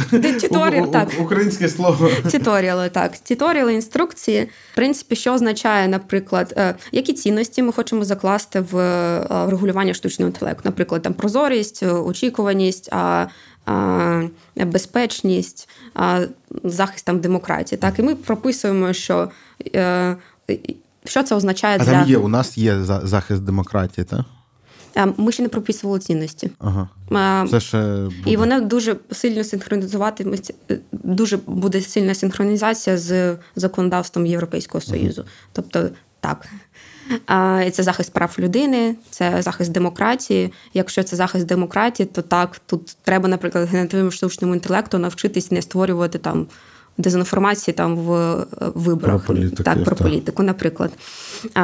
[0.42, 1.10] Туторіал, так.
[1.20, 2.10] Українське слово.
[2.32, 3.18] Туторіали, так.
[3.18, 4.50] Туторіали, інструкції.
[4.72, 10.30] В принципі, що означає, наприклад, е, які цінності ми хочемо закласти в е, регулювання штучного
[10.30, 10.62] інтелекту.
[10.66, 12.90] Наприклад, там прозорість, очікуваність,
[14.56, 15.70] безпечність,
[16.64, 17.80] захист там демократії.
[17.80, 19.30] Так, і ми прописуємо, що
[19.76, 20.16] е,
[21.06, 22.18] що це означає а для там є.
[22.18, 24.26] У нас є захист демократії, так?
[25.18, 26.50] Ми ще не прописували цінності.
[26.60, 27.48] Ага.
[27.50, 28.14] Це ще буде.
[28.26, 30.54] І вона дуже сильно синхронізуватиметься,
[30.92, 35.22] дуже буде сильна синхронізація з законодавством Європейського Союзу.
[35.22, 35.32] Ага.
[35.54, 36.48] Тобто, так.
[37.72, 40.54] Це захист прав людини, це захист демократії.
[40.74, 46.18] Якщо це захист демократії, то так тут треба, наприклад, генеративному штучному інтелекту навчитись не створювати
[46.18, 46.48] там
[46.98, 50.08] дезінформації там в виборах про політики, так, про так.
[50.08, 50.92] політику, наприклад,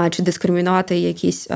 [0.10, 1.48] чи дискримінувати якісь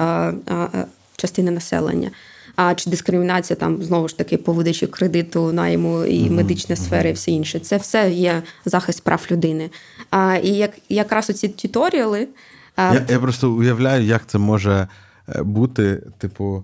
[1.18, 2.12] частини населення.
[2.56, 7.14] А чи дискримінація там знову ж таки по видачі кредиту, найму і медична сфера, і
[7.14, 7.60] все інше.
[7.60, 9.70] Це все є захист прав людини.
[10.10, 12.28] А, І як якраз оці тюторіали.
[12.78, 14.88] Я, я просто уявляю, як це може
[15.30, 16.64] е, бути, типу.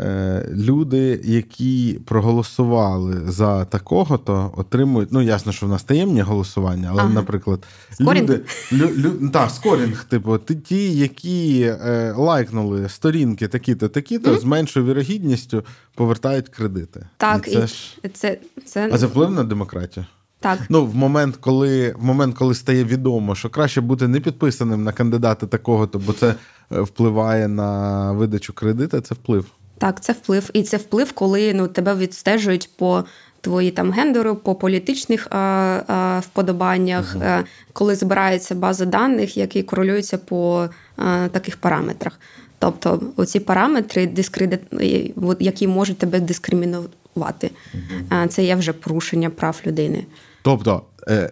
[0.00, 5.12] Е, люди, які проголосували за такого, то отримують.
[5.12, 7.12] Ну, ясно, що в нас таємні голосування, але, ага.
[7.12, 8.22] наприклад, скорінг.
[8.22, 8.40] люди
[8.72, 14.40] лю, лю, так, скорінг, типу, ті, які е, лайкнули сторінки такі-то, такі-то, mm-hmm.
[14.40, 15.64] з меншою вірогідністю
[15.94, 17.06] повертають кредити.
[17.16, 17.98] Так, і це і ж...
[18.12, 18.90] це, це...
[18.92, 20.06] А це вплив на демократію?
[20.40, 20.58] Так.
[20.68, 24.92] Ну, в момент, коли в момент, коли стає відомо, що краще бути не підписаним на
[24.92, 26.34] кандидата такого-то, бо це
[26.72, 29.46] е, впливає на видачу кредита, це вплив.
[29.80, 30.50] Так, це вплив.
[30.52, 33.04] І це вплив, коли ну, тебе відстежують по
[33.40, 35.36] твої там гендеру, по політичних а,
[35.86, 40.68] а, вподобаннях, а, коли збирається база даних, які корелюються по
[41.32, 42.20] таких параметрах.
[42.58, 44.60] Тобто оці параметри, дискредит...
[45.40, 48.28] які можуть тебе дискримінувати, угу.
[48.28, 50.06] це є вже порушення прав людини.
[50.42, 51.30] Тобто е,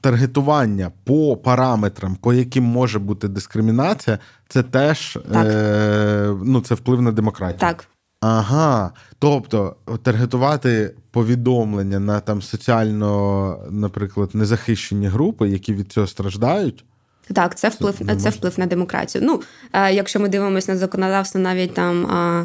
[0.00, 4.18] таргетування по параметрам, по яким може бути дискримінація,
[4.48, 7.58] це теж е, ну, це вплив на демократію.
[7.58, 7.88] Так.
[8.20, 8.90] Ага.
[9.18, 16.84] Тобто таргетувати повідомлення на там соціально, наприклад, незахищені групи, які від цього страждають.
[17.32, 19.24] Так, це вплив це, це вплив на демократію.
[19.26, 22.04] Ну, е, якщо ми дивимося на законодавство, навіть там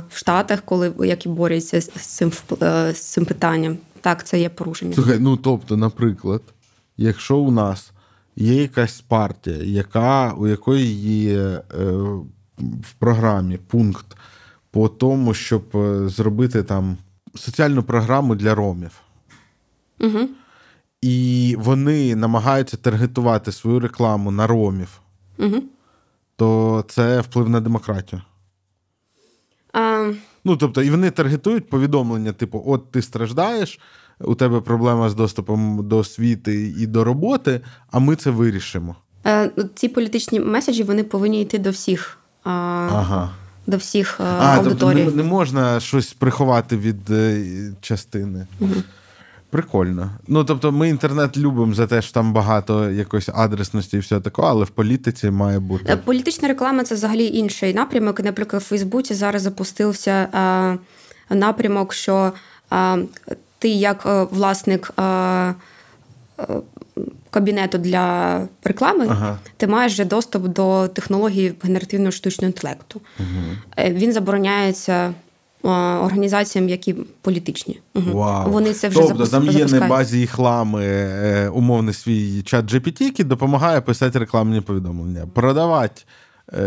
[0.10, 2.32] в Штатах, коли які борються з цим
[2.62, 4.94] е, з цим питанням, так це є порушення.
[4.94, 6.42] Слухай, ну тобто, наприклад,
[7.04, 7.92] якщо у нас
[8.36, 10.94] є якась партія, яка у якої
[11.26, 11.62] є е,
[12.58, 14.18] в програмі пункт
[14.72, 15.64] по тому, щоб
[16.06, 16.98] зробити там
[17.36, 18.92] соціальну програму для ромів.
[20.00, 20.30] Угу
[21.02, 25.02] і вони намагаються таргетувати свою рекламу на ромів,
[25.38, 25.64] угу.
[26.36, 28.22] то це вплив на демократію.
[29.74, 30.12] А...
[30.44, 33.80] Ну, тобто, і вони таргетують повідомлення: типу, от ти страждаєш,
[34.24, 37.62] у тебе проблема з доступом до освіти і до роботи,
[37.92, 38.96] а ми це вирішимо.
[39.26, 42.18] Е, Ці політичні меседжі вони повинні йти до всіх.
[42.44, 43.30] Ага.
[43.68, 45.04] До всіх а, аудиторій.
[45.04, 47.46] Тобто не, не можна щось приховати від е,
[47.82, 48.48] частини.
[48.60, 48.74] Угу.
[49.52, 50.12] Прикольно.
[50.28, 54.42] Ну тобто, ми інтернет любимо за те, що там багато якоїсь адресності і все таке,
[54.46, 55.96] але в політиці має бути.
[56.06, 58.20] Політична реклама це взагалі інший напрямок.
[58.20, 62.32] Наприклад, в Фейсбуці зараз запустився е, напрямок, що
[62.74, 62.98] е,
[63.62, 65.54] ти, як е, власник е, е,
[67.30, 69.38] кабінету для реклами, ага.
[69.58, 73.02] ти маєш вже доступ до технології генеративного штучного інтелекту.
[73.20, 73.88] Угу.
[73.90, 75.14] Він забороняється
[75.64, 77.80] організаціям, які політичні.
[77.96, 78.52] Вау.
[78.52, 83.26] Вони це вже Тобто там є на базі їх лами умовний свій чат GPT, який
[83.26, 85.28] допомагає писати рекламні повідомлення.
[85.34, 86.02] Продавати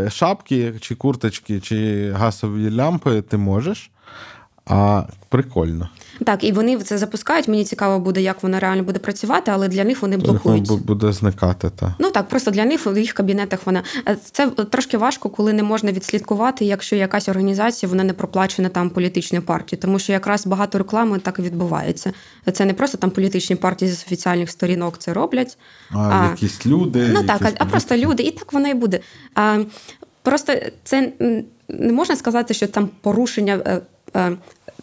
[0.08, 3.90] шапки, чи курточки, чи газові лямпи ти можеш.
[4.66, 5.88] А прикольно.
[6.24, 7.48] Так, і вони це запускають.
[7.48, 10.68] Мені цікаво буде, як воно реально буде працювати, але для них вони блокують.
[10.68, 11.70] Воно буде зникати.
[11.70, 11.94] Та.
[11.98, 15.62] Ну так, просто для них в їх кабінетах вона е, це трошки важко, коли не
[15.62, 20.78] можна відслідкувати, якщо якась організація вона не проплачена там політичною партією, тому що якраз багато
[20.78, 22.12] реклами так і відбувається.
[22.52, 25.58] Це не просто там політичні партії з офіціальних сторінок це роблять.
[25.90, 27.08] А, а якісь люди.
[27.12, 29.00] Ну так, а просто люди, і так воно і буде.
[29.34, 29.58] А,
[30.24, 30.54] Просто
[30.84, 31.12] це
[31.68, 33.80] не можна сказати, що там порушення.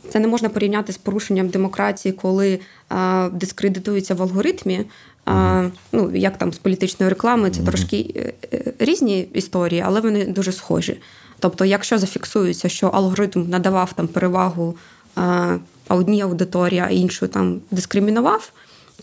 [0.10, 2.60] Це не можна порівняти з порушенням демократії, коли
[2.90, 4.86] а, дискредитується в алгоритмі.
[5.26, 10.26] А, ну, Як там з політичної реклами, це трошки е, е, різні історії, але вони
[10.26, 10.98] дуже схожі.
[11.40, 14.76] Тобто, якщо зафіксується, що алгоритм надавав там перевагу
[15.16, 15.58] а,
[15.90, 18.52] одній аудиторії, а іншу там дискримінував,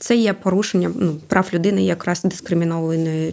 [0.01, 3.33] це є порушенням ну, прав людини, якраз дискримінованої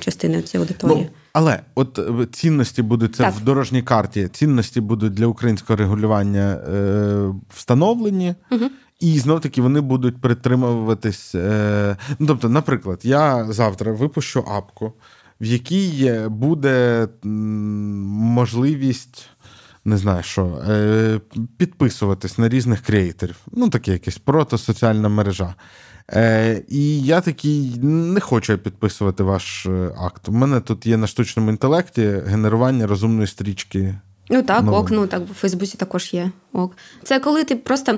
[0.00, 1.04] частини цієї аудиторії.
[1.04, 3.34] Ну, але от е, цінності будуть це так.
[3.34, 4.28] в дорожній карті.
[4.28, 8.34] Цінності будуть для українського регулювання е, встановлені.
[8.50, 8.64] Угу.
[9.00, 11.34] І знов таки вони будуть притримуватись.
[11.34, 14.92] Е, ну, тобто, наприклад, я завтра випущу апку,
[15.40, 19.28] в якій буде можливість.
[19.84, 21.20] Не знаю що, е,
[21.56, 23.36] підписуватись на різних креаторів.
[23.52, 25.54] Ну, таке якесь протосоціальна мережа.
[26.12, 30.28] Е, І я такий не хочу підписувати ваш е, акт.
[30.28, 33.94] У мене тут є на штучному інтелекті генерування розумної стрічки.
[34.30, 36.30] Ну так, ок, ну так в Фейсбуці також є.
[36.52, 36.76] Ок.
[37.02, 37.92] Це коли ти просто.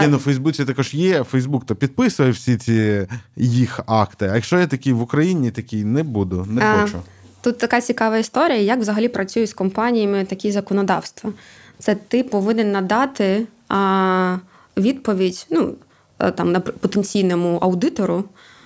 [0.00, 1.24] Ні, ну в Фейсбуці також є.
[1.24, 4.28] Фейсбук то підписує всі ці їх акти.
[4.32, 7.02] А якщо я такий в Україні, такий не буду, не а, хочу.
[7.40, 11.32] Тут така цікава історія, як взагалі працюють з компаніями такі законодавства.
[11.78, 14.38] Це ти повинен надати а,
[14.76, 15.46] відповідь.
[15.50, 15.74] ну,
[16.18, 18.24] там на потенційному аудитору,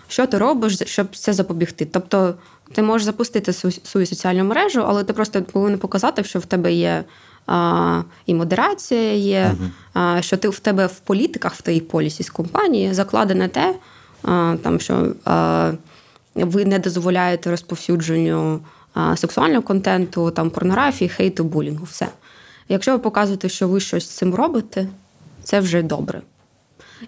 [0.08, 1.84] що ти робиш, щоб це запобігти.
[1.84, 2.34] Тобто
[2.72, 3.52] ти можеш запустити
[3.82, 7.04] свою соціальну мережу, але ти просто повинен показати, що в тебе є
[7.46, 9.54] а, і модерація є,
[9.94, 13.74] а, що ти в тебе в політиках, в твоїй полісі з компанії закладене те,
[14.22, 15.72] а, там, що а,
[16.34, 18.60] ви не дозволяєте розповсюдженню
[19.16, 21.84] сексуального контенту, там порнографії, хейту, булінгу.
[21.84, 22.08] Все.
[22.68, 24.86] Якщо ви показуєте, що ви щось з цим робите,
[25.44, 26.22] це вже добре.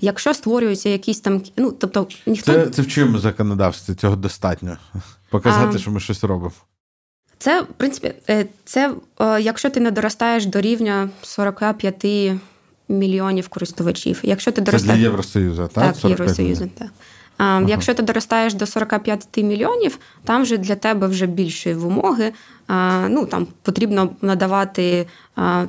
[0.00, 4.76] Якщо створюються якісь там, ну тобто ніхто це це в чому законодавстві цього достатньо
[5.30, 5.78] показати, а...
[5.78, 6.52] що ми щось робимо.
[7.38, 12.06] Це, в принципі, е, це е, якщо ти не доростаєш до рівня 45
[12.88, 14.20] мільйонів користувачів.
[14.22, 14.96] Якщо ти доростаєш...
[14.96, 15.96] Це для Євросоюзу, так?
[15.96, 16.88] Так, Євросоюзу, так.
[17.42, 17.64] Ага.
[17.68, 22.32] Якщо ти доростаєш до 45 мільйонів, там вже для тебе вже більші вимоги.
[23.08, 25.06] Ну там потрібно надавати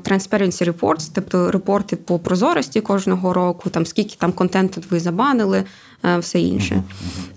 [0.03, 5.64] transparency reports, тобто репорти по прозорості кожного року, там скільки там контенту ви забанили,
[6.19, 6.84] все інше.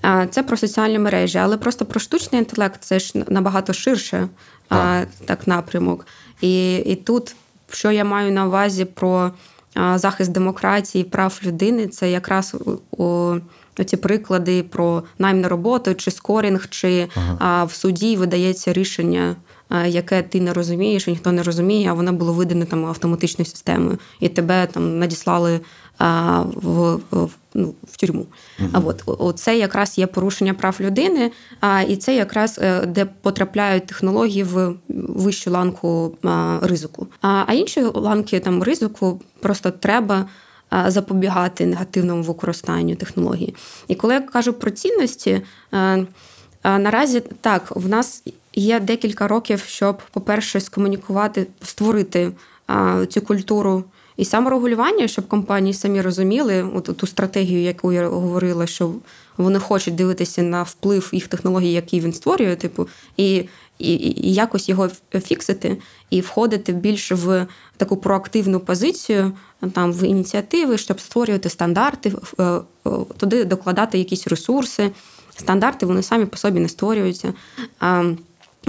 [0.02, 0.28] Uh-huh.
[0.28, 4.28] Це про соціальні мережі, але просто про штучний інтелект це ж набагато ширше
[4.68, 6.06] так, так напрямок.
[6.40, 7.34] І, І тут,
[7.70, 9.30] що я маю на увазі про
[9.94, 12.56] захист демократії, прав людини, це якраз
[12.90, 13.34] у.
[13.86, 17.36] Ці приклади про найм на роботу, чи скорінг, чи ага.
[17.38, 19.36] а, в суді видається рішення,
[19.86, 23.98] яке ти не розумієш, і ніхто не розуміє, а воно було видане там автоматичною системою,
[24.20, 25.60] і тебе там надіслали
[25.98, 28.26] а, в, в ну, в тюрму.
[28.60, 28.68] Угу.
[28.72, 31.30] А от оце якраз є порушення прав людини,
[31.60, 37.06] а і це якраз е, де потрапляють технології в вищу ланку а, ризику.
[37.22, 40.26] А, а інші ланки там ризику просто треба
[40.86, 43.54] запобігати негативному використанню технології.
[43.88, 45.42] І коли я кажу про цінності,
[46.64, 48.22] наразі так, в нас
[48.54, 52.32] є декілька років, щоб, по-перше, скомунікувати, створити
[53.08, 53.84] цю культуру.
[54.16, 58.92] І саморегулювання, щоб компанії самі розуміли от ту стратегію, яку я говорила, що
[59.36, 63.44] вони хочуть дивитися на вплив їх технологій, які він створює, типу, і
[63.78, 64.90] і, і якось його
[65.24, 65.76] фіксити,
[66.10, 67.46] і входити більш в
[67.76, 69.32] таку проактивну позицію,
[69.72, 72.60] там в ініціативи, щоб створювати стандарти, е,
[73.16, 74.90] туди докладати якісь ресурси.
[75.36, 77.32] Стандарти вони самі по собі не створюються.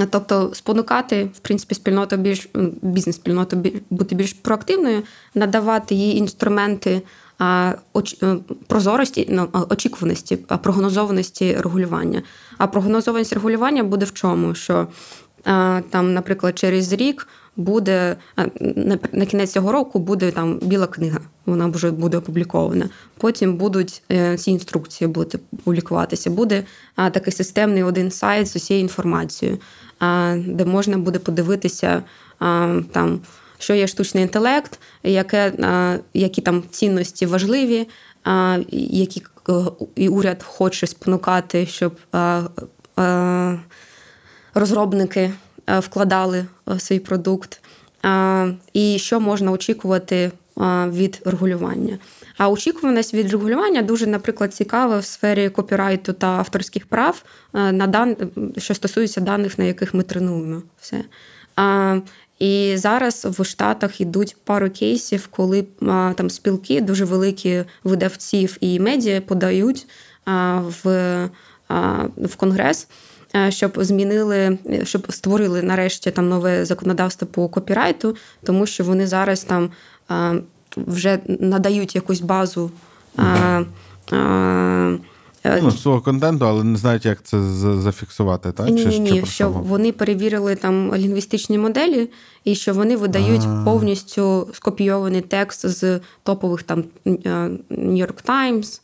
[0.09, 2.49] Тобто спонукати, в принципі, спільноту більш
[2.81, 5.03] бізнес-спільноту бути більш проактивною,
[5.35, 7.01] надавати їй інструменти
[7.41, 7.75] е,
[8.67, 12.23] прозорості, ну, очікуваності, прогнозованості регулювання.
[12.57, 14.55] А прогнозованість регулювання буде в чому?
[14.55, 14.87] Що
[15.89, 17.27] там, наприклад, через рік
[17.57, 18.15] буде
[19.11, 22.89] на кінець цього року буде там біла книга, вона вже буде опублікована.
[23.17, 26.29] Потім будуть е, ці інструкції будуть публікуватися.
[26.29, 26.63] Буде
[26.95, 29.57] такий системний один сайт з усією інформацією,
[30.37, 32.03] де можна буде подивитися
[32.91, 33.19] там.
[33.57, 35.53] Що є штучний інтелект, яке,
[36.13, 37.87] які там цінності важливі,
[38.71, 39.23] які
[39.95, 41.95] і уряд хоче спонукати, щоб
[44.53, 45.31] розробники
[45.67, 46.45] вкладали
[46.77, 47.61] свій продукт,
[48.73, 50.31] і що можна очікувати
[50.87, 51.97] від регулювання.
[52.37, 57.23] А очікуваність від регулювання дуже, наприклад, цікава в сфері копірайту та авторських прав,
[57.53, 58.15] на дан...
[58.57, 61.03] що стосується даних, на яких ми тренуємо все.
[62.39, 65.65] І зараз в Штатах йдуть пару кейсів, коли
[66.15, 69.87] там спілки дуже великі видавців і медіа подають
[70.83, 70.83] в,
[72.17, 72.87] в конгрес.
[73.49, 79.69] Щоб змінили, щоб створили нарешті там нове законодавство по копірайту, тому що вони зараз там
[80.77, 82.71] вже надають якусь базу.
[85.45, 87.41] Е, ну, свого контенту, але не знають, як це
[87.81, 88.69] зафіксувати, так?
[88.69, 92.09] Ні, ні, ні, що вони перевірили там лінгвістичні моделі,
[92.43, 93.65] і що вони видають А-а-а.
[93.65, 97.11] повністю скопійований текст з топових там е,
[97.69, 98.81] New York Times,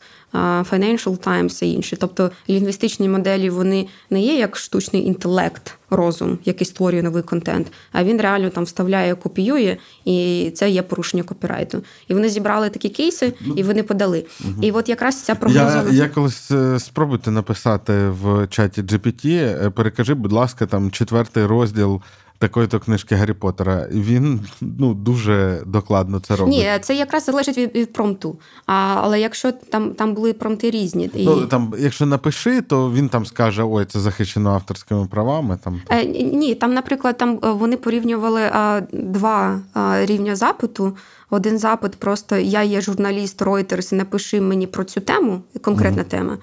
[0.70, 1.96] Financial Times і інші.
[1.96, 8.04] Тобто лінгвістичні моделі вони не є як штучний інтелект, розум, який створює новий контент, а
[8.04, 11.82] він реально там вставляє, копіює, і це є порушення копірайту.
[12.08, 14.24] І вони зібрали такі кейси, ну, і вони подали.
[14.44, 14.54] Угу.
[14.60, 15.84] І от якраз ця прогноза...
[15.90, 21.46] Я, я колись е, спробуйте написати в чаті GPT, е, перекажи, будь ласка, там четвертий
[21.46, 22.02] розділ
[22.42, 23.88] такої-то книжки Гаррі Поттера.
[23.90, 26.54] Він ну дуже докладно це робить.
[26.54, 28.38] Ні, це якраз залежить від, від промту.
[28.66, 31.24] А, Але якщо там там були промти різні, і...
[31.24, 35.58] ну там, якщо напиши, то він там скаже: ой, це захищено авторськими правами.
[35.64, 40.96] Там е, ні, там, наприклад, там е, вони порівнювали а, два а, рівня запиту.
[41.30, 46.38] Один запит просто я є журналіст Reuters, напиши мені про цю тему, конкретна mm тема.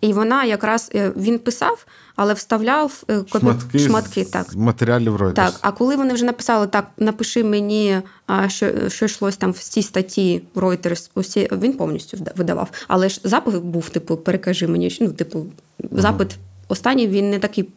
[0.00, 1.86] І вона якраз е, він писав,
[2.16, 3.38] але вставляв е, копі...
[3.38, 4.54] шматки, шматки так.
[4.54, 5.32] матеріалів Reuters.
[5.32, 8.00] Так, а коли вони вже написали так, напиши мені,
[8.46, 12.70] що що йшлось там в цій статті Reuters, усі він повністю видавав.
[12.88, 15.46] Але ж запит був, типу, перекажи мені, ну, типу,
[15.92, 16.28] запит.
[16.28, 16.40] Угу.
[16.68, 17.68] Останній він не такий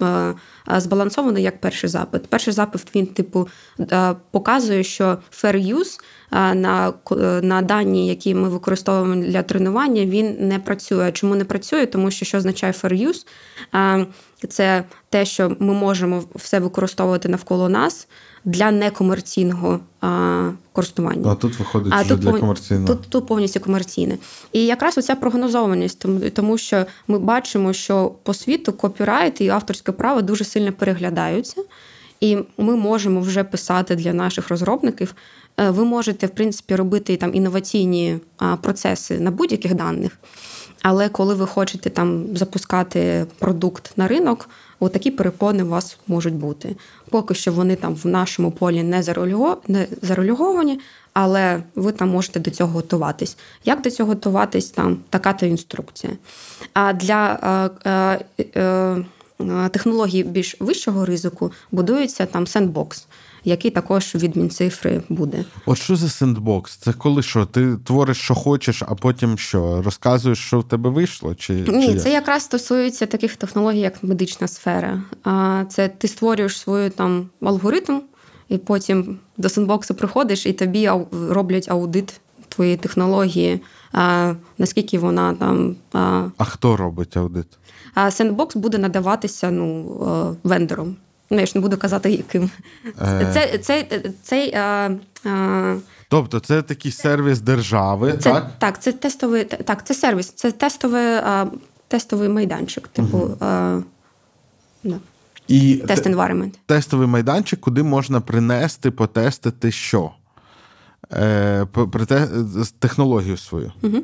[0.77, 2.27] збалансований, як перший запит.
[2.27, 3.47] Перший запит він, типу,
[4.31, 5.99] показує, що fair use
[6.55, 6.93] на
[7.41, 11.11] на дані, які ми використовуємо для тренування, він не працює.
[11.11, 11.85] Чому не працює?
[11.85, 13.25] Тому що що означає fair use?
[14.49, 18.07] Це те, що ми можемо все використовувати навколо нас
[18.45, 21.31] для некомерційного а, користування.
[21.31, 22.87] А тут виходить а тут для комерційного.
[22.87, 24.17] Тут, тут повністю комерційне.
[24.51, 29.91] І якраз оця прогнозованість, тому, тому що ми бачимо, що по світу копірайт і авторське
[29.91, 31.61] право дуже сильно переглядаються.
[32.19, 35.15] І ми можемо вже писати для наших розробників.
[35.57, 38.19] Е, ви можете, в принципі, робити там інноваційні
[38.61, 40.11] процеси на будь-яких даних.
[40.81, 44.49] Але коли ви хочете там запускати продукт на ринок,
[44.79, 46.75] отакі перепони у вас можуть бути.
[47.09, 49.03] Поки що вони там в нашому полі не
[50.01, 50.79] зарегульовані,
[51.13, 53.37] але ви там можете до цього готуватись.
[53.65, 54.69] Як до цього готуватись?
[54.69, 56.13] Там така то інструкція.
[56.73, 57.39] А для
[57.85, 59.05] е, е,
[59.39, 63.05] е, технологій більш вищого ризику будується там сендбокс
[63.47, 65.45] який також від Мінцифри буде.
[65.65, 66.75] От що за сендбокс?
[66.75, 67.45] Це коли що?
[67.45, 69.81] Ти твориш, що хочеш, а потім що?
[69.81, 71.35] Розказуєш, що в тебе вийшло?
[71.35, 75.01] Чи ні, чи це якраз стосується таких технологій, як медична сфера.
[75.23, 77.99] А це ти створюєш свою там алгоритм,
[78.49, 80.89] і потім до сендбоксу приходиш, і тобі
[81.29, 82.13] роблять аудит
[82.49, 83.61] твоєї технології.
[83.91, 85.75] А, Наскільки вона там.
[85.93, 87.47] А а хто робить аудит?
[87.93, 90.95] А Сендбокс буде надаватися ну, вендором.
[91.29, 92.49] Ну, я ж не буду казати, яким.
[93.01, 93.31] Е...
[93.33, 94.89] Це, це, це, а,
[95.29, 95.75] а...
[96.09, 98.51] Тобто це такий сервіс держави, це, так?
[98.59, 101.47] Так, це тестовий так, це сервіс, це тестовий, а,
[101.87, 103.17] тестовий майданчик, типу.
[103.17, 103.37] Угу.
[103.39, 103.79] А,
[104.83, 104.95] да.
[105.47, 106.51] І Тест environment.
[106.65, 110.11] Тестовий майданчик, куди можна принести, потестити що?
[111.13, 111.67] Е,
[112.79, 113.71] Технологію свою.
[113.81, 113.97] Угу.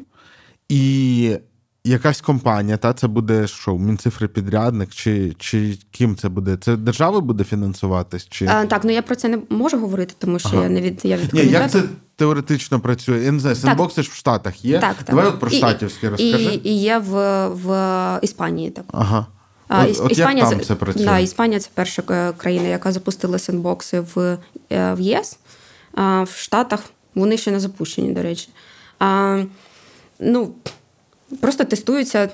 [0.70, 1.38] І
[1.84, 6.58] якась компанія, та це буде що, Мінцифри підрядник, чи чи ким це буде?
[6.62, 8.28] Це держава буде фінансуватись?
[8.30, 8.46] Чи...
[8.48, 10.64] А, Так, ну я про це не можу говорити, тому що ага.
[10.64, 11.84] я не від я від Ні, Як це
[12.16, 13.24] теоретично працює?
[13.24, 14.80] Я не знаю, Sandbox ж в Штатах є.
[14.80, 16.44] Так, Давай от про штатівське розкажи.
[16.64, 18.86] І, і є в в Іспанії так.
[18.92, 19.26] Ага.
[19.70, 21.06] От, Іс, от Іспанія, як там це працює?
[21.06, 24.38] Да, Іспанія це перша е, країна, яка запустила сендбокси в
[24.72, 25.38] е, в ЄС.
[25.94, 26.80] А в Штатах
[27.16, 28.50] вони ще не запущені, до речі.
[29.00, 29.44] А,
[30.20, 30.52] Ну,
[31.42, 32.30] Просто тестується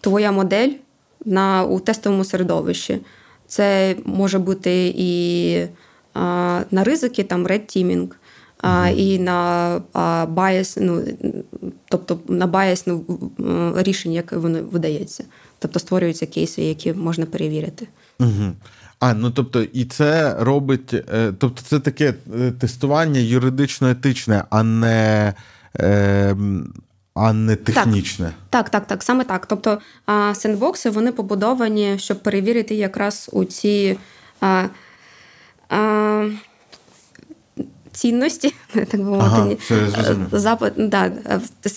[0.00, 0.70] твоя модель
[1.24, 2.98] на, у тестовому середовищі.
[3.46, 5.66] Це може бути і
[6.14, 8.08] а, на ризики, там red teaming,
[8.60, 11.04] а, і на а, bias, ну,
[11.88, 15.24] тобто на bias ну, рішень, яке воно видається.
[15.58, 17.88] Тобто створюються кейси, які можна перевірити.
[18.20, 18.52] Угу.
[19.00, 25.34] А, ну тобто, і це робить, е, тобто, це таке е, тестування юридично-етичне, а не.
[25.80, 26.36] Е,
[27.14, 28.32] а не технічне.
[28.50, 29.46] Так, так, так, так, саме так.
[29.46, 29.78] Тобто
[30.34, 33.98] сендбокси вони побудовані, щоб перевірити якраз у ці
[34.40, 34.64] а,
[35.68, 36.28] а,
[37.92, 39.66] цінності, так би мовити.
[39.94, 41.12] Ага, Запит, да,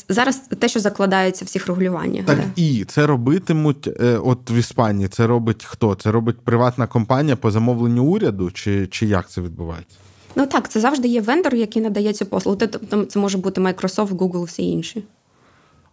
[0.09, 2.25] зараз те, що закладається в всіх регулюваннях.
[2.25, 2.43] Так, да.
[2.55, 5.95] і це робитимуть, е, от в Іспанії, це робить хто?
[5.95, 9.97] Це робить приватна компанія по замовленню уряду, чи, чи як це відбувається?
[10.35, 12.57] Ну так, це завжди є вендор, який надає цю послугу.
[12.57, 15.03] Тобто це може бути Microsoft, Google, всі інші.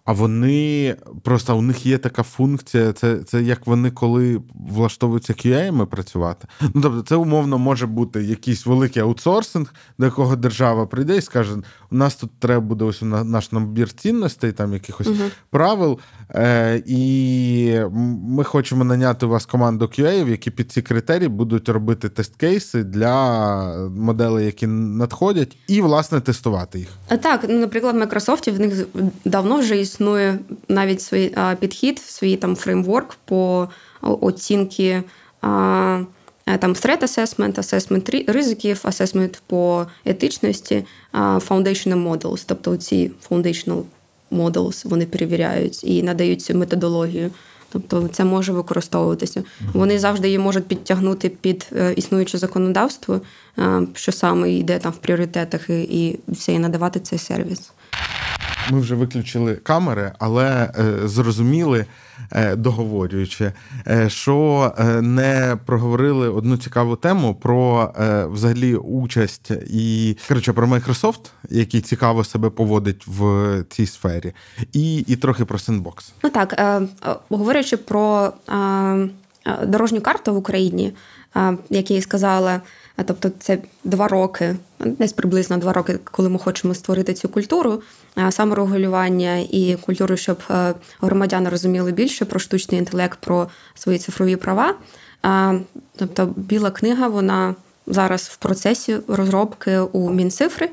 [0.04, 5.86] А вони просто у них є така функція, це це як вони коли влаштовуються QA-ми
[5.86, 6.48] працювати.
[6.60, 11.56] Ну тобто, це умовно може бути якийсь великий аутсорсинг, до якого держава прийде і скаже:
[11.90, 15.98] у нас тут треба буде ось наш набір цінностей, там якихось uh правил.
[16.34, 17.78] Е, І
[18.28, 23.88] ми хочемо наняти у вас команду QA, які під ці критерії будуть робити тест-кейси для
[23.88, 26.88] моделей, які надходять, і власне тестувати їх.
[27.22, 28.86] Так, наприклад, в Microsoft в них
[29.24, 30.38] давно вже існує
[30.68, 33.68] навіть свій підхід, свій там фреймворк по
[34.02, 35.02] оцінки.
[35.40, 36.00] А,
[36.44, 40.84] там threat assessment, assessment ризиків, assessment по етичності,
[41.48, 43.82] foundational models, тобто ці foundational
[44.32, 47.30] models вони перевіряють і надають цю методологію.
[47.72, 49.42] Тобто це може використовуватися.
[49.72, 53.20] Вони завжди її можуть підтягнути під е, існуюче законодавство,
[53.58, 57.72] е, що саме йде там в пріоритетах, і все і надавати цей сервіс.
[58.70, 61.86] Ми вже виключили камери, але е, зрозуміли,
[62.32, 63.52] е, договорюючи,
[63.88, 70.66] е, що е, не проговорили одну цікаву тему про е, взагалі участь і коротше, про
[70.66, 74.32] Microsoft, який цікаво себе поводить в цій сфері,
[74.72, 76.12] і і трохи про Sandbox.
[76.24, 76.80] Ну так, е,
[77.28, 78.32] говорячи про
[79.66, 80.92] дорожню карту в Україні,
[81.70, 82.60] як я і сказала.
[83.06, 87.82] Тобто це два роки, десь приблизно два роки, коли ми хочемо створити цю культуру,
[88.30, 94.74] саморегулювання і культуру, щоб е, громадяни розуміли більше про штучний інтелект, про свої цифрові права.
[95.96, 97.54] Тобто, біла книга, вона
[97.86, 100.70] зараз в процесі розробки у Мінцифри.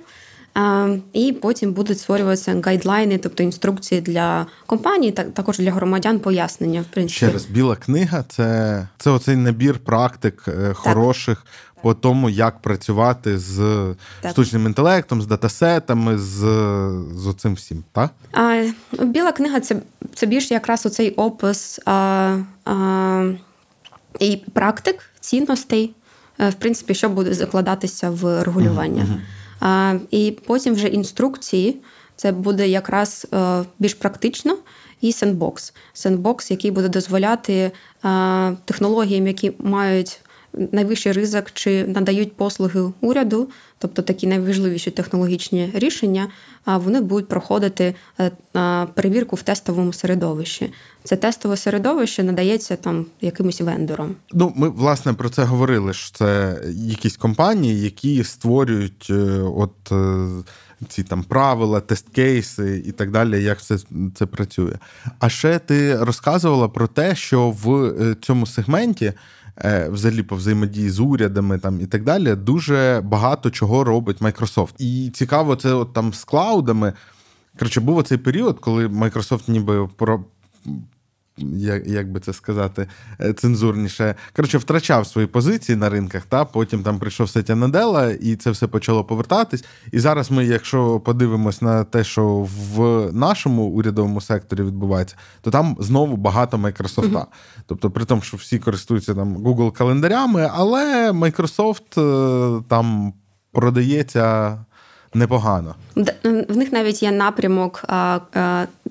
[1.13, 6.81] І потім будуть створюватися гайдлайни, тобто інструкції для компаній, також для громадян пояснення.
[6.81, 7.15] В принципі.
[7.15, 10.77] Ще раз, біла книга це це оцей набір практик е, так.
[10.77, 11.45] хороших
[11.81, 13.57] по тому, як працювати з
[14.21, 14.31] так.
[14.31, 16.37] штучним інтелектом, з датасетами, з
[17.15, 17.83] з оцим всім.
[17.91, 18.11] так?
[18.31, 18.63] А,
[19.03, 19.75] Біла книга це
[20.15, 23.31] це більше якраз оцей опис а, а,
[24.19, 25.93] і практик цінностей,
[26.39, 29.03] е, в принципі, що буде закладатися в регулювання.
[29.03, 29.19] Uh-huh.
[29.59, 31.81] А, І потім вже інструкції.
[32.15, 34.57] Це буде якраз е, більш практично
[35.01, 35.73] і сендбокс.
[35.93, 37.71] Сендбокс, який буде дозволяти
[38.65, 40.21] технологіям, які мають
[40.53, 46.27] найвищий ризик чи надають послуги уряду, тобто такі найважливіші технологічні рішення,
[46.65, 48.31] вони будуть проходити е,
[48.93, 50.73] перевірку в тестовому середовищі.
[51.03, 54.15] Це тестове середовище надається там якимось вендором.
[54.33, 55.93] Ну, ми власне про це говорили.
[55.93, 59.91] що Це якісь компанії, які створюють е, от.
[59.91, 60.27] Е,
[60.87, 63.77] ці там правила, тест-кейси і так далі, як все
[64.15, 64.73] це працює.
[65.19, 69.13] А ще ти розказувала про те, що в цьому сегменті
[69.65, 74.73] взагалі по взаємодії з урядами там і так далі, дуже багато чого робить Microsoft.
[74.77, 76.93] І цікаво, це от там з клаудами.
[77.59, 80.23] Коротше, був оцей період, коли Microsoft ніби про
[81.57, 82.87] як як би це сказати,
[83.21, 84.15] е, цензурніше.
[84.35, 88.67] Коротше, втрачав свої позиції на ринках, та потім там прийшов Сетя Наделла, і це все
[88.67, 89.65] почало повертатись.
[89.91, 95.77] І зараз ми, якщо подивимось на те, що в нашому урядовому секторі відбувається, то там
[95.79, 97.19] знову багато Майкрософта.
[97.19, 97.63] Mm-hmm.
[97.65, 103.13] Тобто, при тому, що всі користуються там Google календарями, але Microsoft е, там
[103.51, 104.57] продається
[105.13, 105.75] непогано.
[106.49, 107.85] В них навіть є напрямок,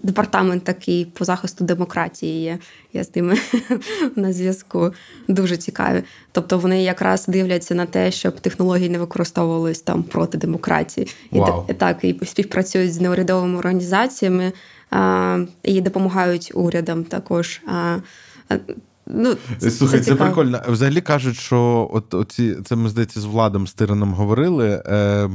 [0.02, 2.42] департамент такий по захисту демократії.
[2.42, 2.58] є.
[2.92, 3.36] Я з ними
[4.16, 4.92] на зв'язку
[5.28, 6.02] дуже цікаві.
[6.32, 11.08] Тобто вони якраз дивляться на те, щоб технології не використовувались там проти демократії.
[11.32, 11.70] Wow.
[11.70, 14.52] І так і співпрацюють з неурядовими організаціями
[15.62, 17.60] і допомагають урядам також.
[19.10, 20.60] Ну, Слухай, це, це прикольно.
[20.68, 25.30] Взагалі кажуть, що от оці, це ми здається з Владом Стираном говорили е,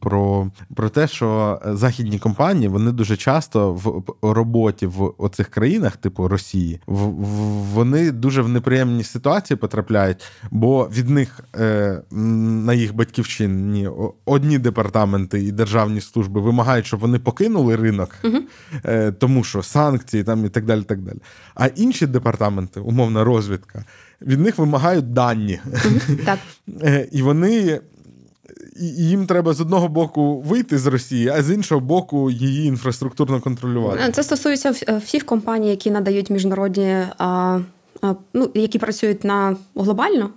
[0.00, 6.28] про про те, що західні компанії вони дуже часто в роботі в оцих країнах, типу
[6.28, 7.26] Росії, в, в
[7.74, 13.88] вони дуже в неприємні ситуації потрапляють, бо від них е, на їх батьківщині
[14.24, 18.38] одні департаменти і державні служби вимагають, щоб вони покинули ринок, угу.
[18.84, 20.82] е, тому що санкції там і так далі.
[20.82, 21.18] так далі.
[21.54, 23.84] А інші департаменти, умовно державна розвідка,
[24.22, 25.60] від них вимагають дані.
[26.24, 26.38] Так.
[26.82, 27.80] Е, і вони.
[28.98, 34.12] Їм треба з одного боку вийти з Росії, а з іншого боку, її інфраструктурно контролювати.
[34.12, 34.74] Це стосується
[35.04, 37.02] всіх компаній, які надають міжнародні,
[38.34, 40.30] ну які працюють на глобально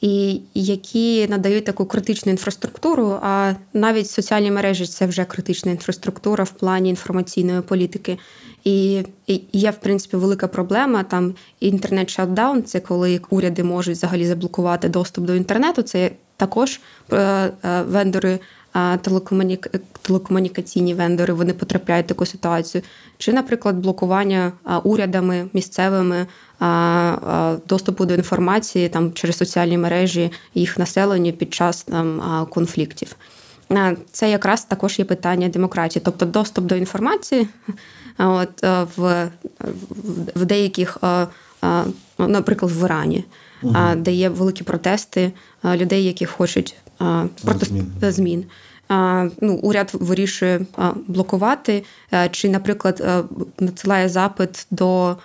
[0.00, 3.18] і які надають таку критичну інфраструктуру.
[3.22, 8.18] А навіть соціальні мережі це вже критична інфраструктура в плані інформаційної політики.
[8.64, 9.04] І
[9.52, 11.02] є, в принципі, велика проблема.
[11.02, 15.82] Там інтернет-шатдаун, це коли уряди можуть взагалі заблокувати доступ до інтернету.
[15.82, 16.80] Це також
[17.12, 18.38] е, е, вендори.
[20.02, 22.82] Телекомунікаційні вендори вони потрапляють в таку ситуацію,
[23.18, 24.52] чи, наприклад, блокування
[24.84, 26.26] урядами місцевими
[27.68, 33.16] доступу до інформації там через соціальні мережі їх населення під час там конфліктів.
[34.12, 37.48] Це якраз також є питання демократії, тобто доступ до інформації,
[38.18, 38.62] от
[38.96, 39.30] в
[40.34, 40.98] в деяких,
[42.18, 43.24] наприклад, в Ірані,
[43.62, 43.76] угу.
[43.96, 45.32] де є великі протести
[45.64, 46.76] людей, які хочуть
[47.44, 47.92] проти змін.
[48.00, 48.44] змін.
[49.40, 50.66] Ну, уряд вирішує
[51.06, 51.84] блокувати,
[52.30, 53.24] чи, наприклад,
[53.60, 55.16] надсилає запит до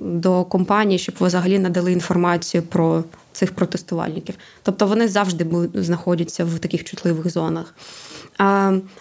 [0.00, 4.34] до компанії, щоб взагалі надали інформацію про цих протестувальників.
[4.62, 7.74] Тобто вони завжди знаходяться в таких чутливих зонах.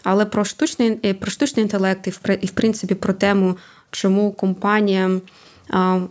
[0.03, 2.07] Але про штучний е, про штучний інтелект
[2.41, 3.57] і в принципі про тему,
[3.91, 5.21] чому компаніям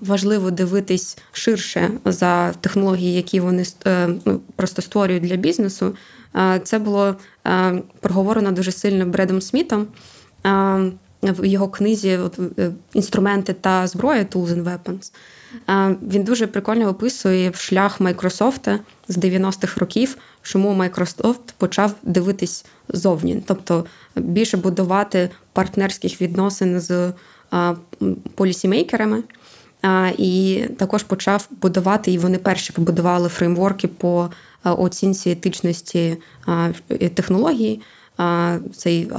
[0.01, 5.95] важливо дивитись ширше за технології, які вони е, ну, просто створюють для бізнесу.
[6.65, 7.17] Це було
[8.01, 9.87] проговорено дуже сильно Бредом Смітом
[11.23, 15.13] в його книзі от, е, інструменти та зброя Tools and Weapons.
[16.03, 18.79] Він дуже прикольно описує шлях Майкрософта
[19.09, 23.85] з 90-х років, чому Майкрософт почав дивитись зовні, тобто
[24.17, 27.13] більше будувати партнерських відносин з
[28.35, 29.23] полісімейкерами.
[30.19, 34.31] І також почав будувати, і вони перші побудували фреймворки по
[34.65, 36.17] оцінці етичності
[37.15, 37.83] технології
[38.77, 39.11] цей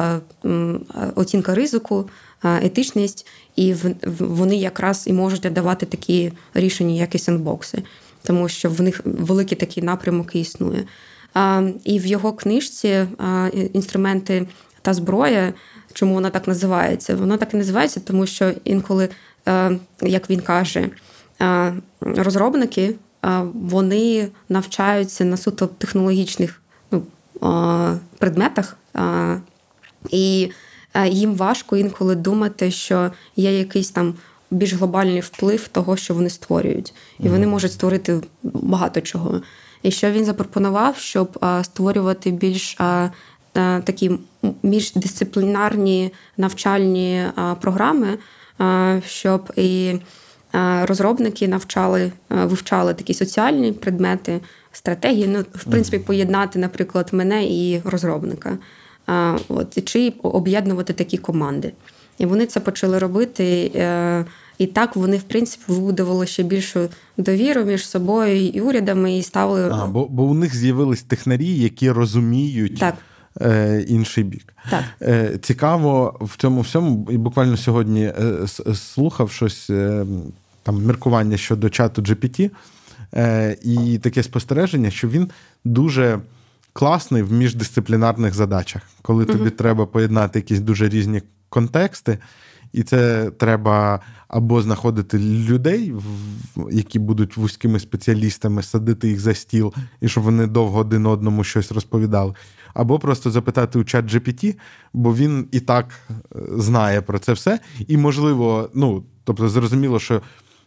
[1.15, 2.09] оцінка ризику,
[2.43, 3.75] етичність, і
[4.19, 7.83] вони якраз і можуть давати такі рішення, як і сендбокси,
[8.23, 10.85] тому що в них великий такий напрямок існує.
[11.83, 13.05] І в його книжці
[13.73, 14.47] інструменти
[14.81, 15.53] та зброя.
[15.93, 17.15] Чому вона так називається?
[17.15, 19.09] Вона так і називається, тому що інколи,
[20.01, 20.89] як він каже,
[22.01, 22.95] розробники
[23.53, 26.61] вони навчаються на суто технологічних
[26.91, 27.03] ну,
[28.17, 28.77] предметах,
[30.09, 30.51] і
[31.09, 34.13] їм важко інколи думати, що є якийсь там
[34.51, 39.41] більш глобальний вплив того, що вони створюють, і вони можуть створити багато чого.
[39.83, 42.77] І що він запропонував, щоб створювати більш
[43.83, 44.11] такі
[44.63, 47.25] міждисциплінарні навчальні
[47.61, 48.17] програми.
[49.05, 49.93] щоб і
[50.81, 54.39] розробники навчали, вивчали такі соціальні предмети,
[54.71, 55.27] стратегії.
[55.27, 58.57] Ну, в принципі, поєднати, наприклад, мене і розробника.
[59.47, 61.73] От, Чи об'єднувати такі команди.
[62.17, 63.71] І вони це почали робити.
[63.75, 64.25] Е,
[64.57, 69.69] і так вони, в принципі, вибудували ще більшу довіру між собою і урядами, і ставили.
[69.71, 72.95] А, Бо бо у них з'явились технарі, які розуміють так.
[73.41, 74.53] Е, інший бік.
[74.69, 74.83] Так.
[75.01, 78.13] Е, Цікаво в цьому всьому, і буквально сьогодні
[78.75, 79.67] слухав щось
[80.63, 82.49] там міркування щодо чату GPT,
[83.63, 85.29] і таке спостереження, що він
[85.65, 86.19] дуже.
[86.73, 92.17] Класний в міждисциплінарних задачах, коли тобі uh треба поєднати якісь дуже різні контексти,
[92.73, 95.93] і це треба або знаходити людей,
[96.71, 101.71] які будуть вузькими спеціалістами, садити їх за стіл, і щоб вони довго один одному щось
[101.71, 102.33] розповідали,
[102.73, 104.57] або просто запитати у чат GPT,
[104.93, 106.15] бо він і так е,
[106.57, 107.59] знає про це все.
[107.87, 110.21] І, можливо, ну тобто, зрозуміло, що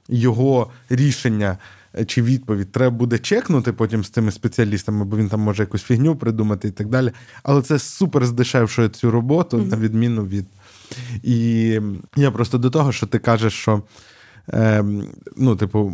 [0.08, 1.58] його рішення.
[2.06, 6.16] Чи відповідь треба буде чекнути потім з цими спеціалістами, бо він там може якусь фігню
[6.16, 7.12] придумати і так далі.
[7.42, 9.70] Але це супер здешевшує цю роботу, mm-hmm.
[9.70, 10.46] на відміну від
[11.22, 11.80] і
[12.16, 13.82] я просто до того, що ти кажеш, що.
[14.52, 14.84] Е,
[15.36, 15.88] ну, типу,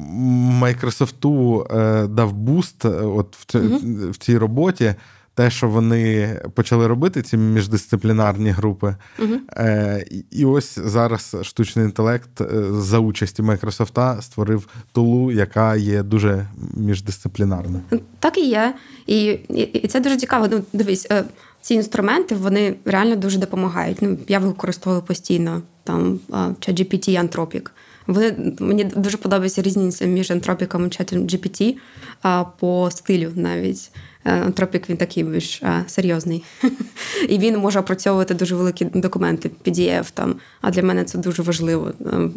[0.60, 4.10] Майкрософту е, дав буст е, от в, ці, mm-hmm.
[4.10, 4.94] в цій роботі.
[5.40, 8.96] Те, що вони почали робити, ці міждисциплінарні групи.
[9.18, 9.38] Uh-huh.
[9.56, 16.46] Е, І ось зараз штучний інтелект е, за участі Майкрософта створив тулу, яка є дуже
[16.74, 17.82] міждисциплінарною.
[18.18, 18.74] Так і є.
[19.06, 20.48] І і, і це дуже цікаво.
[20.50, 21.08] Ну, Дивись,
[21.60, 23.98] ці інструменти вони реально дуже допомагають.
[24.00, 27.70] Ну, Я використовую постійно там ChatGPT і Anthropic.
[28.06, 31.76] Вони мені дуже подобається різниця між антропіком і ChatGPT
[32.58, 33.90] по стилю навіть.
[34.24, 36.44] Е, антропік він такий більш е, серйозний.
[37.28, 40.34] І він може опрацьовувати дуже великі документи, PDF там.
[40.60, 41.92] А для мене це дуже важливо.
[42.06, 42.30] Е,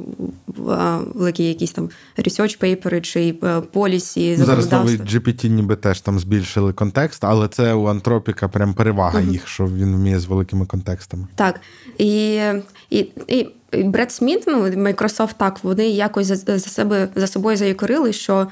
[1.14, 3.34] великі якісь там research пейпери чи
[3.72, 4.36] полісі.
[4.40, 9.20] Ну, зараз новий GPT ніби теж там збільшили контекст, але це у антропіка прям перевага
[9.20, 9.32] uh-huh.
[9.32, 11.28] їх, що він вміє з великими контекстами.
[11.36, 11.60] Так.
[11.98, 12.42] І
[12.90, 13.48] і, і
[13.84, 18.48] Бред Сміт, ну Microsoft так, вони якось за, за себе за собою заякорили, що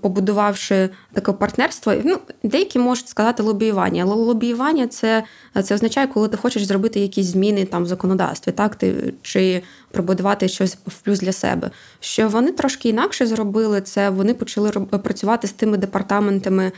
[0.00, 5.24] побудувавши таке партнерство, ну деякі можуть сказати лобіювання, але лобіювання це
[5.62, 10.48] це означає, коли ти хочеш зробити якісь зміни там в законодавстві, так ти чи пробудувати
[10.48, 11.70] щось в плюс для себе.
[12.00, 16.72] Що вони трошки інакше зробили це, вони почали працювати з тими департаментами.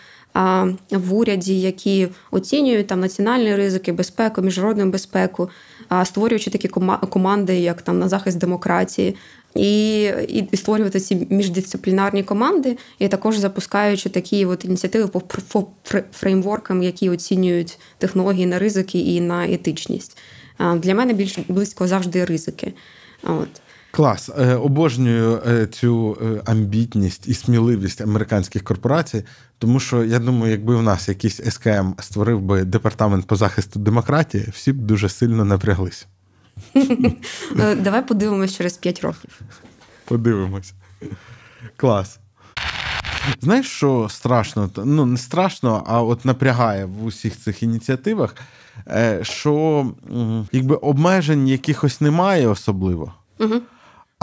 [0.91, 5.51] В уряді, які оцінюють там національні ризики, безпеку, міжнародну безпеку,
[6.05, 6.69] створюючи такі
[7.09, 9.17] команди, як там на захист демократії,
[9.55, 15.23] і і створювати ці міждисциплінарні команди, і також запускаючи такі от ініціативи по
[16.13, 20.19] фреймворкам, які оцінюють технології на ризики і на етичність.
[20.77, 22.73] Для мене більш близько завжди ризики.
[23.23, 23.49] От.
[23.95, 29.25] Клас, е, обожнюю е, цю е, амбітність і сміливість американських корпорацій,
[29.59, 34.47] тому що я думаю, якби у нас якийсь СКМ створив би департамент по захисту демократії,
[34.53, 36.07] всі б дуже сильно напряглися.
[37.55, 39.41] Ну, давай подивимось через 5 років.
[40.05, 40.73] Подивимось.
[41.77, 42.19] Клас.
[43.41, 44.71] Знаєш, що страшно?
[44.77, 48.35] Ну, не страшно, а от напрягає в усіх цих ініціативах,
[49.23, 49.87] що
[50.53, 53.15] якби обмежень якихось немає особливо.
[53.39, 53.55] Угу.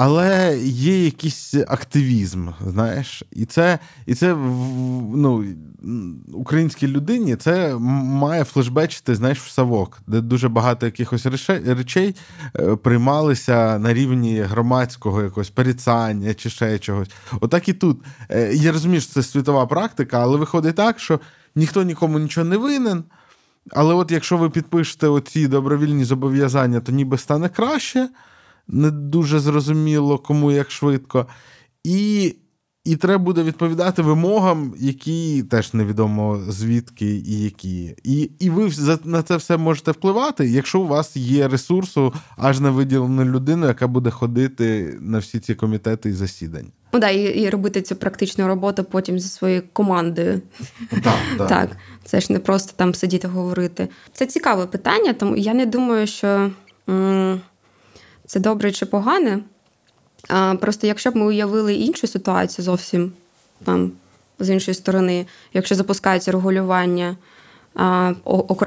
[0.04, 4.36] Але є якийсь активізм, знаєш, і це і це
[5.14, 5.46] ну,
[6.34, 11.26] українській людині це має флешбечити, знаєш, в Савок, де дуже багато якихось
[11.66, 12.16] речей
[12.60, 17.10] е, приймалися на рівні громадського якогось порицання чи ще чогось.
[17.42, 18.00] Отак і тут.
[18.30, 21.20] Е, я розумію, що це світова практика, але виходить так, що
[21.56, 23.04] ніхто нікому нічого не винен.
[23.72, 28.10] Але от якщо ви підпишете оці добровільні зобов'язання, то ніби стане краще
[28.72, 31.28] не дуже зрозуміло, кому як швидко.
[31.84, 32.36] І
[32.86, 37.96] і треба буде відповідати вимогам, які теж невідомо звідки і які.
[38.04, 38.72] І і ви
[39.04, 43.88] на це все можете впливати, якщо у вас є ресурсу аж на виділену людину, яка
[43.88, 46.70] буде ходити на всі ці комітети і засідання.
[46.94, 50.42] Ну да, і, і робити цю практичну роботу потім зі своєю командою.
[50.90, 51.50] Так, так.
[51.50, 51.70] так,
[52.04, 53.88] це ж не просто там сидіти говорити.
[54.14, 56.52] Це цікаве питання, тому я не думаю, що.
[56.90, 57.42] М-
[58.32, 59.40] це добре чи погане.
[60.30, 63.12] А, Просто якщо б ми уявили іншу ситуацію зовсім
[63.64, 63.92] там,
[64.40, 67.18] з іншої сторони, якщо запускається регулювання,
[67.76, 68.14] а,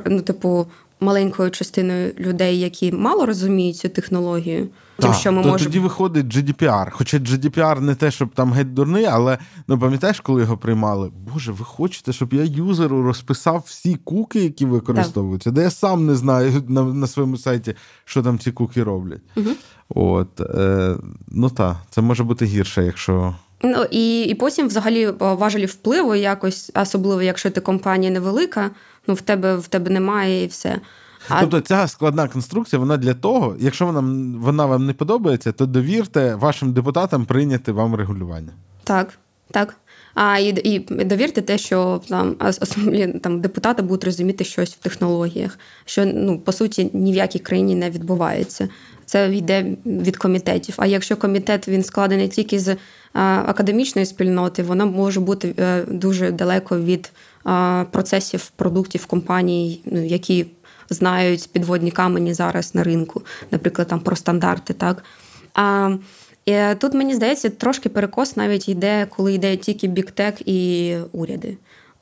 [0.07, 0.66] ну, типу,
[1.05, 4.69] маленькою частиною людей, які мало розуміють цю технологію.
[4.99, 5.71] Так, що ми то можемо...
[5.71, 6.91] Тоді виходить GDPR.
[6.91, 11.11] Хоча GDPR не те, щоб там геть дурний, але ну пам'ятаєш, коли його приймали?
[11.33, 16.15] Боже, ви хочете, щоб я юзеру розписав всі куки, які використовуються, де я сам не
[16.15, 17.75] знаю на на своєму сайті,
[18.05, 19.23] що там ці куки роблять.
[19.37, 19.51] Угу.
[19.89, 20.97] От, е,
[21.29, 23.35] Ну так, це може бути гірше, якщо.
[23.63, 28.71] Ну і і потім, взагалі, важелі впливу якось, особливо, якщо ти компанія невелика,
[29.07, 30.81] ну в тебе в тебе немає і все.
[31.29, 31.41] А...
[31.41, 34.01] Тобто ця складна конструкція, вона для того, якщо вона
[34.39, 38.53] вона вам не подобається, то довірте вашим депутатам прийняти вам регулювання.
[38.85, 39.19] Так,
[39.51, 39.77] так.
[40.15, 45.59] А і і довірте те, що там основні там депутати будуть розуміти щось в технологіях,
[45.85, 48.69] що ну по суті ні в якій країні не відбувається.
[49.07, 50.75] Це йде від комітетів.
[50.79, 52.77] А якщо комітет він складений тільки з
[53.13, 57.13] академічної спільноти, воно може бути е, дуже далеко від
[57.91, 60.47] процесів продуктів компаній, ну, які
[60.91, 64.75] знають підводні камені зараз на ринку, наприклад, там про стандарти.
[64.75, 65.05] так.
[65.55, 65.97] А
[66.47, 71.57] і Тут мені здається, трошки перекос навіть йде, коли йде тільки біктек і уряди.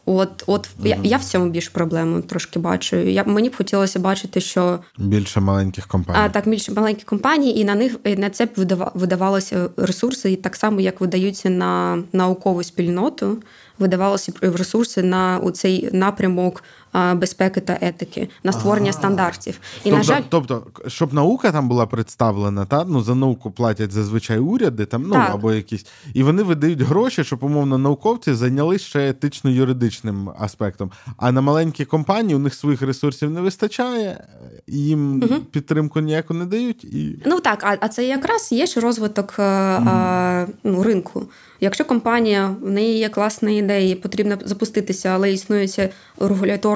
[0.07, 2.97] От, от mm я я в цьому більш проблему трошки бачу.
[2.97, 6.19] Я мені б хотілося бачити, що більше маленьких компаній.
[6.23, 8.51] А так більше маленьких компаній, і на них і на це б
[8.95, 13.43] видавалося ресурси, і так само як видаються на наукову спільноту
[13.83, 16.63] видавалося ресурси на цей напрямок
[16.95, 18.99] безпеки та етики, на створення ага.
[18.99, 19.55] стандартів.
[19.55, 23.93] І тобто, на жаль, тобто, щоб наука там була представлена, та ну за науку платять
[23.93, 25.31] зазвичай уряди, там ну так.
[25.35, 30.91] або якісь, і вони видають гроші, щоб умовно науковці зайнялись ще етично-юридичним аспектом.
[31.17, 34.25] А на маленькі компанії у них своїх ресурсів не вистачає,
[34.67, 35.41] їм угу.
[35.51, 36.85] підтримку ніяку не дають.
[36.85, 39.47] І ну так, а а це якраз є ж розвиток угу.
[39.47, 41.23] а, ну, ринку.
[41.61, 45.89] Якщо компанія в неї є класна ідея, потрібно запуститися, але існує ця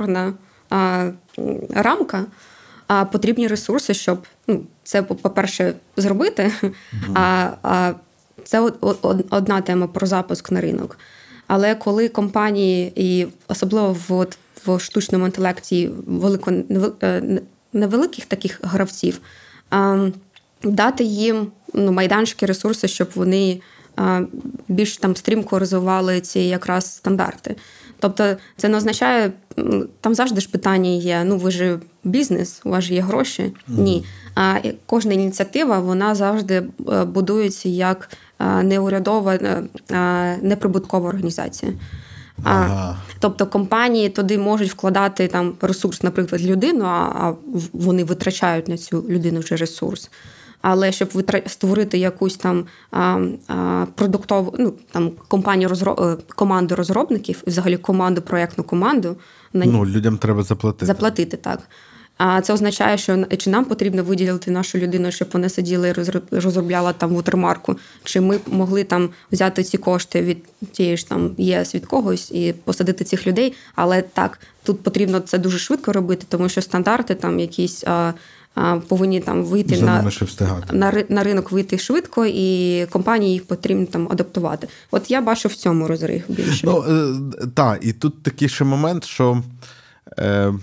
[0.06, 0.34] регуляторна
[0.70, 1.10] а,
[1.70, 2.24] рамка,
[2.86, 6.52] а потрібні ресурси, щоб ну, це, по-перше, зробити.
[7.14, 7.92] А, а
[8.44, 8.60] це
[9.30, 10.98] одна тема про запуск на ринок.
[11.46, 14.26] Але коли компанії, і особливо в,
[14.66, 16.52] в штучному інтелекті велико
[17.02, 17.40] е,
[17.72, 19.20] невеликих таких гравців,
[20.62, 23.60] дати їм ну, майданчики, ресурси, щоб вони
[24.68, 27.56] більш там стрімко розвивали ці якраз стандарти.
[28.00, 29.32] Тобто це не означає,
[30.00, 33.42] там завжди ж питання є: ну ви ж бізнес, у вас ж є гроші.
[33.42, 33.52] Mm.
[33.78, 34.04] Ні.
[34.34, 41.72] А кожна ініціатива вона завжди е, будується як е, неурядова, е, неприбуткова організація.
[42.42, 42.96] Ага.
[43.18, 47.32] Тобто компанії туди можуть вкладати там ресурс, наприклад, людину, а
[47.72, 50.10] вони витрачають на цю людину вже ресурс.
[50.68, 51.08] Але щоб
[51.46, 56.00] створити якусь там а, а, продуктову ну там компанію розроб...
[56.00, 59.16] Е, команду розробників, взагалі команду, проєктну команду,
[59.52, 60.86] на ну людям треба заплатити.
[60.86, 61.58] Заплатити так.
[62.18, 65.92] А це означає, що чи нам потрібно виділити нашу людину, щоб вона сиділа і
[66.30, 70.38] розробляла там вутермарку, чи ми могли там взяти ці кошти від
[70.72, 73.54] тієї ж там ЄС від когось і посадити цих людей.
[73.74, 77.84] Але так тут потрібно це дуже швидко робити, тому що стандарти там якісь
[78.88, 80.10] повинні там вийти на
[80.72, 84.68] на, на ринок вийти швидко, і компанії їх потрібно там адаптувати.
[84.90, 86.66] От я бачу в цьому розрив більше.
[86.66, 89.42] Ну, е, Так, і тут такий ще момент, що.
[90.18, 90.54] Е,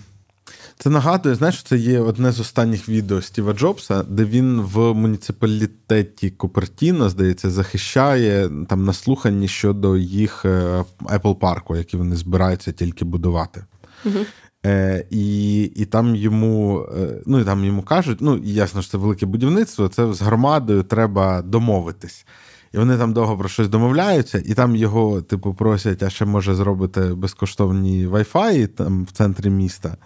[0.77, 6.29] це нагадує, знаєш, це є одне з останніх відео Стіва Джобса, де він в муніципалітеті
[6.29, 13.05] Купертіно, здається, захищає там на слуханні щодо їх е, Apple парку, який вони збираються тільки
[13.05, 13.63] будувати.
[14.05, 14.19] Угу.
[14.65, 18.97] Е, І і там йому е, ну, і там йому кажуть, ну ясно, що це
[18.97, 22.25] велике будівництво, це з громадою треба домовитись.
[22.73, 26.55] І вони там довго про щось домовляються, і там його, типу, просять, а ще може
[26.55, 29.97] зробити безкоштовні Wi-Fi там в центрі міста.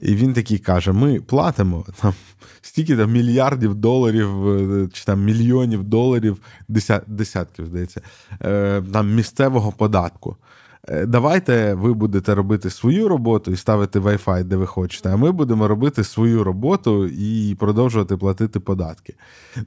[0.00, 2.14] І він такий каже: ми платимо там
[2.62, 6.38] стільки там мільярдів доларів е, чи там мільйонів доларів,
[7.06, 8.00] десятків, здається,
[8.42, 10.36] е, там місцевого податку.
[10.88, 15.32] Е, давайте ви будете робити свою роботу і ставити Wi-Fi, де ви хочете, а ми
[15.32, 19.14] будемо робити свою роботу і продовжувати платити податки.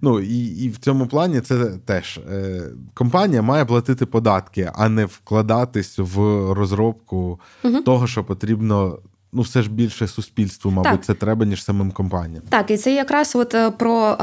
[0.02, 2.62] Ну і і в цьому плані це теж е,
[2.94, 6.18] компанія має платити податки, а не вкладатись в
[6.54, 7.82] розробку угу.
[7.82, 9.00] того, що потрібно.
[9.34, 11.06] Ну, все ж більше суспільству, мабуть, так.
[11.06, 12.44] це треба, ніж самим компаніям.
[12.50, 14.18] Так, і це якраз от е, про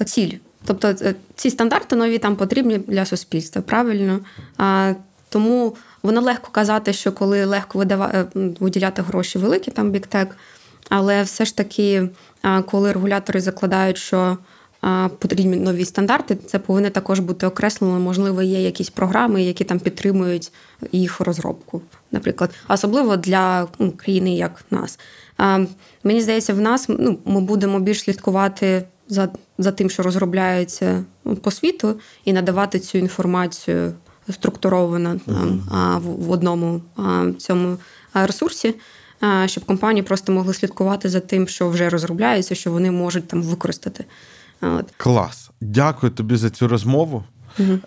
[0.00, 0.32] е, ціль.
[0.64, 0.94] Тобто
[1.34, 4.20] ці стандарти нові там потрібні для суспільства, правильно?
[4.58, 4.94] А,
[5.28, 8.26] Тому Воно легко казати, що коли легко видавати, е,
[8.60, 10.36] виділяти гроші великі, там біктек,
[10.88, 12.08] але все ж таки,
[12.66, 14.38] коли регулятори закладають, що
[15.18, 18.00] потрібні нові стандарти, це повинно також бути окреслено.
[18.00, 20.52] Можливо, є якісь програми, які там підтримують
[20.92, 24.98] їх розробку, наприклад, особливо для ну, країни, як нас.
[26.04, 31.36] Мені здається, в нас ну, ми будемо більш слідкувати за за тим, що розробляється ну,
[31.36, 33.92] по світу, і надавати цю інформацію
[34.32, 35.98] структуровано uh-huh.
[35.98, 36.80] в, в одному
[37.38, 37.76] цьому
[38.14, 38.74] ресурсі.
[39.46, 44.04] Щоб компанії просто могли слідкувати за тим, що вже розробляється, що вони можуть там використати.
[44.60, 44.86] От.
[44.96, 45.50] Клас.
[45.60, 47.24] Дякую тобі за цю розмову.
[47.58, 47.78] Угу.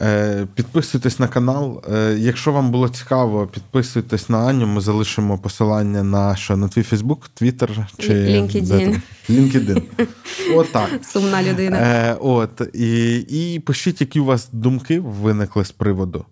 [0.55, 1.83] Підписуйтесь на канал.
[1.93, 4.67] Е, якщо вам було цікаво, підписуйтесь на Аню.
[4.67, 9.01] Ми залишимо посилання на що на твій Фейсбук, Твіттер чи LinkedIn.
[9.29, 9.81] LinkedIn.
[10.55, 10.89] Отак.
[11.03, 11.77] Сумна людина.
[11.77, 16.25] Е, От і і пишіть, які у вас думки виникли з приводу.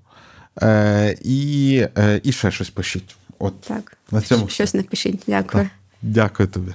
[0.62, 1.72] Е, І
[2.24, 3.16] і ще щось пишіть.
[3.40, 3.98] От так.
[4.12, 5.24] на цьому щось напишіть.
[5.28, 5.64] Дякую.
[5.64, 5.72] Так.
[6.02, 6.74] Дякую тобі.